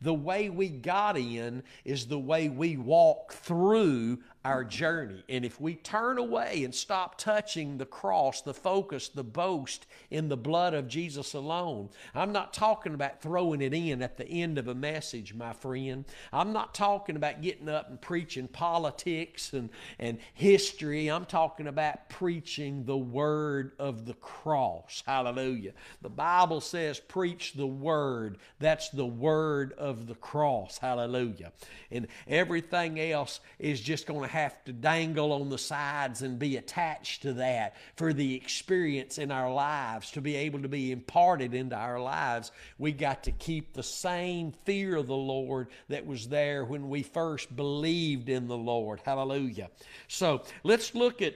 The 0.00 0.14
way 0.14 0.50
we 0.50 0.68
got 0.68 1.16
in 1.16 1.62
is 1.84 2.06
the 2.06 2.18
way 2.18 2.48
we 2.48 2.76
walk 2.76 3.32
through 3.32 4.18
our 4.44 4.62
journey. 4.62 5.24
And 5.28 5.44
if 5.44 5.58
we 5.58 5.74
turn 5.74 6.18
away 6.18 6.64
and 6.64 6.74
stop 6.74 7.16
touching 7.16 7.78
the 7.78 7.86
cross, 7.86 8.42
the 8.42 8.52
focus, 8.52 9.08
the 9.08 9.24
boast 9.24 9.86
in 10.10 10.28
the 10.28 10.36
blood 10.36 10.74
of 10.74 10.86
Jesus 10.86 11.32
alone, 11.32 11.88
I'm 12.14 12.32
not 12.32 12.52
talking 12.52 12.92
about 12.92 13.22
throwing 13.22 13.62
it 13.62 13.72
in 13.72 14.02
at 14.02 14.18
the 14.18 14.28
end 14.28 14.58
of 14.58 14.68
a 14.68 14.74
message, 14.74 15.32
my 15.32 15.54
friend. 15.54 16.04
I'm 16.32 16.52
not 16.52 16.74
talking 16.74 17.16
about 17.16 17.40
getting 17.40 17.70
up 17.70 17.88
and 17.88 18.00
preaching 18.00 18.46
politics 18.48 19.54
and, 19.54 19.70
and 19.98 20.18
history. 20.34 21.08
I'm 21.08 21.24
talking 21.24 21.66
about 21.66 22.10
preaching 22.10 22.84
the 22.84 22.98
word 22.98 23.72
of 23.78 24.04
the 24.04 24.14
cross. 24.14 25.02
Hallelujah. 25.06 25.72
The 26.02 26.10
Bible 26.10 26.60
says, 26.60 27.00
preach 27.00 27.54
the 27.54 27.66
word. 27.66 28.36
That's 28.58 28.90
the 28.90 29.06
word 29.06 29.72
of 29.78 30.06
the 30.06 30.14
cross. 30.16 30.76
Hallelujah. 30.76 31.52
And 31.90 32.08
everything 32.28 33.00
else 33.00 33.40
is 33.58 33.80
just 33.80 34.06
going 34.06 34.20
to 34.20 34.33
have 34.34 34.64
to 34.64 34.72
dangle 34.72 35.32
on 35.32 35.48
the 35.48 35.58
sides 35.58 36.22
and 36.22 36.40
be 36.40 36.56
attached 36.56 37.22
to 37.22 37.34
that 37.34 37.76
for 37.94 38.12
the 38.12 38.34
experience 38.34 39.16
in 39.16 39.30
our 39.30 39.52
lives 39.52 40.10
to 40.10 40.20
be 40.20 40.34
able 40.34 40.60
to 40.60 40.68
be 40.68 40.90
imparted 40.90 41.54
into 41.54 41.76
our 41.76 42.00
lives. 42.00 42.50
We 42.76 42.90
got 42.90 43.22
to 43.24 43.30
keep 43.30 43.72
the 43.72 43.84
same 43.84 44.50
fear 44.64 44.96
of 44.96 45.06
the 45.06 45.14
Lord 45.14 45.68
that 45.88 46.04
was 46.04 46.26
there 46.26 46.64
when 46.64 46.88
we 46.88 47.04
first 47.04 47.54
believed 47.54 48.28
in 48.28 48.48
the 48.48 48.56
Lord. 48.56 49.00
Hallelujah. 49.04 49.70
So 50.08 50.42
let's 50.64 50.96
look 50.96 51.22
at, 51.22 51.34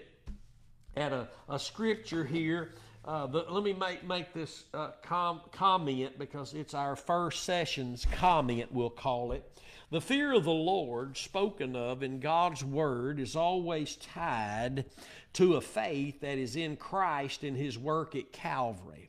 at 0.96 1.12
a, 1.12 1.28
a 1.48 1.60
scripture 1.60 2.24
here. 2.24 2.74
Uh, 3.04 3.28
let 3.48 3.62
me 3.62 3.72
make, 3.72 4.02
make 4.02 4.34
this 4.34 4.64
uh, 4.74 4.90
com- 5.02 5.40
comment 5.52 6.18
because 6.18 6.52
it's 6.52 6.74
our 6.74 6.96
first 6.96 7.44
session's 7.44 8.04
comment, 8.16 8.72
we'll 8.72 8.90
call 8.90 9.30
it. 9.30 9.48
The 9.90 10.00
fear 10.02 10.34
of 10.34 10.44
the 10.44 10.50
Lord, 10.50 11.16
spoken 11.16 11.74
of 11.74 12.02
in 12.02 12.20
God's 12.20 12.62
Word, 12.62 13.18
is 13.18 13.34
always 13.34 13.96
tied 13.96 14.84
to 15.32 15.54
a 15.54 15.62
faith 15.62 16.20
that 16.20 16.36
is 16.36 16.56
in 16.56 16.76
Christ 16.76 17.42
and 17.42 17.56
His 17.56 17.78
work 17.78 18.14
at 18.14 18.30
Calvary. 18.30 19.08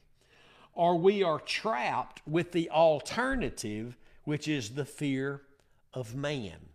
Or 0.74 0.98
we 0.98 1.22
are 1.22 1.40
trapped 1.40 2.22
with 2.26 2.54
the 2.54 2.70
alternative, 2.70 3.98
which 4.24 4.48
is 4.48 4.70
the 4.70 4.86
fear 4.86 5.42
of 5.94 6.16
man. 6.16 6.70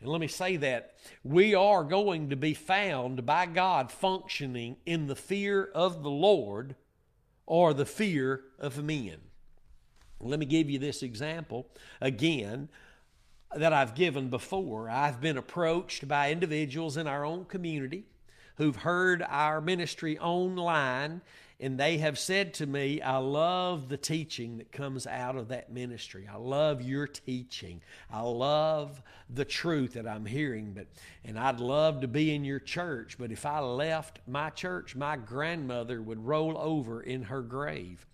And 0.00 0.10
let 0.10 0.20
me 0.20 0.28
say 0.28 0.58
that 0.58 0.94
we 1.24 1.54
are 1.54 1.82
going 1.82 2.28
to 2.28 2.36
be 2.36 2.52
found 2.52 3.24
by 3.24 3.46
God 3.46 3.90
functioning 3.90 4.76
in 4.84 5.06
the 5.06 5.16
fear 5.16 5.70
of 5.74 6.02
the 6.02 6.10
Lord 6.10 6.76
or 7.46 7.72
the 7.72 7.86
fear 7.86 8.42
of 8.58 8.84
men. 8.84 9.16
Let 10.20 10.38
me 10.38 10.44
give 10.44 10.68
you 10.68 10.78
this 10.78 11.02
example 11.02 11.68
again 12.02 12.68
that 13.54 13.72
I've 13.72 13.94
given 13.94 14.28
before. 14.28 14.90
I've 14.90 15.20
been 15.20 15.36
approached 15.36 16.08
by 16.08 16.30
individuals 16.32 16.96
in 16.96 17.06
our 17.06 17.24
own 17.24 17.44
community 17.44 18.04
who've 18.56 18.76
heard 18.76 19.22
our 19.28 19.60
ministry 19.60 20.18
online 20.18 21.20
and 21.58 21.80
they 21.80 21.98
have 21.98 22.18
said 22.18 22.52
to 22.54 22.66
me, 22.66 23.00
I 23.00 23.16
love 23.16 23.88
the 23.88 23.96
teaching 23.96 24.58
that 24.58 24.72
comes 24.72 25.06
out 25.06 25.36
of 25.36 25.48
that 25.48 25.72
ministry. 25.72 26.28
I 26.30 26.36
love 26.36 26.82
your 26.82 27.06
teaching. 27.06 27.80
I 28.10 28.20
love 28.20 29.00
the 29.30 29.46
truth 29.46 29.94
that 29.94 30.06
I'm 30.06 30.26
hearing, 30.26 30.72
but 30.74 30.86
and 31.24 31.38
I'd 31.38 31.60
love 31.60 32.02
to 32.02 32.08
be 32.08 32.34
in 32.34 32.44
your 32.44 32.60
church, 32.60 33.16
but 33.18 33.32
if 33.32 33.46
I 33.46 33.60
left 33.60 34.20
my 34.28 34.50
church, 34.50 34.94
my 34.94 35.16
grandmother 35.16 36.02
would 36.02 36.24
roll 36.26 36.58
over 36.58 37.00
in 37.00 37.22
her 37.22 37.40
grave. 37.40 38.06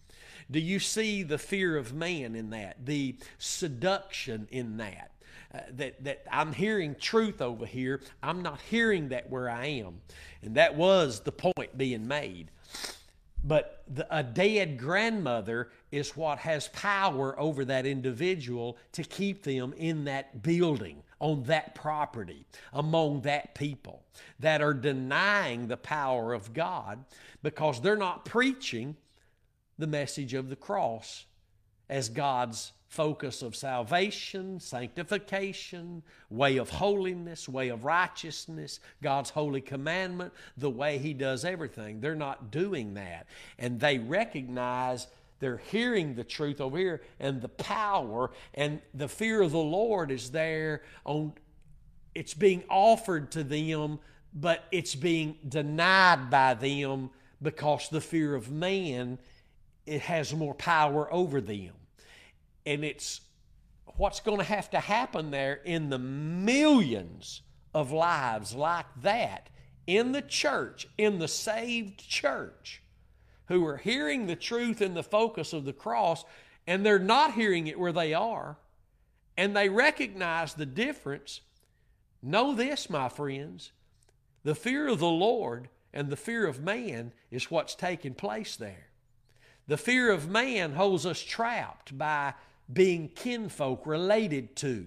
Do 0.49 0.61
you 0.61 0.79
see 0.79 1.25
the 1.25 1.39
fear 1.39 1.77
of 1.77 1.93
man 1.93 2.37
in 2.37 2.51
that? 2.51 2.87
The 2.87 3.17
seduction 3.39 4.47
in 4.53 4.77
that? 4.77 5.11
Uh, 5.55 5.61
that, 5.73 6.03
that 6.05 6.25
I'm 6.31 6.53
hearing 6.53 6.97
truth 6.99 7.43
over 7.43 7.67
here. 7.67 8.01
I'm 8.23 8.43
not 8.43 8.61
hearing 8.63 9.11
that 9.11 9.29
where 9.29 9.51
I 9.51 9.67
am. 9.67 10.01
And 10.43 10.55
that 10.55 10.75
was 10.75 11.21
the 11.21 11.33
point 11.33 11.77
being 11.77 12.09
made. 12.09 12.51
But 13.45 13.83
the, 13.89 14.07
a 14.15 14.23
dead 14.23 14.79
grandmother 14.79 15.71
is 15.91 16.17
what 16.17 16.39
has 16.39 16.69
power 16.69 17.39
over 17.39 17.65
that 17.65 17.87
individual 17.87 18.79
to 18.93 19.03
keep 19.03 19.43
them 19.43 19.75
in 19.77 20.05
that 20.05 20.43
building, 20.43 21.03
on 21.19 21.43
that 21.45 21.75
property, 21.75 22.47
among 22.73 23.23
that 23.23 23.55
people 23.55 24.05
that 24.39 24.63
are 24.63 24.75
denying 24.75 25.67
the 25.67 25.77
power 25.77 26.33
of 26.33 26.55
God 26.55 27.05
because 27.43 27.81
they're 27.81 27.97
not 27.97 28.25
preaching 28.25 28.97
the 29.79 29.87
message 29.87 30.35
of 30.35 30.49
the 30.49 30.57
cross 30.57 31.27
as 31.89 32.09
God's 32.09 32.73
focus 32.93 33.41
of 33.41 33.57
salvation, 33.57 34.61
sanctification, 34.61 36.03
way 36.29 36.59
of 36.59 36.69
holiness, 36.69 37.49
way 37.49 37.71
of 37.71 37.87
righteousness, 37.87 38.81
God's 39.03 39.31
holy 39.31 39.63
commandment, 39.63 40.31
the 40.59 40.69
way 40.69 40.99
He 40.99 41.15
does 41.15 41.47
everything. 41.47 42.01
They're 42.01 42.15
not 42.15 42.51
doing 42.51 42.93
that. 42.95 43.29
And 43.59 43.81
they 43.81 43.99
recognize 43.99 45.07
they're 45.41 45.63
hearing 45.71 46.15
the 46.15 46.23
truth 46.23 46.61
over 46.61 46.77
here 46.77 47.01
and 47.19 47.41
the 47.41 47.49
power 47.49 48.31
and 48.53 48.79
the 48.93 49.09
fear 49.09 49.41
of 49.41 49.53
the 49.53 49.59
Lord 49.59 50.11
is 50.11 50.31
there 50.31 50.83
on 51.07 51.33
it's 52.15 52.35
being 52.35 52.63
offered 52.69 53.33
to 53.33 53.43
them, 53.43 54.01
but 54.35 54.65
it's 54.71 54.95
being 54.95 55.39
denied 55.49 56.29
by 56.29 56.53
them 56.53 57.09
because 57.41 57.89
the 57.89 58.03
fear 58.03 58.35
of 58.35 58.51
man 58.51 59.19
it 59.87 60.03
has 60.03 60.35
more 60.35 60.55
power 60.55 61.11
over 61.11 61.41
them 61.41 61.73
and 62.67 62.85
it's 62.85 63.21
what's 63.97 64.21
going 64.21 64.39
to 64.39 64.45
have 64.45 64.71
to 64.71 64.81
happen 64.81 65.31
there 65.31 65.61
in 65.65 65.91
the 65.91 65.99
millions 65.99 67.43
of 67.75 67.91
lives 67.91 68.55
like 68.55 68.87
that 69.03 69.49
in 69.87 70.13
the 70.13 70.23
church, 70.23 70.87
in 70.97 71.19
the 71.19 71.29
saved 71.29 72.09
church, 72.09 72.83
who 73.47 73.67
are 73.67 73.79
hearing 73.79 74.27
the 74.27 74.37
truth 74.37 74.81
in 74.81 74.95
the 74.95 75.03
focus 75.03 75.53
of 75.53 75.65
the 75.65 75.73
cross, 75.73 76.25
and 76.67 76.87
they're 76.87 76.99
not 76.99 77.35
hearing 77.35 77.67
it 77.67 77.79
where 77.79 77.93
they 77.93 78.15
are, 78.15 78.57
and 79.37 79.57
they 79.57 79.69
recognize 79.69 80.55
the 80.55 80.67
difference. 80.67 81.41
Know 82.23 82.55
this, 82.55 82.89
my 82.89 83.09
friends 83.09 83.73
the 84.45 84.55
fear 84.55 84.89
of 84.89 84.99
the 84.99 85.07
Lord 85.07 85.69
and 85.93 86.09
the 86.09 86.17
fear 86.17 86.47
of 86.47 86.61
man 86.61 87.13
is 87.31 87.51
what's 87.51 87.75
taking 87.75 88.15
place 88.15 88.57
there. 88.57 88.89
The 89.69 89.77
fear 89.77 90.11
of 90.11 90.29
man 90.29 90.73
holds 90.73 91.07
us 91.07 91.23
trapped 91.23 91.97
by 91.97 92.35
being 92.71 93.09
kinfolk 93.09 93.87
related 93.87 94.57
to. 94.57 94.87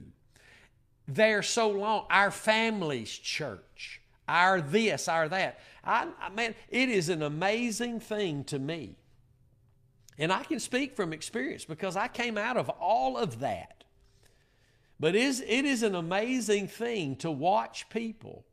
There 1.08 1.44
so 1.44 1.70
long, 1.70 2.06
our 2.10 2.32
family's 2.32 3.12
church, 3.12 4.02
our 4.28 4.62
this, 4.62 5.08
our 5.08 5.30
that. 5.30 5.60
I, 5.84 6.08
I 6.20 6.30
man, 6.30 6.56
it 6.70 6.90
is 6.90 7.10
an 7.10 7.22
amazing 7.22 8.00
thing 8.00 8.44
to 8.46 8.60
me. 8.60 8.96
And 10.18 10.32
I 10.32 10.44
can 10.44 10.60
speak 10.60 10.96
from 10.96 11.14
experience 11.14 11.66
because 11.66 11.96
I 11.96 12.08
came 12.08 12.38
out 12.38 12.58
of 12.58 12.70
all 12.70 13.18
of 13.18 13.40
that. 13.40 13.84
But 15.00 15.16
is, 15.16 15.42
it 15.42 15.66
is 15.66 15.84
an 15.84 15.94
amazing 15.94 16.68
thing 16.70 17.18
to 17.18 17.30
watch 17.30 17.90
people 17.90 18.46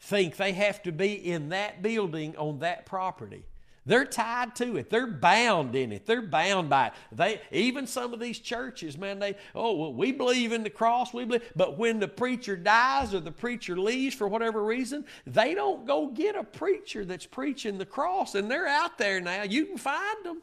think 0.00 0.36
they 0.36 0.52
have 0.52 0.82
to 0.84 0.92
be 0.92 1.12
in 1.12 1.48
that 1.48 1.82
building 1.82 2.36
on 2.36 2.60
that 2.60 2.86
property. 2.86 3.44
They're 3.86 4.04
tied 4.04 4.56
to 4.56 4.76
it. 4.76 4.90
They're 4.90 5.06
bound 5.06 5.76
in 5.76 5.92
it. 5.92 6.06
They're 6.06 6.20
bound 6.20 6.68
by 6.68 6.88
it. 6.88 6.92
They 7.12 7.40
even 7.52 7.86
some 7.86 8.12
of 8.12 8.18
these 8.18 8.40
churches, 8.40 8.98
man, 8.98 9.20
they 9.20 9.36
oh 9.54 9.76
well, 9.76 9.94
we 9.94 10.10
believe 10.10 10.52
in 10.52 10.64
the 10.64 10.70
cross, 10.70 11.14
we 11.14 11.24
believe, 11.24 11.52
but 11.54 11.78
when 11.78 12.00
the 12.00 12.08
preacher 12.08 12.56
dies 12.56 13.14
or 13.14 13.20
the 13.20 13.30
preacher 13.30 13.78
leaves 13.78 14.14
for 14.14 14.26
whatever 14.26 14.64
reason, 14.64 15.04
they 15.24 15.54
don't 15.54 15.86
go 15.86 16.08
get 16.08 16.34
a 16.34 16.42
preacher 16.42 17.04
that's 17.04 17.26
preaching 17.26 17.78
the 17.78 17.86
cross, 17.86 18.34
and 18.34 18.50
they're 18.50 18.66
out 18.66 18.98
there 18.98 19.20
now. 19.20 19.44
You 19.44 19.66
can 19.66 19.78
find 19.78 20.24
them. 20.24 20.42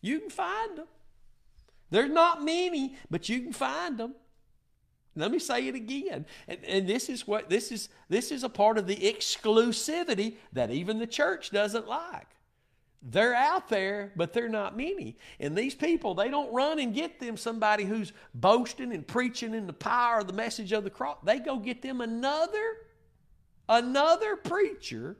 You 0.00 0.20
can 0.20 0.30
find 0.30 0.78
them. 0.78 0.86
There's 1.90 2.10
not 2.10 2.42
many, 2.42 2.96
but 3.10 3.28
you 3.28 3.42
can 3.42 3.52
find 3.52 3.98
them. 3.98 4.14
Let 5.16 5.32
me 5.32 5.38
say 5.38 5.66
it 5.66 5.74
again. 5.74 6.24
And, 6.46 6.64
and, 6.64 6.88
this 6.88 7.08
is 7.08 7.26
what 7.26 7.50
this 7.50 7.72
is 7.72 7.88
this 8.08 8.30
is 8.30 8.44
a 8.44 8.48
part 8.48 8.78
of 8.78 8.86
the 8.86 8.96
exclusivity 8.96 10.36
that 10.52 10.70
even 10.70 10.98
the 10.98 11.06
church 11.06 11.50
doesn't 11.50 11.88
like. 11.88 12.28
They're 13.00 13.34
out 13.34 13.68
there, 13.68 14.12
but 14.16 14.32
they're 14.32 14.48
not 14.48 14.76
many. 14.76 15.16
And 15.38 15.56
these 15.56 15.74
people, 15.74 16.14
they 16.14 16.28
don't 16.28 16.52
run 16.52 16.80
and 16.80 16.92
get 16.92 17.20
them 17.20 17.36
somebody 17.36 17.84
who's 17.84 18.12
boasting 18.34 18.92
and 18.92 19.06
preaching 19.06 19.54
in 19.54 19.66
the 19.66 19.72
power 19.72 20.18
of 20.18 20.26
the 20.26 20.32
message 20.32 20.72
of 20.72 20.84
the 20.84 20.90
cross. 20.90 21.18
They 21.22 21.38
go 21.38 21.58
get 21.58 21.80
them 21.80 22.00
another, 22.00 22.76
another 23.68 24.34
preacher 24.36 25.16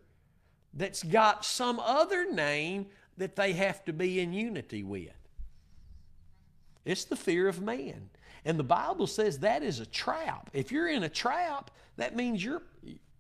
that's 0.75 1.03
got 1.03 1.45
some 1.45 1.79
other 1.79 2.31
name 2.31 2.87
that 3.17 3.37
they 3.37 3.53
have 3.53 3.85
to 3.85 3.93
be 3.93 4.21
in 4.21 4.33
unity 4.33 4.83
with. 4.83 5.13
It's 6.85 7.05
the 7.05 7.17
fear 7.17 7.49
of 7.49 7.61
man. 7.61 8.11
And 8.45 8.59
the 8.59 8.65
Bible 8.65 9.07
says 9.07 9.39
that 9.41 9.63
is 9.63 9.79
a 9.79 9.87
trap. 9.87 10.51
If 10.53 10.73
you're 10.73 10.89
in 10.89 11.05
a 11.05 11.09
trap, 11.09 11.71
that 11.97 12.17
means 12.17 12.43
you're 12.43 12.63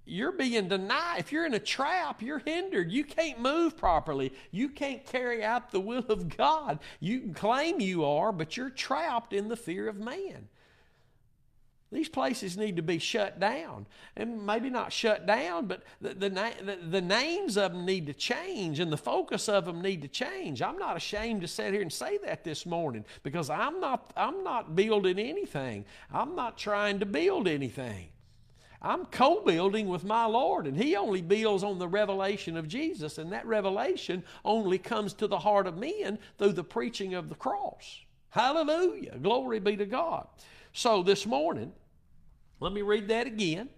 you're 0.09 0.33
being 0.33 0.69
denied. 0.69 1.19
If 1.19 1.33
you're 1.33 1.47
in 1.47 1.55
a 1.55 1.59
trap, 1.59 2.23
you're 2.23 2.39
hindered. 2.39 2.91
You 2.91 3.05
can't 3.05 3.41
move 3.41 3.77
properly. 3.77 4.33
You 4.51 4.69
can't 4.69 5.05
carry 5.05 5.45
out 5.45 5.71
the 5.71 5.81
will 5.81 6.07
of 6.09 6.37
God. 6.37 6.79
You 7.01 7.21
can 7.21 7.35
claim 7.35 7.81
you 7.81 8.05
are, 8.05 8.33
but 8.33 8.57
you're 8.57 8.71
trapped 8.71 9.33
in 9.33 9.49
the 9.49 9.57
fear 9.57 9.89
of 9.89 9.99
man. 9.99 10.49
These 11.91 12.11
places 12.11 12.59
need 12.59 12.77
to 12.77 12.83
be 12.83 12.99
shut 12.99 13.41
down. 13.41 13.87
And 14.15 14.45
maybe 14.45 14.69
not 14.69 14.93
shut 14.93 15.27
down, 15.27 15.67
but 15.67 15.83
the, 16.03 16.13
the, 16.13 16.29
the, 16.29 16.79
the, 16.91 17.01
names 17.01 17.57
of 17.57 17.73
them 17.73 17.87
need 17.87 18.07
to 18.07 18.13
change 18.13 18.79
and 18.79 18.93
the 18.93 18.99
focus 18.99 19.49
of 19.49 19.65
them 19.65 19.81
need 19.81 20.03
to 20.03 20.09
change. 20.09 20.61
I'm 20.61 20.77
not 20.77 20.99
ashamed 20.99 21.41
to 21.41 21.49
sit 21.49 21.73
here 21.73 21.81
and 21.81 21.93
say 21.93 22.19
that 22.19 22.45
this 22.45 22.67
morning 22.67 23.07
because 23.23 23.49
I'm 23.49 23.81
not, 23.81 24.13
I'm 24.19 24.45
not 24.45 24.77
building 24.77 25.19
anything. 25.19 25.87
I'm 26.13 26.37
not 26.37 26.59
trying 26.59 27.01
to 27.01 27.07
build 27.07 27.49
anything. 27.49 28.09
I'm 28.81 29.07
co 29.07 29.43
building 29.45 29.89
with 29.89 30.05
my 30.05 30.25
Lord, 30.25 30.67
and 30.67 30.77
He 30.77 30.95
only 30.97 31.21
builds 31.21 31.65
on 31.65 31.79
the 31.79 31.89
revelation 31.89 32.57
of 32.57 32.69
Jesus, 32.69 33.19
and 33.19 33.33
that 33.33 33.47
revelation 33.47 34.23
only 34.45 34.79
comes 34.79 35.15
to 35.15 35.27
the 35.27 35.39
heart 35.39 35.67
of 35.67 35.77
men 35.77 36.19
through 36.39 36.53
the 36.53 36.65
preaching 36.65 37.15
of 37.15 37.29
the 37.29 37.35
cross. 37.35 38.01
Hallelujah. 38.31 39.19
Glory 39.19 39.59
be 39.59 39.77
to 39.77 39.87
God. 39.87 40.29
So 40.73 41.03
this 41.03 41.27
morning, 41.27 41.73
let 42.61 42.73
me 42.73 42.83
read 42.83 43.09
that 43.09 43.27
again. 43.27 43.69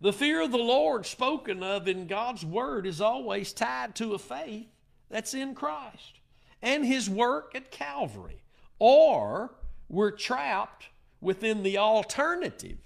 The 0.00 0.12
fear 0.12 0.40
of 0.40 0.50
the 0.50 0.58
Lord 0.58 1.06
spoken 1.06 1.62
of 1.62 1.86
in 1.86 2.06
God's 2.06 2.44
Word 2.44 2.86
is 2.86 3.00
always 3.00 3.52
tied 3.52 3.94
to 3.96 4.14
a 4.14 4.18
faith 4.18 4.66
that's 5.10 5.34
in 5.34 5.54
Christ 5.54 6.20
and 6.62 6.84
His 6.84 7.08
work 7.08 7.54
at 7.54 7.70
Calvary, 7.70 8.42
or 8.78 9.54
we're 9.88 10.10
trapped 10.10 10.88
within 11.20 11.62
the 11.62 11.78
alternative 11.78 12.78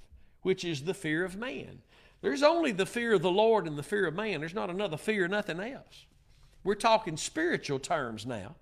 which 0.45 0.64
is 0.64 0.82
the 0.82 0.95
fear 0.95 1.24
of 1.24 1.36
man. 1.36 1.80
There's 2.20 2.45
only 2.45 2.70
the 2.70 2.86
fear 2.86 3.14
of 3.14 3.22
the 3.22 3.30
Lord 3.30 3.66
and 3.66 3.76
the 3.76 3.82
fear 3.82 4.07
of 4.07 4.14
man. 4.14 4.38
There's 4.38 4.55
not 4.55 4.70
another 4.70 4.97
fear, 4.97 5.26
nothing 5.26 5.59
else. 5.59 6.07
We're 6.62 6.76
talking 6.76 7.16
spiritual 7.16 7.80
terms 7.80 8.24
now. 8.24 8.55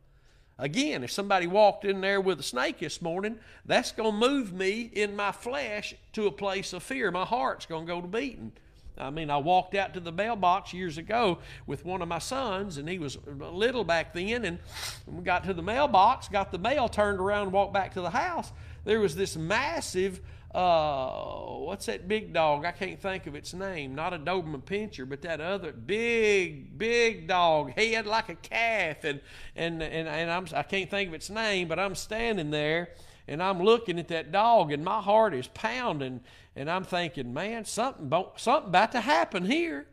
Again, 0.59 1.03
if 1.03 1.11
somebody 1.11 1.47
walked 1.47 1.85
in 1.85 2.01
there 2.01 2.21
with 2.21 2.41
a 2.41 2.43
snake 2.43 2.79
this 2.79 3.03
morning, 3.03 3.39
that's 3.65 3.93
going 3.93 4.11
to 4.11 4.17
move 4.17 4.53
me 4.53 4.91
in 4.93 5.17
my 5.17 5.33
flesh 5.33 5.95
to 6.13 6.27
a 6.27 6.33
place 6.33 6.73
of 6.73 6.83
fear. 6.83 7.11
My 7.11 7.25
heart's 7.25 7.67
going 7.67 7.87
to 7.87 7.93
go 7.93 8.01
to 8.01 8.09
beating. 8.09 8.53
I 8.99 9.11
mean, 9.11 9.31
I 9.31 9.39
walked 9.39 9.75
out 9.75 9.95
to 9.95 10.01
the 10.01 10.13
mailbox 10.13 10.73
years 10.73 10.99
ago 10.99 11.39
with 11.67 11.85
one 11.85 12.03
of 12.03 12.09
my 12.09 12.19
sons, 12.19 12.77
and 12.77 12.89
he 12.89 12.99
was 12.99 13.19
little 13.27 13.85
back 13.85 14.13
then. 14.13 14.45
And 14.45 14.59
we 15.07 15.25
got 15.25 15.45
to 15.45 15.55
the 15.55 15.63
mailbox, 15.63 16.29
got 16.29 16.53
the 16.53 16.59
mail, 16.59 16.89
turned 16.89 17.19
around, 17.19 17.53
walked 17.53 17.73
back 17.73 17.95
to 17.95 18.01
the 18.01 18.11
house. 18.11 18.53
There 18.85 19.01
was 19.01 19.17
this 19.17 19.37
massive 19.37 20.21
uh, 20.55 21.11
what's 21.59 21.87
that 21.87 22.09
big 22.09 22.33
dog? 22.33 22.65
I 22.65 22.73
can't 22.73 23.01
think 23.01 23.27
of 23.27 23.35
its 23.35 23.55
name. 23.55 23.95
Not 23.95 24.13
a 24.13 24.19
Doberman 24.19 24.63
Pinscher, 24.63 25.09
but 25.09 25.23
that 25.23 25.41
other 25.41 25.73
big, 25.73 26.77
big 26.79 27.27
dog, 27.29 27.73
head 27.73 28.07
like 28.07 28.29
a 28.29 28.35
calf, 28.35 29.05
and 29.05 29.21
and 29.57 29.83
and, 29.83 30.09
and 30.09 30.31
I'm 30.31 30.47
I 30.55 30.63
can't 30.63 30.91
think 30.91 31.09
of 31.09 31.15
its 31.15 31.31
name, 31.31 31.69
but 31.69 31.79
I'm 31.79 31.95
standing 31.95 32.51
there 32.51 32.91
and 33.29 33.43
I'm 33.43 33.63
looking 33.63 33.99
at 33.99 34.09
that 34.09 34.33
dog, 34.33 34.73
and 34.73 34.85
my 34.85 35.01
heart 35.01 35.35
is 35.35 35.47
pounding, 35.49 36.21
and 36.57 36.71
I'm 36.71 36.85
thinking, 36.85 37.33
man, 37.33 37.65
something 37.65 38.13
something 38.37 38.69
about 38.69 38.93
to 38.93 39.01
happen 39.01 39.45
here, 39.45 39.87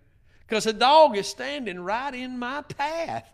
because 0.47 0.63
the 0.63 0.73
dog 0.73 1.15
is 1.15 1.27
standing 1.27 1.79
right 1.79 2.13
in 2.13 2.39
my 2.39 2.61
path. 2.63 3.31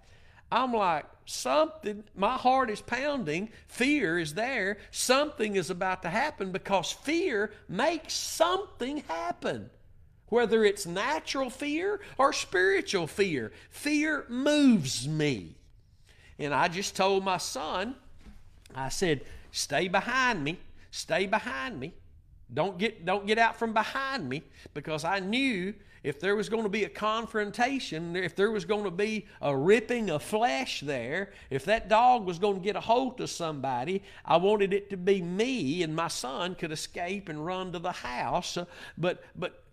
I'm 0.52 0.74
like, 0.74 1.06
something, 1.26 2.04
my 2.16 2.36
heart 2.36 2.70
is 2.70 2.82
pounding. 2.82 3.50
Fear 3.68 4.20
is 4.20 4.34
there. 4.34 4.78
Something 4.92 5.56
is 5.56 5.70
about 5.70 6.02
to 6.04 6.10
happen 6.10 6.52
because 6.52 6.92
fear 6.92 7.52
makes 7.68 8.14
something 8.14 8.98
happen. 9.08 9.70
Whether 10.28 10.64
it's 10.64 10.86
natural 10.86 11.50
fear 11.50 12.02
or 12.18 12.34
spiritual 12.34 13.08
fear, 13.08 13.52
fear 13.70 14.26
moves 14.28 15.08
me. 15.08 15.56
And 16.40 16.54
I 16.54 16.68
just 16.68 16.96
told 16.96 17.24
my 17.24 17.38
son, 17.38 17.96
I 18.74 18.90
said, 18.90 19.22
stay 19.52 19.88
behind 19.88 20.44
me 20.44 20.58
stay 20.96 21.26
behind 21.26 21.80
me. 21.80 21.94
Don't 22.54 22.78
get, 22.78 23.06
don't 23.06 23.28
get 23.28 23.38
out 23.38 23.58
from 23.58 23.74
behind 23.74 24.30
me 24.30 24.44
because 24.74 25.04
I 25.04 25.20
knew 25.20 25.74
if 26.06 26.20
there 26.20 26.36
was 26.36 26.50
going 26.50 26.64
to 26.64 26.70
be 26.70 26.84
a 26.84 26.90
confrontation, 26.90 28.16
if 28.16 28.36
there 28.36 28.52
was 28.52 28.64
going 28.64 28.84
to 28.84 28.92
be 28.92 29.26
a 29.42 29.58
ripping 29.58 30.12
of 30.12 30.22
flesh 30.22 30.82
there, 30.82 31.32
if 31.50 31.66
that 31.66 31.90
dog 31.90 32.26
was 32.26 32.38
going 32.38 32.54
to 32.54 32.62
get 32.62 32.76
a 32.76 32.80
hold 32.80 33.20
of 33.22 33.30
somebody, 33.30 34.04
I 34.24 34.38
wanted 34.38 34.72
it 34.72 34.92
to 34.92 34.98
be 34.98 35.20
me 35.24 35.82
and 35.82 35.96
my 35.96 36.08
son 36.08 36.54
could 36.54 36.72
escape 36.72 37.28
and 37.28 37.44
run 37.44 37.72
to 37.72 37.80
the 37.80 37.92
house. 37.92 38.56
Uh, 38.56 38.66
but, 38.98 39.24
but 39.36 39.64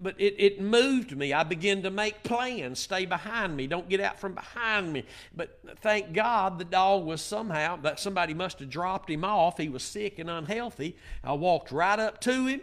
but 0.00 0.20
it, 0.20 0.34
it 0.36 0.60
moved 0.60 1.16
me. 1.16 1.32
I 1.32 1.44
began 1.44 1.82
to 1.82 1.90
make 1.90 2.24
plans. 2.24 2.80
Stay 2.80 3.06
behind 3.06 3.56
me. 3.56 3.68
Don't 3.68 3.88
get 3.88 4.00
out 4.00 4.18
from 4.18 4.34
behind 4.34 4.92
me. 4.92 5.04
But 5.32 5.60
thank 5.80 6.12
God 6.12 6.58
the 6.58 6.64
dog 6.64 7.04
was 7.04 7.22
somehow, 7.22 7.78
somebody 7.94 8.34
must 8.34 8.58
have 8.58 8.68
dropped 8.68 9.08
him 9.08 9.24
off. 9.24 9.58
He 9.58 9.68
was 9.68 9.84
sick 9.84 10.18
and 10.18 10.28
unhealthy. 10.28 10.96
I 11.22 11.34
walked 11.34 11.70
right 11.70 12.00
up 12.00 12.20
to 12.22 12.46
him, 12.46 12.62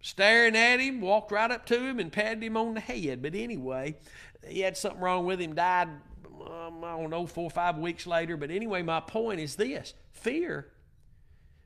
staring 0.00 0.56
at 0.56 0.80
him, 0.80 1.00
walked 1.00 1.32
right 1.32 1.50
up 1.50 1.66
to 1.66 1.78
him 1.78 1.98
and 1.98 2.12
patted 2.12 2.42
him 2.42 2.56
on 2.56 2.74
the 2.74 2.80
head. 2.80 3.22
But 3.22 3.34
anyway, 3.34 3.96
he 4.46 4.60
had 4.60 4.76
something 4.76 5.00
wrong 5.00 5.26
with 5.26 5.40
him, 5.40 5.54
died, 5.54 5.88
um, 6.46 6.84
I 6.84 6.96
don't 6.96 7.10
know, 7.10 7.26
four 7.26 7.44
or 7.44 7.50
five 7.50 7.78
weeks 7.78 8.06
later. 8.06 8.36
But 8.36 8.50
anyway, 8.50 8.82
my 8.82 9.00
point 9.00 9.40
is 9.40 9.56
this 9.56 9.94
fear. 10.12 10.68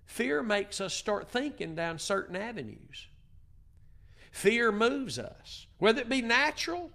Fear 0.07 0.43
makes 0.43 0.81
us 0.81 0.93
start 0.93 1.29
thinking 1.29 1.75
down 1.75 1.99
certain 1.99 2.35
avenues. 2.35 3.07
Fear 4.33 4.73
moves 4.73 5.19
us, 5.19 5.67
whether 5.79 6.01
it 6.01 6.09
be 6.09 6.23
natural 6.23 6.91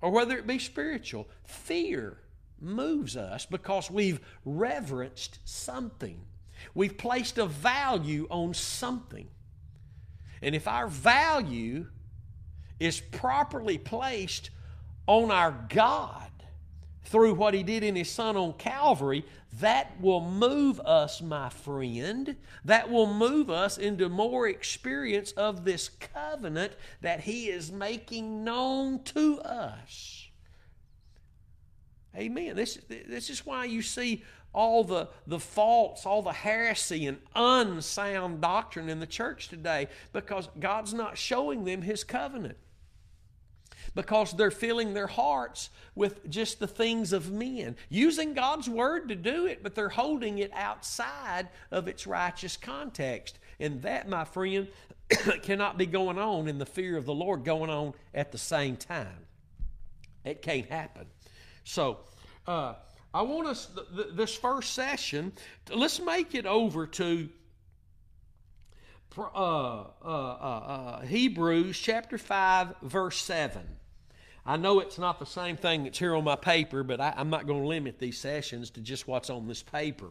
or 0.00 0.10
whether 0.10 0.36
it 0.36 0.46
be 0.46 0.58
spiritual. 0.58 1.28
Fear 1.44 2.18
moves 2.60 3.16
us 3.16 3.46
because 3.46 3.90
we've 3.90 4.20
reverenced 4.44 5.38
something. 5.44 6.20
We've 6.74 6.96
placed 6.96 7.38
a 7.38 7.46
value 7.46 8.26
on 8.30 8.54
something. 8.54 9.28
And 10.42 10.54
if 10.54 10.68
our 10.68 10.88
value 10.88 11.86
is 12.80 13.00
properly 13.00 13.78
placed 13.78 14.50
on 15.06 15.30
our 15.30 15.52
God 15.68 16.30
through 17.04 17.34
what 17.34 17.54
He 17.54 17.62
did 17.62 17.82
in 17.82 17.96
His 17.96 18.10
Son 18.10 18.36
on 18.36 18.54
Calvary, 18.54 19.24
that 19.60 20.00
will 20.00 20.20
move 20.20 20.80
us, 20.80 21.22
my 21.22 21.48
friend. 21.48 22.36
That 22.64 22.90
will 22.90 23.12
move 23.12 23.50
us 23.50 23.78
into 23.78 24.08
more 24.08 24.48
experience 24.48 25.32
of 25.32 25.64
this 25.64 25.88
covenant 25.88 26.72
that 27.02 27.20
He 27.20 27.48
is 27.48 27.70
making 27.70 28.42
known 28.42 29.02
to 29.04 29.40
us. 29.40 30.23
Amen. 32.16 32.56
This, 32.56 32.78
this 32.88 33.30
is 33.30 33.44
why 33.44 33.64
you 33.64 33.82
see 33.82 34.22
all 34.52 34.84
the, 34.84 35.08
the 35.26 35.40
faults, 35.40 36.06
all 36.06 36.22
the 36.22 36.32
heresy 36.32 37.06
and 37.06 37.18
unsound 37.34 38.40
doctrine 38.40 38.88
in 38.88 39.00
the 39.00 39.06
church 39.06 39.48
today 39.48 39.88
because 40.12 40.48
God's 40.60 40.94
not 40.94 41.18
showing 41.18 41.64
them 41.64 41.82
His 41.82 42.04
covenant 42.04 42.56
because 43.94 44.32
they're 44.32 44.50
filling 44.50 44.94
their 44.94 45.06
hearts 45.06 45.70
with 45.94 46.28
just 46.28 46.58
the 46.58 46.66
things 46.66 47.12
of 47.12 47.30
men, 47.30 47.76
using 47.88 48.34
God's 48.34 48.68
word 48.68 49.08
to 49.08 49.14
do 49.14 49.46
it, 49.46 49.62
but 49.62 49.74
they're 49.74 49.88
holding 49.88 50.38
it 50.38 50.50
outside 50.54 51.48
of 51.70 51.88
its 51.88 52.06
righteous 52.06 52.56
context. 52.56 53.38
And 53.60 53.82
that, 53.82 54.08
my 54.08 54.24
friend, 54.24 54.68
cannot 55.42 55.78
be 55.78 55.86
going 55.86 56.18
on 56.18 56.48
in 56.48 56.58
the 56.58 56.66
fear 56.66 56.96
of 56.96 57.06
the 57.06 57.14
Lord 57.14 57.44
going 57.44 57.70
on 57.70 57.94
at 58.12 58.32
the 58.32 58.38
same 58.38 58.76
time. 58.76 59.26
It 60.24 60.42
can't 60.42 60.68
happen. 60.68 61.06
So, 61.64 61.98
uh, 62.46 62.74
I 63.12 63.22
want 63.22 63.46
us, 63.46 63.68
th- 63.74 63.86
th- 63.94 64.16
this 64.16 64.34
first 64.34 64.74
session, 64.74 65.32
let's 65.70 66.00
make 66.00 66.34
it 66.34 66.46
over 66.46 66.86
to 66.86 67.28
uh, 69.16 69.22
uh, 69.22 69.84
uh, 70.04 70.04
uh 70.04 71.00
Hebrews 71.02 71.78
chapter 71.78 72.18
5, 72.18 72.74
verse 72.82 73.18
7. 73.18 73.62
I 74.46 74.56
know 74.56 74.80
it's 74.80 74.98
not 74.98 75.18
the 75.18 75.26
same 75.26 75.56
thing 75.56 75.84
that's 75.84 75.98
here 75.98 76.14
on 76.14 76.24
my 76.24 76.36
paper, 76.36 76.82
but 76.82 77.00
I, 77.00 77.14
am 77.16 77.30
not 77.30 77.46
going 77.46 77.62
to 77.62 77.68
limit 77.68 77.98
these 77.98 78.18
sessions 78.18 78.70
to 78.70 78.80
just 78.80 79.08
what's 79.08 79.30
on 79.30 79.46
this 79.46 79.62
paper. 79.62 80.10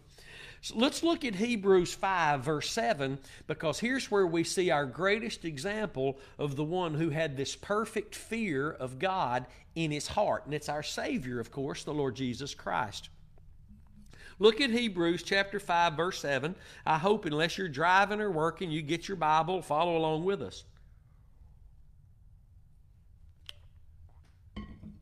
So 0.64 0.76
let's 0.78 1.04
look 1.04 1.26
at 1.26 1.36
Hebrews 1.36 1.94
5, 1.94 2.40
verse 2.40 2.72
7, 2.72 3.20
because 3.48 3.82
here's 3.82 4.10
where 4.10 4.26
we 4.26 4.46
see 4.46 4.72
our 4.72 4.86
greatest 4.86 5.44
example 5.44 6.18
of 6.40 6.56
the 6.56 6.64
one 6.64 6.94
who 6.94 7.10
had 7.10 7.36
this 7.36 7.54
perfect 7.54 8.16
fear 8.16 8.72
of 8.72 8.98
God 8.98 9.46
in 9.76 9.92
his 9.92 10.08
heart. 10.08 10.46
And 10.46 10.54
it's 10.54 10.70
our 10.70 10.82
Savior, 10.82 11.42
of 11.42 11.52
course, 11.52 11.84
the 11.84 11.94
Lord 11.94 12.16
Jesus 12.16 12.56
Christ. 12.56 13.10
Look 14.40 14.62
at 14.62 14.70
Hebrews 14.70 15.24
chapter 15.24 15.60
5, 15.60 15.96
verse 15.96 16.20
7. 16.22 16.56
I 16.86 16.98
hope, 16.98 17.26
unless 17.26 17.58
you're 17.58 17.68
driving 17.68 18.22
or 18.22 18.32
working, 18.32 18.72
you 18.72 18.82
get 18.82 19.10
your 19.10 19.18
Bible, 19.18 19.62
follow 19.62 19.98
along 19.98 20.24
with 20.24 20.42
us. 20.42 20.64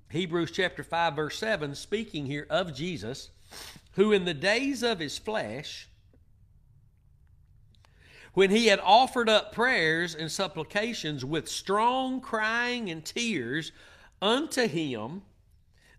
Hebrews 0.10 0.50
chapter 0.50 0.84
5, 0.84 1.16
verse 1.16 1.38
7, 1.38 1.76
speaking 1.76 2.26
here 2.26 2.48
of 2.50 2.74
Jesus, 2.74 3.30
who 3.94 4.12
in 4.12 4.26
the 4.26 4.34
days 4.34 4.84
of 4.84 5.00
his 5.00 5.18
flesh, 5.18 5.90
when 8.34 8.50
he 8.50 8.68
had 8.68 8.80
offered 8.80 9.28
up 9.28 9.52
prayers 9.54 10.16
and 10.16 10.32
supplications 10.32 11.26
with 11.26 11.50
strong 11.50 12.22
crying 12.22 12.90
and 12.90 13.04
tears 13.04 13.72
unto 14.22 14.68
him 14.68 15.22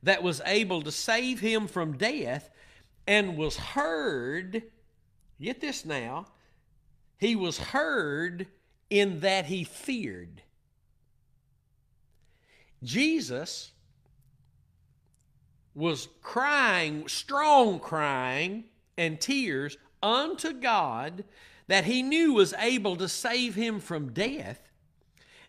that 0.02 0.22
was 0.22 0.40
able 0.46 0.82
to 0.82 0.90
save 0.90 1.40
him 1.40 1.68
from 1.68 1.96
death, 1.96 2.50
and 3.06 3.36
was 3.36 3.56
heard, 3.56 4.62
get 5.40 5.60
this 5.60 5.84
now, 5.84 6.26
he 7.18 7.36
was 7.36 7.58
heard 7.58 8.46
in 8.90 9.20
that 9.20 9.46
he 9.46 9.64
feared. 9.64 10.42
Jesus 12.82 13.72
was 15.74 16.08
crying, 16.22 17.08
strong 17.08 17.80
crying 17.80 18.64
and 18.96 19.20
tears 19.20 19.76
unto 20.02 20.52
God 20.52 21.24
that 21.68 21.84
he 21.84 22.02
knew 22.02 22.34
was 22.34 22.54
able 22.58 22.96
to 22.96 23.08
save 23.08 23.54
him 23.54 23.80
from 23.80 24.12
death 24.12 24.68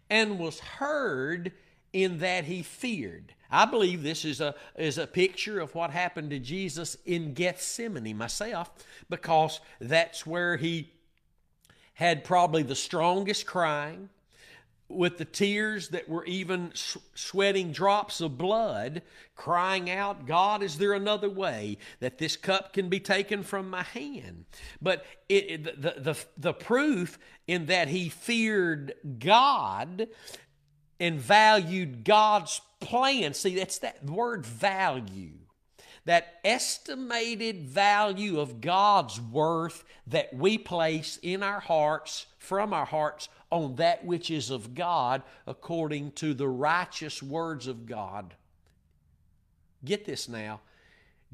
and 0.10 0.40
was 0.40 0.60
heard 0.60 1.52
in 1.92 2.20
that 2.20 2.46
he 2.46 2.64
feared. 2.64 3.34
I 3.52 3.66
believe 3.66 4.02
this 4.02 4.26
is 4.26 4.42
a, 4.42 4.56
is 4.78 4.98
a 4.98 5.06
picture 5.06 5.60
of 5.60 5.76
what 5.76 5.92
happened 5.92 6.32
to 6.32 6.40
Jesus 6.40 6.98
in 7.06 7.34
Gethsemane 7.34 8.18
myself, 8.18 8.72
because 9.10 9.60
that's 9.80 10.26
where 10.26 10.58
he 10.58 10.92
had 11.94 12.24
probably 12.24 12.64
the 12.64 12.76
strongest 12.76 13.46
crying, 13.46 14.10
with 14.96 15.18
the 15.18 15.26
tears 15.26 15.89
that 15.89 16.08
were 16.08 16.26
even 16.26 16.72
sweating 17.16 17.72
drops 17.72 18.22
of 18.22 18.38
blood, 18.38 19.02
crying 19.36 19.89
out, 19.89 20.26
God, 20.26 20.64
is 20.64 20.78
there 20.78 20.94
another 20.94 21.30
way 21.30 21.78
that 22.00 22.18
this 22.18 22.36
cup 22.36 22.74
can 22.74 22.89
be 22.89 23.00
taken 23.00 23.44
from 23.44 23.70
my 23.70 23.84
hand? 23.84 24.46
But 24.82 25.06
it, 25.30 25.50
it, 25.50 25.82
the, 25.82 25.96
the, 25.98 26.26
the 26.38 26.54
proof 26.54 27.18
in 27.48 27.68
that 27.68 27.88
he 27.88 28.10
feared 28.10 28.94
God 29.20 30.08
and 31.00 31.20
valued 31.20 32.04
God's 32.04 32.62
plan. 32.80 33.34
See, 33.34 33.56
that's 33.56 33.80
that 33.80 34.06
word 34.06 34.46
value 34.46 35.32
that 36.06 36.39
estimated 36.44 37.64
value 37.64 38.39
of 38.39 38.62
God's 38.62 39.20
worth 39.22 39.84
that 40.08 40.34
we 40.34 40.58
place 40.58 41.18
in 41.22 41.44
our 41.44 41.62
hearts, 41.62 42.26
from 42.38 42.74
our 42.74 42.86
hearts, 42.86 43.30
on 43.54 43.76
that 43.76 44.04
which 44.04 44.32
is 44.32 44.49
of 44.49 44.74
God 44.74 45.22
according 45.45 46.12
to 46.14 46.34
the 46.34 46.47
righteous 46.47 47.22
words 47.22 47.68
of 47.68 47.86
God. 47.86 48.34
Get 49.86 50.06
this 50.06 50.28
now. 50.28 50.62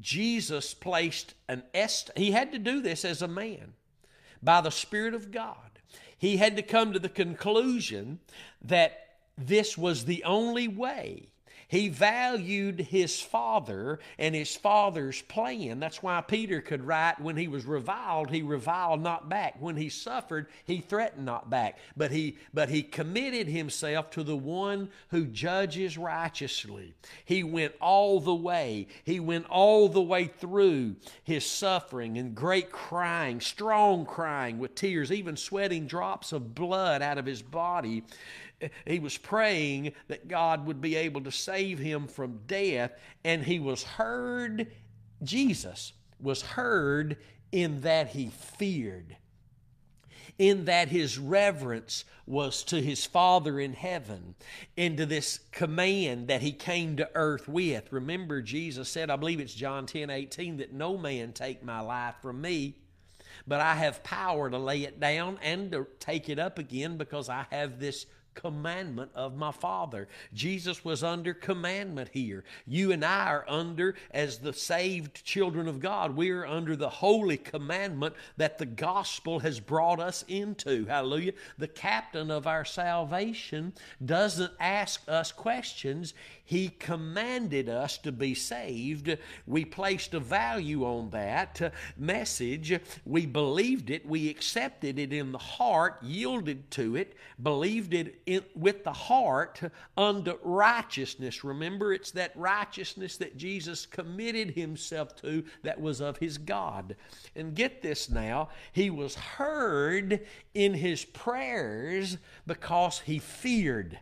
Jesus 0.00 0.74
placed 0.74 1.34
an 1.48 1.62
est 1.74 2.10
he 2.16 2.32
had 2.32 2.52
to 2.52 2.58
do 2.58 2.82
this 2.82 3.04
as 3.04 3.22
a 3.22 3.28
man 3.28 3.72
by 4.42 4.60
the 4.60 4.70
spirit 4.70 5.14
of 5.14 5.30
God. 5.30 5.56
He 6.18 6.36
had 6.36 6.56
to 6.56 6.62
come 6.62 6.92
to 6.92 6.98
the 6.98 7.08
conclusion 7.08 8.20
that 8.60 9.16
this 9.38 9.78
was 9.78 10.04
the 10.04 10.22
only 10.24 10.68
way 10.68 11.32
he 11.70 11.88
valued 11.88 12.80
his 12.80 13.20
father 13.20 14.00
and 14.18 14.34
his 14.34 14.56
father's 14.56 15.22
plan. 15.22 15.78
That's 15.78 16.02
why 16.02 16.20
Peter 16.20 16.60
could 16.60 16.84
write, 16.84 17.20
when 17.20 17.36
he 17.36 17.46
was 17.46 17.64
reviled, 17.64 18.30
he 18.30 18.42
reviled 18.42 19.00
not 19.00 19.28
back. 19.28 19.54
When 19.60 19.76
he 19.76 19.88
suffered, 19.88 20.48
he 20.64 20.80
threatened 20.80 21.24
not 21.24 21.48
back. 21.48 21.78
But 21.96 22.10
he, 22.10 22.38
but 22.52 22.70
he 22.70 22.82
committed 22.82 23.46
himself 23.46 24.10
to 24.10 24.24
the 24.24 24.36
one 24.36 24.90
who 25.10 25.26
judges 25.26 25.96
righteously. 25.96 26.92
He 27.24 27.44
went 27.44 27.74
all 27.80 28.18
the 28.18 28.34
way. 28.34 28.88
He 29.04 29.20
went 29.20 29.46
all 29.48 29.88
the 29.88 30.02
way 30.02 30.24
through 30.24 30.96
his 31.22 31.46
suffering 31.46 32.18
and 32.18 32.34
great 32.34 32.72
crying, 32.72 33.40
strong 33.40 34.06
crying 34.06 34.58
with 34.58 34.74
tears, 34.74 35.12
even 35.12 35.36
sweating 35.36 35.86
drops 35.86 36.32
of 36.32 36.52
blood 36.52 37.00
out 37.00 37.16
of 37.16 37.26
his 37.26 37.42
body 37.42 38.02
he 38.86 38.98
was 38.98 39.16
praying 39.16 39.92
that 40.08 40.28
God 40.28 40.66
would 40.66 40.80
be 40.80 40.96
able 40.96 41.22
to 41.22 41.32
save 41.32 41.78
him 41.78 42.06
from 42.06 42.40
death, 42.46 42.92
and 43.24 43.42
he 43.42 43.58
was 43.58 43.82
heard, 43.82 44.68
Jesus 45.22 45.92
was 46.20 46.42
heard 46.42 47.16
in 47.52 47.80
that 47.82 48.08
he 48.08 48.28
feared, 48.28 49.16
in 50.38 50.66
that 50.66 50.88
his 50.88 51.18
reverence 51.18 52.04
was 52.26 52.62
to 52.64 52.80
his 52.80 53.04
Father 53.04 53.58
in 53.58 53.72
heaven, 53.72 54.34
into 54.76 55.04
this 55.04 55.40
command 55.50 56.28
that 56.28 56.42
he 56.42 56.52
came 56.52 56.96
to 56.96 57.10
earth 57.14 57.48
with. 57.48 57.92
Remember, 57.92 58.40
Jesus 58.40 58.88
said, 58.88 59.10
I 59.10 59.16
believe 59.16 59.40
it's 59.40 59.54
John 59.54 59.86
10 59.86 60.10
18, 60.10 60.58
that 60.58 60.72
no 60.72 60.96
man 60.96 61.32
take 61.32 61.64
my 61.64 61.80
life 61.80 62.14
from 62.22 62.40
me, 62.40 62.76
but 63.46 63.60
I 63.60 63.74
have 63.74 64.04
power 64.04 64.48
to 64.48 64.58
lay 64.58 64.84
it 64.84 65.00
down 65.00 65.38
and 65.42 65.72
to 65.72 65.86
take 65.98 66.28
it 66.28 66.38
up 66.38 66.58
again 66.58 66.96
because 66.96 67.28
I 67.28 67.46
have 67.50 67.80
this 67.80 68.06
commandment 68.40 69.10
of 69.14 69.36
my 69.36 69.52
Father. 69.52 70.08
Jesus 70.32 70.84
was 70.84 71.04
under 71.04 71.34
commandment 71.34 72.08
here. 72.12 72.44
You 72.66 72.92
and 72.92 73.04
I 73.04 73.26
are 73.26 73.44
under, 73.48 73.94
as 74.10 74.38
the 74.38 74.52
saved 74.52 75.24
children 75.24 75.68
of 75.68 75.80
God, 75.80 76.16
we 76.16 76.30
are 76.30 76.46
under 76.46 76.74
the 76.74 76.88
holy 76.88 77.36
commandment 77.36 78.14
that 78.38 78.58
the 78.58 78.66
gospel 78.66 79.40
has 79.40 79.60
brought 79.60 80.00
us 80.00 80.24
into. 80.28 80.86
Hallelujah. 80.86 81.32
The 81.58 81.68
captain 81.68 82.30
of 82.30 82.46
our 82.46 82.64
salvation 82.64 83.74
doesn't 84.04 84.52
ask 84.58 85.02
us 85.06 85.32
questions, 85.32 86.14
he 86.44 86.68
commanded 86.68 87.68
us 87.68 87.96
to 87.98 88.10
be 88.10 88.34
saved. 88.34 89.16
We 89.46 89.64
placed 89.64 90.14
a 90.14 90.20
value 90.20 90.84
on 90.84 91.10
that 91.10 91.72
message. 91.96 92.80
We 93.06 93.26
believed 93.26 93.90
it. 93.90 94.04
We 94.04 94.28
accepted 94.28 94.98
it 94.98 95.12
in 95.12 95.30
the 95.30 95.38
heart, 95.38 96.02
yielded 96.02 96.68
to 96.72 96.96
it, 96.96 97.16
believed 97.40 97.94
it 97.94 98.20
with 98.54 98.84
the 98.84 98.92
heart 98.92 99.60
unto 99.96 100.38
righteousness. 100.42 101.44
Remember, 101.44 101.92
it's 101.92 102.10
that 102.12 102.32
righteousness 102.36 103.16
that 103.18 103.36
Jesus 103.36 103.86
committed 103.86 104.50
himself 104.50 105.16
to 105.16 105.44
that 105.62 105.80
was 105.80 106.00
of 106.00 106.18
his 106.18 106.38
God. 106.38 106.96
And 107.34 107.54
get 107.54 107.82
this 107.82 108.10
now, 108.10 108.50
he 108.72 108.90
was 108.90 109.14
heard 109.14 110.26
in 110.54 110.74
his 110.74 111.04
prayers 111.04 112.18
because 112.46 113.00
he 113.00 113.18
feared 113.18 113.98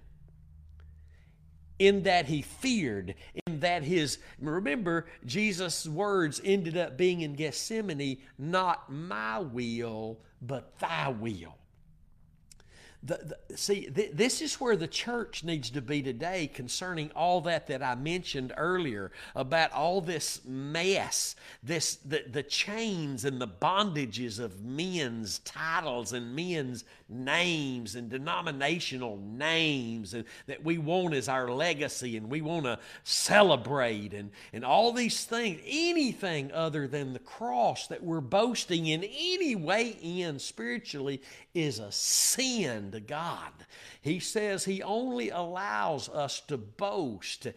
in 1.79 2.03
that 2.03 2.27
he 2.27 2.43
feared, 2.43 3.15
in 3.47 3.61
that 3.61 3.85
his, 3.85 4.19
remember, 4.41 5.07
Jesus' 5.25 5.87
words 5.87 6.41
ended 6.45 6.77
up 6.77 6.97
being 6.97 7.21
in 7.21 7.35
Gethsemane, 7.35 8.19
not 8.37 8.91
my 8.91 9.39
will, 9.39 10.19
but 10.43 10.79
thy 10.79 11.09
will. 11.09 11.57
The, 13.01 13.37
the, 13.49 13.57
see, 13.57 13.89
th- 13.89 14.11
this 14.13 14.43
is 14.43 14.55
where 14.61 14.75
the 14.75 14.89
church 14.89 15.45
needs 15.45 15.71
to 15.71 15.81
be 15.81 16.03
today 16.03 16.49
concerning 16.53 17.13
all 17.15 17.41
that 17.43 17.69
that 17.69 17.81
I 17.81 17.95
mentioned 17.95 18.53
earlier 18.57 19.13
about 19.37 19.73
all 19.73 20.01
this 20.01 20.41
mess, 20.45 21.37
this 21.63 21.97
the, 21.97 22.25
the 22.29 22.43
chains 22.43 23.25
and 23.25 23.41
the 23.41 23.47
bondages 23.47 24.41
of 24.41 24.65
men's 24.65 25.39
titles 25.41 26.13
and 26.13 26.35
men's 26.35 26.85
names 27.09 27.95
and 27.95 28.11
denominational 28.11 29.17
names 29.17 30.13
and 30.13 30.25
that 30.47 30.63
we 30.63 30.77
want 30.77 31.15
as 31.15 31.29
our 31.29 31.51
legacy 31.51 32.17
and 32.17 32.29
we 32.29 32.41
want 32.41 32.65
to 32.65 32.79
celebrate 33.05 34.13
and, 34.13 34.31
and 34.53 34.65
all 34.65 34.93
these 34.93 35.25
things, 35.25 35.61
anything 35.67 36.53
other 36.53 36.87
than 36.87 37.13
the 37.13 37.19
cross 37.21 37.87
that 37.87 38.03
we're 38.03 38.21
boasting 38.21 38.87
in 38.87 39.05
any 39.05 39.55
way 39.55 39.97
in 40.03 40.39
spiritually 40.39 41.23
is 41.61 41.79
a 41.79 41.93
sin 41.93 42.93
to 42.93 43.01
God. 43.01 43.53
He 44.01 44.21
says 44.21 44.65
He 44.65 44.83
only 44.83 45.31
allows 45.31 46.09
us 46.09 46.41
to 46.49 46.57
boast 46.57 47.49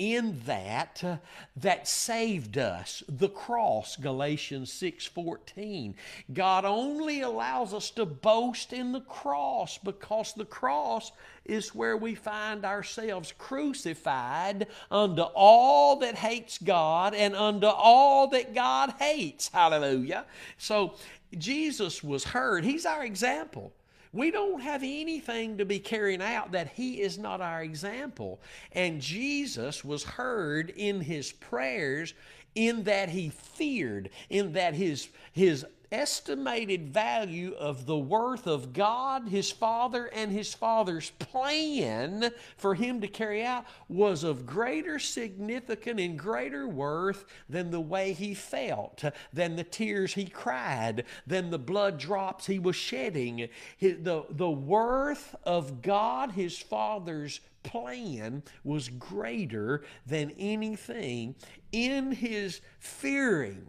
in 0.00 0.40
that 0.46 1.04
uh, 1.04 1.18
that 1.54 1.86
saved 1.86 2.56
us 2.56 3.02
the 3.06 3.28
cross 3.28 3.96
galatians 3.96 4.72
6:14 4.72 5.94
god 6.32 6.64
only 6.64 7.20
allows 7.20 7.74
us 7.74 7.90
to 7.90 8.06
boast 8.06 8.72
in 8.72 8.92
the 8.92 9.02
cross 9.02 9.76
because 9.76 10.32
the 10.32 10.46
cross 10.46 11.12
is 11.44 11.74
where 11.74 11.98
we 11.98 12.14
find 12.14 12.64
ourselves 12.64 13.34
crucified 13.36 14.66
unto 14.90 15.22
all 15.22 15.96
that 15.96 16.14
hates 16.14 16.56
god 16.56 17.14
and 17.14 17.36
unto 17.36 17.66
all 17.66 18.28
that 18.28 18.54
god 18.54 18.94
hates. 18.98 19.48
Hallelujah. 19.48 20.24
So 20.56 20.94
jesus 21.36 22.02
was 22.02 22.24
heard. 22.24 22.64
He's 22.64 22.86
our 22.86 23.04
example 23.04 23.72
we 24.12 24.30
don't 24.30 24.60
have 24.60 24.82
anything 24.82 25.58
to 25.58 25.64
be 25.64 25.78
carrying 25.78 26.22
out 26.22 26.52
that 26.52 26.72
He 26.72 27.00
is 27.00 27.18
not 27.18 27.40
our 27.40 27.62
example. 27.62 28.40
And 28.72 29.00
Jesus 29.00 29.84
was 29.84 30.02
heard 30.02 30.70
in 30.70 31.00
His 31.00 31.32
prayers 31.32 32.14
in 32.54 32.84
that 32.84 33.08
He 33.08 33.28
feared, 33.28 34.10
in 34.28 34.52
that 34.54 34.74
His, 34.74 35.08
his 35.32 35.64
estimated 35.92 36.88
value 36.88 37.52
of 37.58 37.86
the 37.86 37.98
worth 37.98 38.46
of 38.46 38.72
God, 38.72 39.28
His 39.28 39.50
Father, 39.50 40.06
and 40.06 40.30
His 40.30 40.54
Father's 40.54 41.10
plan 41.10 42.30
for 42.56 42.74
Him 42.74 43.00
to 43.00 43.08
carry 43.08 43.44
out 43.44 43.64
was 43.88 44.22
of 44.22 44.46
greater 44.46 44.98
significance 44.98 46.00
and 46.00 46.18
greater 46.18 46.68
worth 46.68 47.24
than 47.48 47.70
the 47.70 47.80
way 47.80 48.12
He 48.12 48.34
felt, 48.34 49.02
than 49.32 49.56
the 49.56 49.64
tears 49.64 50.14
He 50.14 50.26
cried, 50.26 51.04
than 51.26 51.50
the 51.50 51.58
blood 51.58 51.98
drops 51.98 52.46
He 52.46 52.58
was 52.58 52.76
shedding. 52.76 53.48
The, 53.80 54.24
the 54.30 54.50
worth 54.50 55.34
of 55.44 55.82
God, 55.82 56.32
His 56.32 56.56
Father's 56.58 57.40
plan 57.62 58.42
was 58.64 58.88
greater 58.88 59.82
than 60.06 60.30
anything 60.38 61.34
in 61.72 62.12
His 62.12 62.60
fearing 62.78 63.66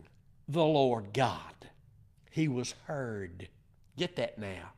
the 0.47 0.63
Lord 0.63 1.13
God 1.13 1.60
he 2.31 2.47
was 2.47 2.73
heard. 2.87 3.47
Get 3.97 4.15
that 4.15 4.39
now. 4.39 4.71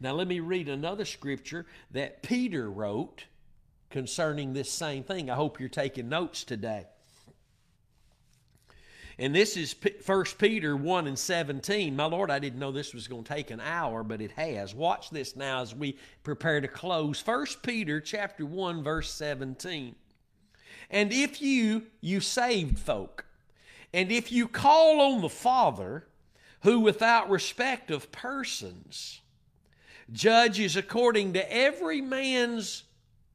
Now, 0.00 0.12
let 0.12 0.28
me 0.28 0.40
read 0.40 0.68
another 0.68 1.04
scripture 1.04 1.64
that 1.92 2.22
Peter 2.22 2.70
wrote 2.70 3.24
concerning 3.88 4.52
this 4.52 4.70
same 4.70 5.04
thing. 5.04 5.30
I 5.30 5.34
hope 5.34 5.60
you're 5.60 5.68
taking 5.68 6.08
notes 6.08 6.44
today. 6.44 6.86
And 9.18 9.34
this 9.34 9.56
is 9.56 9.76
1 10.04 10.24
Peter 10.38 10.76
1 10.76 11.06
and 11.06 11.18
17. 11.18 11.94
My 11.94 12.06
Lord, 12.06 12.30
I 12.30 12.38
didn't 12.38 12.58
know 12.58 12.72
this 12.72 12.94
was 12.94 13.06
going 13.06 13.22
to 13.22 13.32
take 13.32 13.50
an 13.50 13.60
hour, 13.60 14.02
but 14.02 14.20
it 14.20 14.32
has. 14.32 14.74
Watch 14.74 15.10
this 15.10 15.36
now 15.36 15.60
as 15.60 15.74
we 15.74 15.96
prepare 16.24 16.60
to 16.60 16.68
close. 16.68 17.24
1 17.24 17.46
Peter 17.62 18.00
chapter 18.00 18.44
1 18.44 18.82
verse 18.82 19.12
17. 19.12 19.94
And 20.90 21.12
if 21.12 21.40
you, 21.40 21.84
you 22.00 22.20
saved 22.20 22.78
folk, 22.78 23.26
and 23.94 24.10
if 24.10 24.32
you 24.32 24.48
call 24.48 25.00
on 25.00 25.20
the 25.20 25.28
Father, 25.28 26.06
who 26.62 26.80
without 26.80 27.30
respect 27.30 27.90
of 27.90 28.10
persons 28.12 29.20
judges 30.12 30.76
according 30.76 31.32
to 31.32 31.52
every 31.52 32.00
man's 32.00 32.84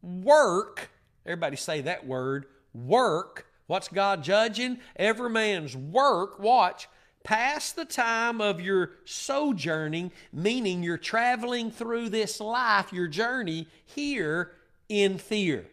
work. 0.01 0.89
Everybody 1.25 1.55
say 1.55 1.82
that 1.82 2.05
word 2.05 2.45
work. 2.73 3.47
What's 3.67 3.89
God 3.89 4.23
judging? 4.23 4.80
Every 4.95 5.30
man's 5.30 5.75
work. 5.75 6.39
Watch. 6.39 6.88
Pass 7.23 7.73
the 7.73 7.84
time 7.84 8.39
of 8.39 8.61
your 8.61 8.91
sojourning, 9.03 10.11
meaning 10.32 10.82
you're 10.82 10.97
traveling 10.97 11.71
through 11.71 12.09
this 12.09 12.39
life, 12.39 12.93
your 12.93 13.07
journey 13.07 13.67
here 13.86 14.53
in 14.88 15.17
fear. 15.17 15.67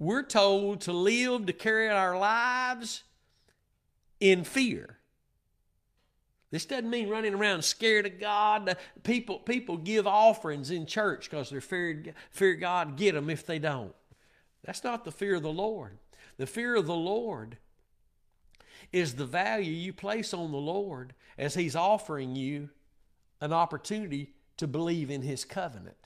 We're 0.00 0.24
told 0.24 0.80
to 0.82 0.92
live, 0.92 1.46
to 1.46 1.52
carry 1.52 1.88
out 1.88 1.96
our 1.96 2.18
lives 2.18 3.04
in 4.18 4.42
fear. 4.42 4.98
This 6.52 6.66
doesn't 6.66 6.90
mean 6.90 7.08
running 7.08 7.34
around 7.34 7.64
scared 7.64 8.04
of 8.04 8.20
God. 8.20 8.76
People, 9.02 9.38
people 9.40 9.78
give 9.78 10.06
offerings 10.06 10.70
in 10.70 10.84
church 10.84 11.28
because 11.28 11.48
they're 11.48 11.62
feared, 11.62 12.14
fear 12.30 12.54
God 12.54 12.96
get 12.96 13.14
them 13.14 13.30
if 13.30 13.46
they 13.46 13.58
don't. 13.58 13.94
That's 14.62 14.84
not 14.84 15.04
the 15.04 15.10
fear 15.10 15.36
of 15.36 15.42
the 15.42 15.52
Lord. 15.52 15.98
The 16.36 16.46
fear 16.46 16.76
of 16.76 16.86
the 16.86 16.94
Lord 16.94 17.56
is 18.92 19.14
the 19.14 19.24
value 19.24 19.72
you 19.72 19.94
place 19.94 20.34
on 20.34 20.52
the 20.52 20.58
Lord 20.58 21.14
as 21.38 21.54
He's 21.54 21.74
offering 21.74 22.36
you 22.36 22.68
an 23.40 23.54
opportunity 23.54 24.34
to 24.58 24.66
believe 24.66 25.10
in 25.10 25.22
His 25.22 25.46
covenant 25.46 25.96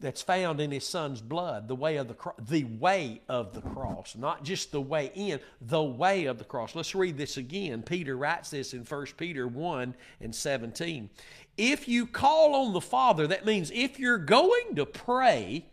that's 0.00 0.22
found 0.22 0.60
in 0.60 0.70
his 0.70 0.86
son's 0.86 1.20
blood, 1.20 1.68
the 1.68 1.74
way 1.74 1.96
of 1.96 2.08
the 2.08 2.14
cross, 2.14 2.36
the 2.48 2.64
way 2.64 3.20
of 3.28 3.52
the 3.52 3.60
cross, 3.60 4.16
not 4.16 4.44
just 4.44 4.72
the 4.72 4.80
way 4.80 5.10
in, 5.14 5.40
the 5.60 5.82
way 5.82 6.26
of 6.26 6.38
the 6.38 6.44
cross. 6.44 6.74
Let's 6.74 6.94
read 6.94 7.16
this 7.16 7.36
again. 7.36 7.82
Peter 7.82 8.16
writes 8.16 8.50
this 8.50 8.74
in 8.74 8.84
1 8.84 9.06
Peter 9.16 9.46
1 9.46 9.94
and 10.20 10.34
17. 10.34 11.10
If 11.56 11.88
you 11.88 12.06
call 12.06 12.54
on 12.54 12.72
the 12.72 12.80
Father, 12.80 13.26
that 13.28 13.46
means 13.46 13.70
if 13.74 13.98
you're 13.98 14.18
going 14.18 14.74
to 14.76 14.84
pray, 14.86 15.66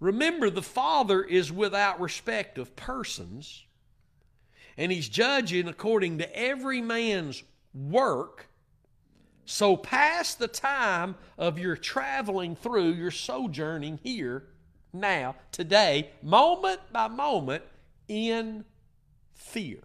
remember 0.00 0.50
the 0.50 0.62
Father 0.62 1.22
is 1.22 1.52
without 1.52 2.00
respect 2.00 2.58
of 2.58 2.74
persons, 2.74 3.64
and 4.76 4.90
he's 4.90 5.08
judging 5.08 5.68
according 5.68 6.18
to 6.18 6.36
every 6.36 6.80
man's 6.80 7.42
work 7.74 8.47
so 9.50 9.78
pass 9.78 10.34
the 10.34 10.46
time 10.46 11.14
of 11.38 11.58
your 11.58 11.74
traveling 11.74 12.54
through, 12.54 12.90
your 12.90 13.10
sojourning 13.10 13.98
here, 14.02 14.44
now, 14.92 15.36
today, 15.52 16.10
moment 16.22 16.80
by 16.92 17.08
moment, 17.08 17.62
in 18.08 18.66
fear. 19.32 19.78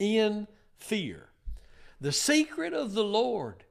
In 0.00 0.48
fear. 0.78 1.28
The 2.00 2.10
secret 2.10 2.72
of 2.72 2.94
the 2.94 3.04
Lord 3.04 3.62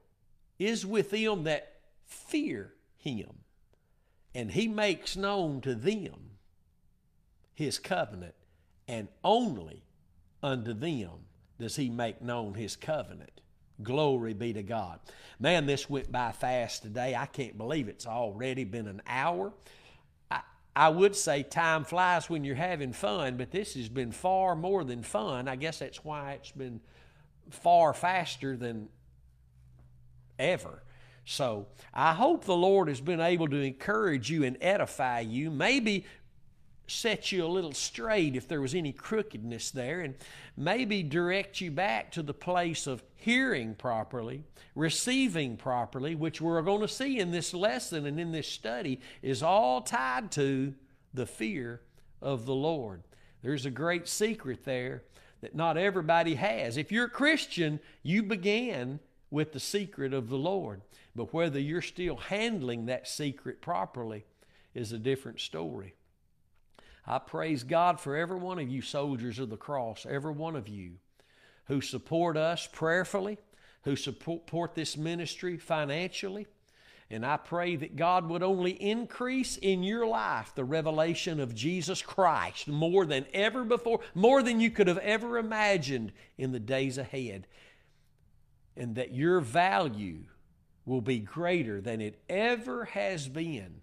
is 0.58 0.86
with 0.86 1.10
them 1.10 1.44
that 1.44 1.80
fear 2.06 2.72
him, 2.96 3.40
and 4.34 4.50
he 4.50 4.66
makes 4.66 5.14
known 5.14 5.60
to 5.60 5.74
them 5.74 6.38
his 7.52 7.78
covenant, 7.78 8.34
and 8.88 9.08
only 9.22 9.82
unto 10.42 10.72
them 10.72 11.26
does 11.58 11.76
he 11.76 11.90
make 11.90 12.22
known 12.22 12.54
his 12.54 12.76
covenant. 12.76 13.42
Glory 13.82 14.34
be 14.34 14.52
to 14.52 14.62
God. 14.62 15.00
Man, 15.38 15.66
this 15.66 15.88
went 15.88 16.10
by 16.12 16.32
fast 16.32 16.82
today. 16.82 17.14
I 17.14 17.26
can't 17.26 17.56
believe 17.56 17.88
it's 17.88 18.06
already 18.06 18.64
been 18.64 18.86
an 18.86 19.02
hour. 19.06 19.52
I, 20.30 20.40
I 20.76 20.88
would 20.88 21.16
say 21.16 21.42
time 21.42 21.84
flies 21.84 22.28
when 22.28 22.44
you're 22.44 22.54
having 22.54 22.92
fun, 22.92 23.36
but 23.36 23.50
this 23.50 23.74
has 23.74 23.88
been 23.88 24.12
far 24.12 24.54
more 24.54 24.84
than 24.84 25.02
fun. 25.02 25.48
I 25.48 25.56
guess 25.56 25.78
that's 25.78 26.04
why 26.04 26.32
it's 26.32 26.52
been 26.52 26.80
far 27.50 27.94
faster 27.94 28.56
than 28.56 28.88
ever. 30.38 30.82
So 31.24 31.68
I 31.94 32.12
hope 32.12 32.44
the 32.44 32.56
Lord 32.56 32.88
has 32.88 33.00
been 33.00 33.20
able 33.20 33.48
to 33.48 33.56
encourage 33.56 34.30
you 34.30 34.44
and 34.44 34.56
edify 34.60 35.20
you. 35.20 35.50
Maybe 35.50 36.04
set 36.90 37.32
you 37.32 37.44
a 37.44 37.46
little 37.46 37.72
straight 37.72 38.36
if 38.36 38.48
there 38.48 38.60
was 38.60 38.74
any 38.74 38.92
crookedness 38.92 39.70
there, 39.70 40.00
and 40.00 40.14
maybe 40.56 41.02
direct 41.02 41.60
you 41.60 41.70
back 41.70 42.10
to 42.12 42.22
the 42.22 42.34
place 42.34 42.86
of 42.86 43.02
hearing 43.16 43.74
properly, 43.74 44.42
receiving 44.74 45.56
properly, 45.56 46.14
which 46.14 46.40
we're 46.40 46.60
going 46.62 46.80
to 46.80 46.88
see 46.88 47.18
in 47.18 47.30
this 47.30 47.54
lesson 47.54 48.06
and 48.06 48.18
in 48.18 48.32
this 48.32 48.48
study 48.48 49.00
is 49.22 49.42
all 49.42 49.80
tied 49.80 50.30
to 50.32 50.74
the 51.14 51.26
fear 51.26 51.80
of 52.20 52.46
the 52.46 52.54
Lord. 52.54 53.02
There's 53.42 53.66
a 53.66 53.70
great 53.70 54.06
secret 54.08 54.64
there 54.64 55.02
that 55.40 55.54
not 55.54 55.76
everybody 55.76 56.34
has. 56.34 56.76
If 56.76 56.92
you're 56.92 57.06
a 57.06 57.10
Christian, 57.10 57.80
you 58.02 58.22
began 58.22 59.00
with 59.30 59.52
the 59.52 59.60
secret 59.60 60.12
of 60.12 60.28
the 60.28 60.38
Lord. 60.38 60.82
But 61.16 61.32
whether 61.32 61.58
you're 61.58 61.82
still 61.82 62.16
handling 62.16 62.86
that 62.86 63.08
secret 63.08 63.60
properly 63.60 64.24
is 64.74 64.92
a 64.92 64.98
different 64.98 65.40
story. 65.40 65.94
I 67.06 67.18
praise 67.18 67.64
God 67.64 68.00
for 68.00 68.16
every 68.16 68.38
one 68.38 68.58
of 68.58 68.68
you 68.68 68.82
soldiers 68.82 69.38
of 69.38 69.50
the 69.50 69.56
cross, 69.56 70.06
every 70.08 70.32
one 70.32 70.56
of 70.56 70.68
you 70.68 70.92
who 71.66 71.80
support 71.80 72.36
us 72.36 72.68
prayerfully, 72.70 73.38
who 73.82 73.96
support 73.96 74.74
this 74.74 74.96
ministry 74.96 75.56
financially. 75.56 76.46
And 77.12 77.26
I 77.26 77.38
pray 77.38 77.74
that 77.76 77.96
God 77.96 78.28
would 78.28 78.42
only 78.42 78.70
increase 78.70 79.56
in 79.56 79.82
your 79.82 80.06
life 80.06 80.52
the 80.54 80.64
revelation 80.64 81.40
of 81.40 81.54
Jesus 81.54 82.02
Christ 82.02 82.68
more 82.68 83.04
than 83.04 83.26
ever 83.34 83.64
before, 83.64 84.00
more 84.14 84.42
than 84.42 84.60
you 84.60 84.70
could 84.70 84.86
have 84.86 84.98
ever 84.98 85.38
imagined 85.38 86.12
in 86.38 86.52
the 86.52 86.60
days 86.60 86.98
ahead. 86.98 87.48
And 88.76 88.94
that 88.94 89.12
your 89.12 89.40
value 89.40 90.24
will 90.84 91.00
be 91.00 91.18
greater 91.18 91.80
than 91.80 92.00
it 92.00 92.20
ever 92.28 92.84
has 92.86 93.28
been 93.28 93.80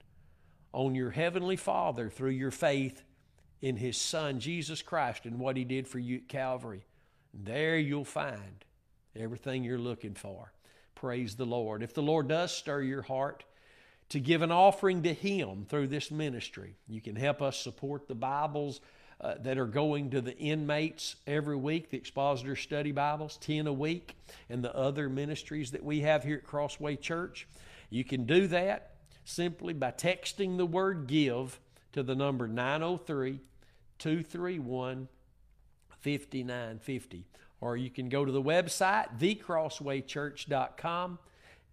on 0.72 0.95
your 0.95 1.11
Heavenly 1.11 1.55
Father 1.57 2.09
through 2.09 2.32
your 2.32 2.51
faith 2.51 3.03
in 3.62 3.78
His 3.78 3.97
Son, 3.97 4.39
Jesus 4.39 4.82
Christ, 4.82 5.26
and 5.26 5.39
what 5.39 5.58
He 5.58 5.64
did 5.64 5.88
for 5.88 5.99
you 5.99 6.18
at 6.18 6.28
Calvary. 6.28 6.86
There 7.34 7.78
you'll 7.78 8.05
find 8.05 8.66
everything 9.16 9.64
you're 9.64 9.78
looking 9.78 10.14
for. 10.14 10.51
Praise 10.95 11.36
the 11.36 11.45
Lord. 11.45 11.84
If 11.84 11.93
the 11.93 12.01
Lord 12.01 12.28
does 12.28 12.51
stir 12.51 12.82
your 12.82 13.03
heart 13.03 13.43
to 14.10 14.20
give 14.20 14.41
an 14.41 14.51
offering 14.51 15.03
to 15.03 15.14
Him 15.14 15.66
through 15.68 15.88
this 15.88 16.12
ministry, 16.12 16.76
you 16.88 17.01
can 17.01 17.16
help 17.16 17.41
us 17.41 17.60
support 17.60 18.08
the 18.08 18.16
Bibles 18.16 18.82
uh, 19.20 19.36
that 19.41 19.58
are 19.58 19.66
going 19.66 20.12
to 20.12 20.22
the 20.22 20.38
inmates 20.38 21.16
every 21.26 21.55
week, 21.55 21.89
the 21.89 21.97
expositor 21.97 22.55
study 22.55 22.91
Bibles, 22.91 23.38
10 23.38 23.68
a 23.68 23.74
week, 23.74 24.16
and 24.49 24.64
the 24.64 24.76
other 24.76 25.10
ministries 25.10 25.72
that 25.72 25.84
we 25.84 26.01
have 26.01 26.24
here 26.24 26.38
at 26.38 26.43
Crossway 26.43 26.95
Church. 26.95 27.47
You 27.89 28.03
can 28.03 28.26
do 28.26 28.47
that 28.47 28.91
simply 29.24 29.74
by 29.74 29.91
texting 29.91 30.58
the 30.58 30.66
word 30.66 31.08
give 31.08 31.60
to 31.98 32.04
the 32.04 32.16
number 32.16 32.48
903 32.48 33.41
231 33.98 35.08
5950. 35.89 37.26
Or 37.60 37.76
you 37.76 37.89
can 37.89 38.08
go 38.08 38.24
to 38.24 38.32
the 38.32 38.39
website, 38.41 39.18
thecrosswaychurch.com, 39.20 41.18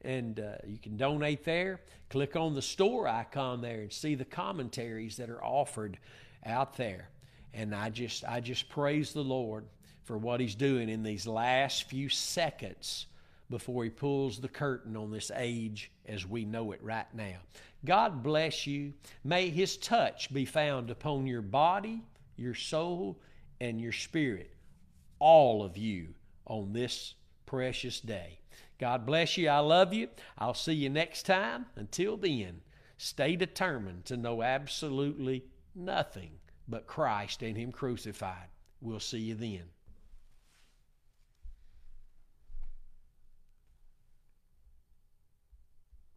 and 0.01 0.41
uh, 0.41 0.55
you 0.67 0.79
can 0.79 0.97
donate 0.97 1.45
there. 1.45 1.83
Click 2.09 2.37
on 2.37 2.55
the 2.55 2.63
store 2.63 3.07
icon 3.07 3.61
there 3.61 3.83
and 3.83 3.93
see 3.93 4.15
the 4.15 4.25
commentaries 4.25 5.19
that 5.19 5.29
are 5.29 5.45
offered 5.45 5.99
out 6.47 6.79
there. 6.79 7.11
And 7.53 7.75
I 7.75 7.91
just, 7.91 8.25
I 8.25 8.41
just 8.41 8.71
praise 8.71 9.13
the 9.13 9.23
Lord 9.23 9.67
for 10.05 10.17
what 10.17 10.41
He's 10.41 10.55
doing 10.55 10.89
in 10.89 11.03
these 11.03 11.27
last 11.27 11.83
few 11.85 12.09
seconds 12.09 13.09
before 13.51 13.85
He 13.85 13.91
pulls 13.91 14.41
the 14.41 14.49
curtain 14.49 14.97
on 14.97 15.11
this 15.11 15.31
age 15.37 15.91
as 16.07 16.27
we 16.27 16.47
know 16.47 16.73
it 16.73 16.83
right 16.83 17.13
now. 17.15 17.37
God 17.85 18.23
bless 18.23 18.67
you. 18.67 18.95
May 19.23 19.51
His 19.51 19.77
touch 19.77 20.33
be 20.33 20.45
found 20.45 20.91
upon 20.91 21.27
your 21.27 21.43
body, 21.43 22.03
your 22.37 22.55
soul, 22.55 23.21
and 23.61 23.81
your 23.81 23.93
spirit, 23.93 24.55
all 25.19 25.63
of 25.63 25.77
you, 25.77 26.15
on 26.47 26.73
this 26.73 27.15
precious 27.47 28.01
day. 28.01 28.39
God 28.79 29.07
bless 29.07 29.37
you. 29.37 29.49
I 29.49 29.59
love 29.59 29.93
you. 29.93 30.09
I'll 30.39 30.55
see 30.55 30.75
you 30.75 30.91
next 30.91 31.25
time. 31.25 31.67
Until 31.77 32.17
then, 32.17 32.61
stay 32.97 33.37
determined 33.37 34.05
to 34.07 34.17
know 34.17 34.43
absolutely 34.43 35.45
nothing 35.75 36.33
but 36.69 36.87
Christ 36.87 37.43
and 37.43 37.57
Him 37.57 37.73
crucified. 37.73 38.49
We'll 38.81 39.01
see 39.01 39.19
you 39.19 39.35
then. 39.35 39.65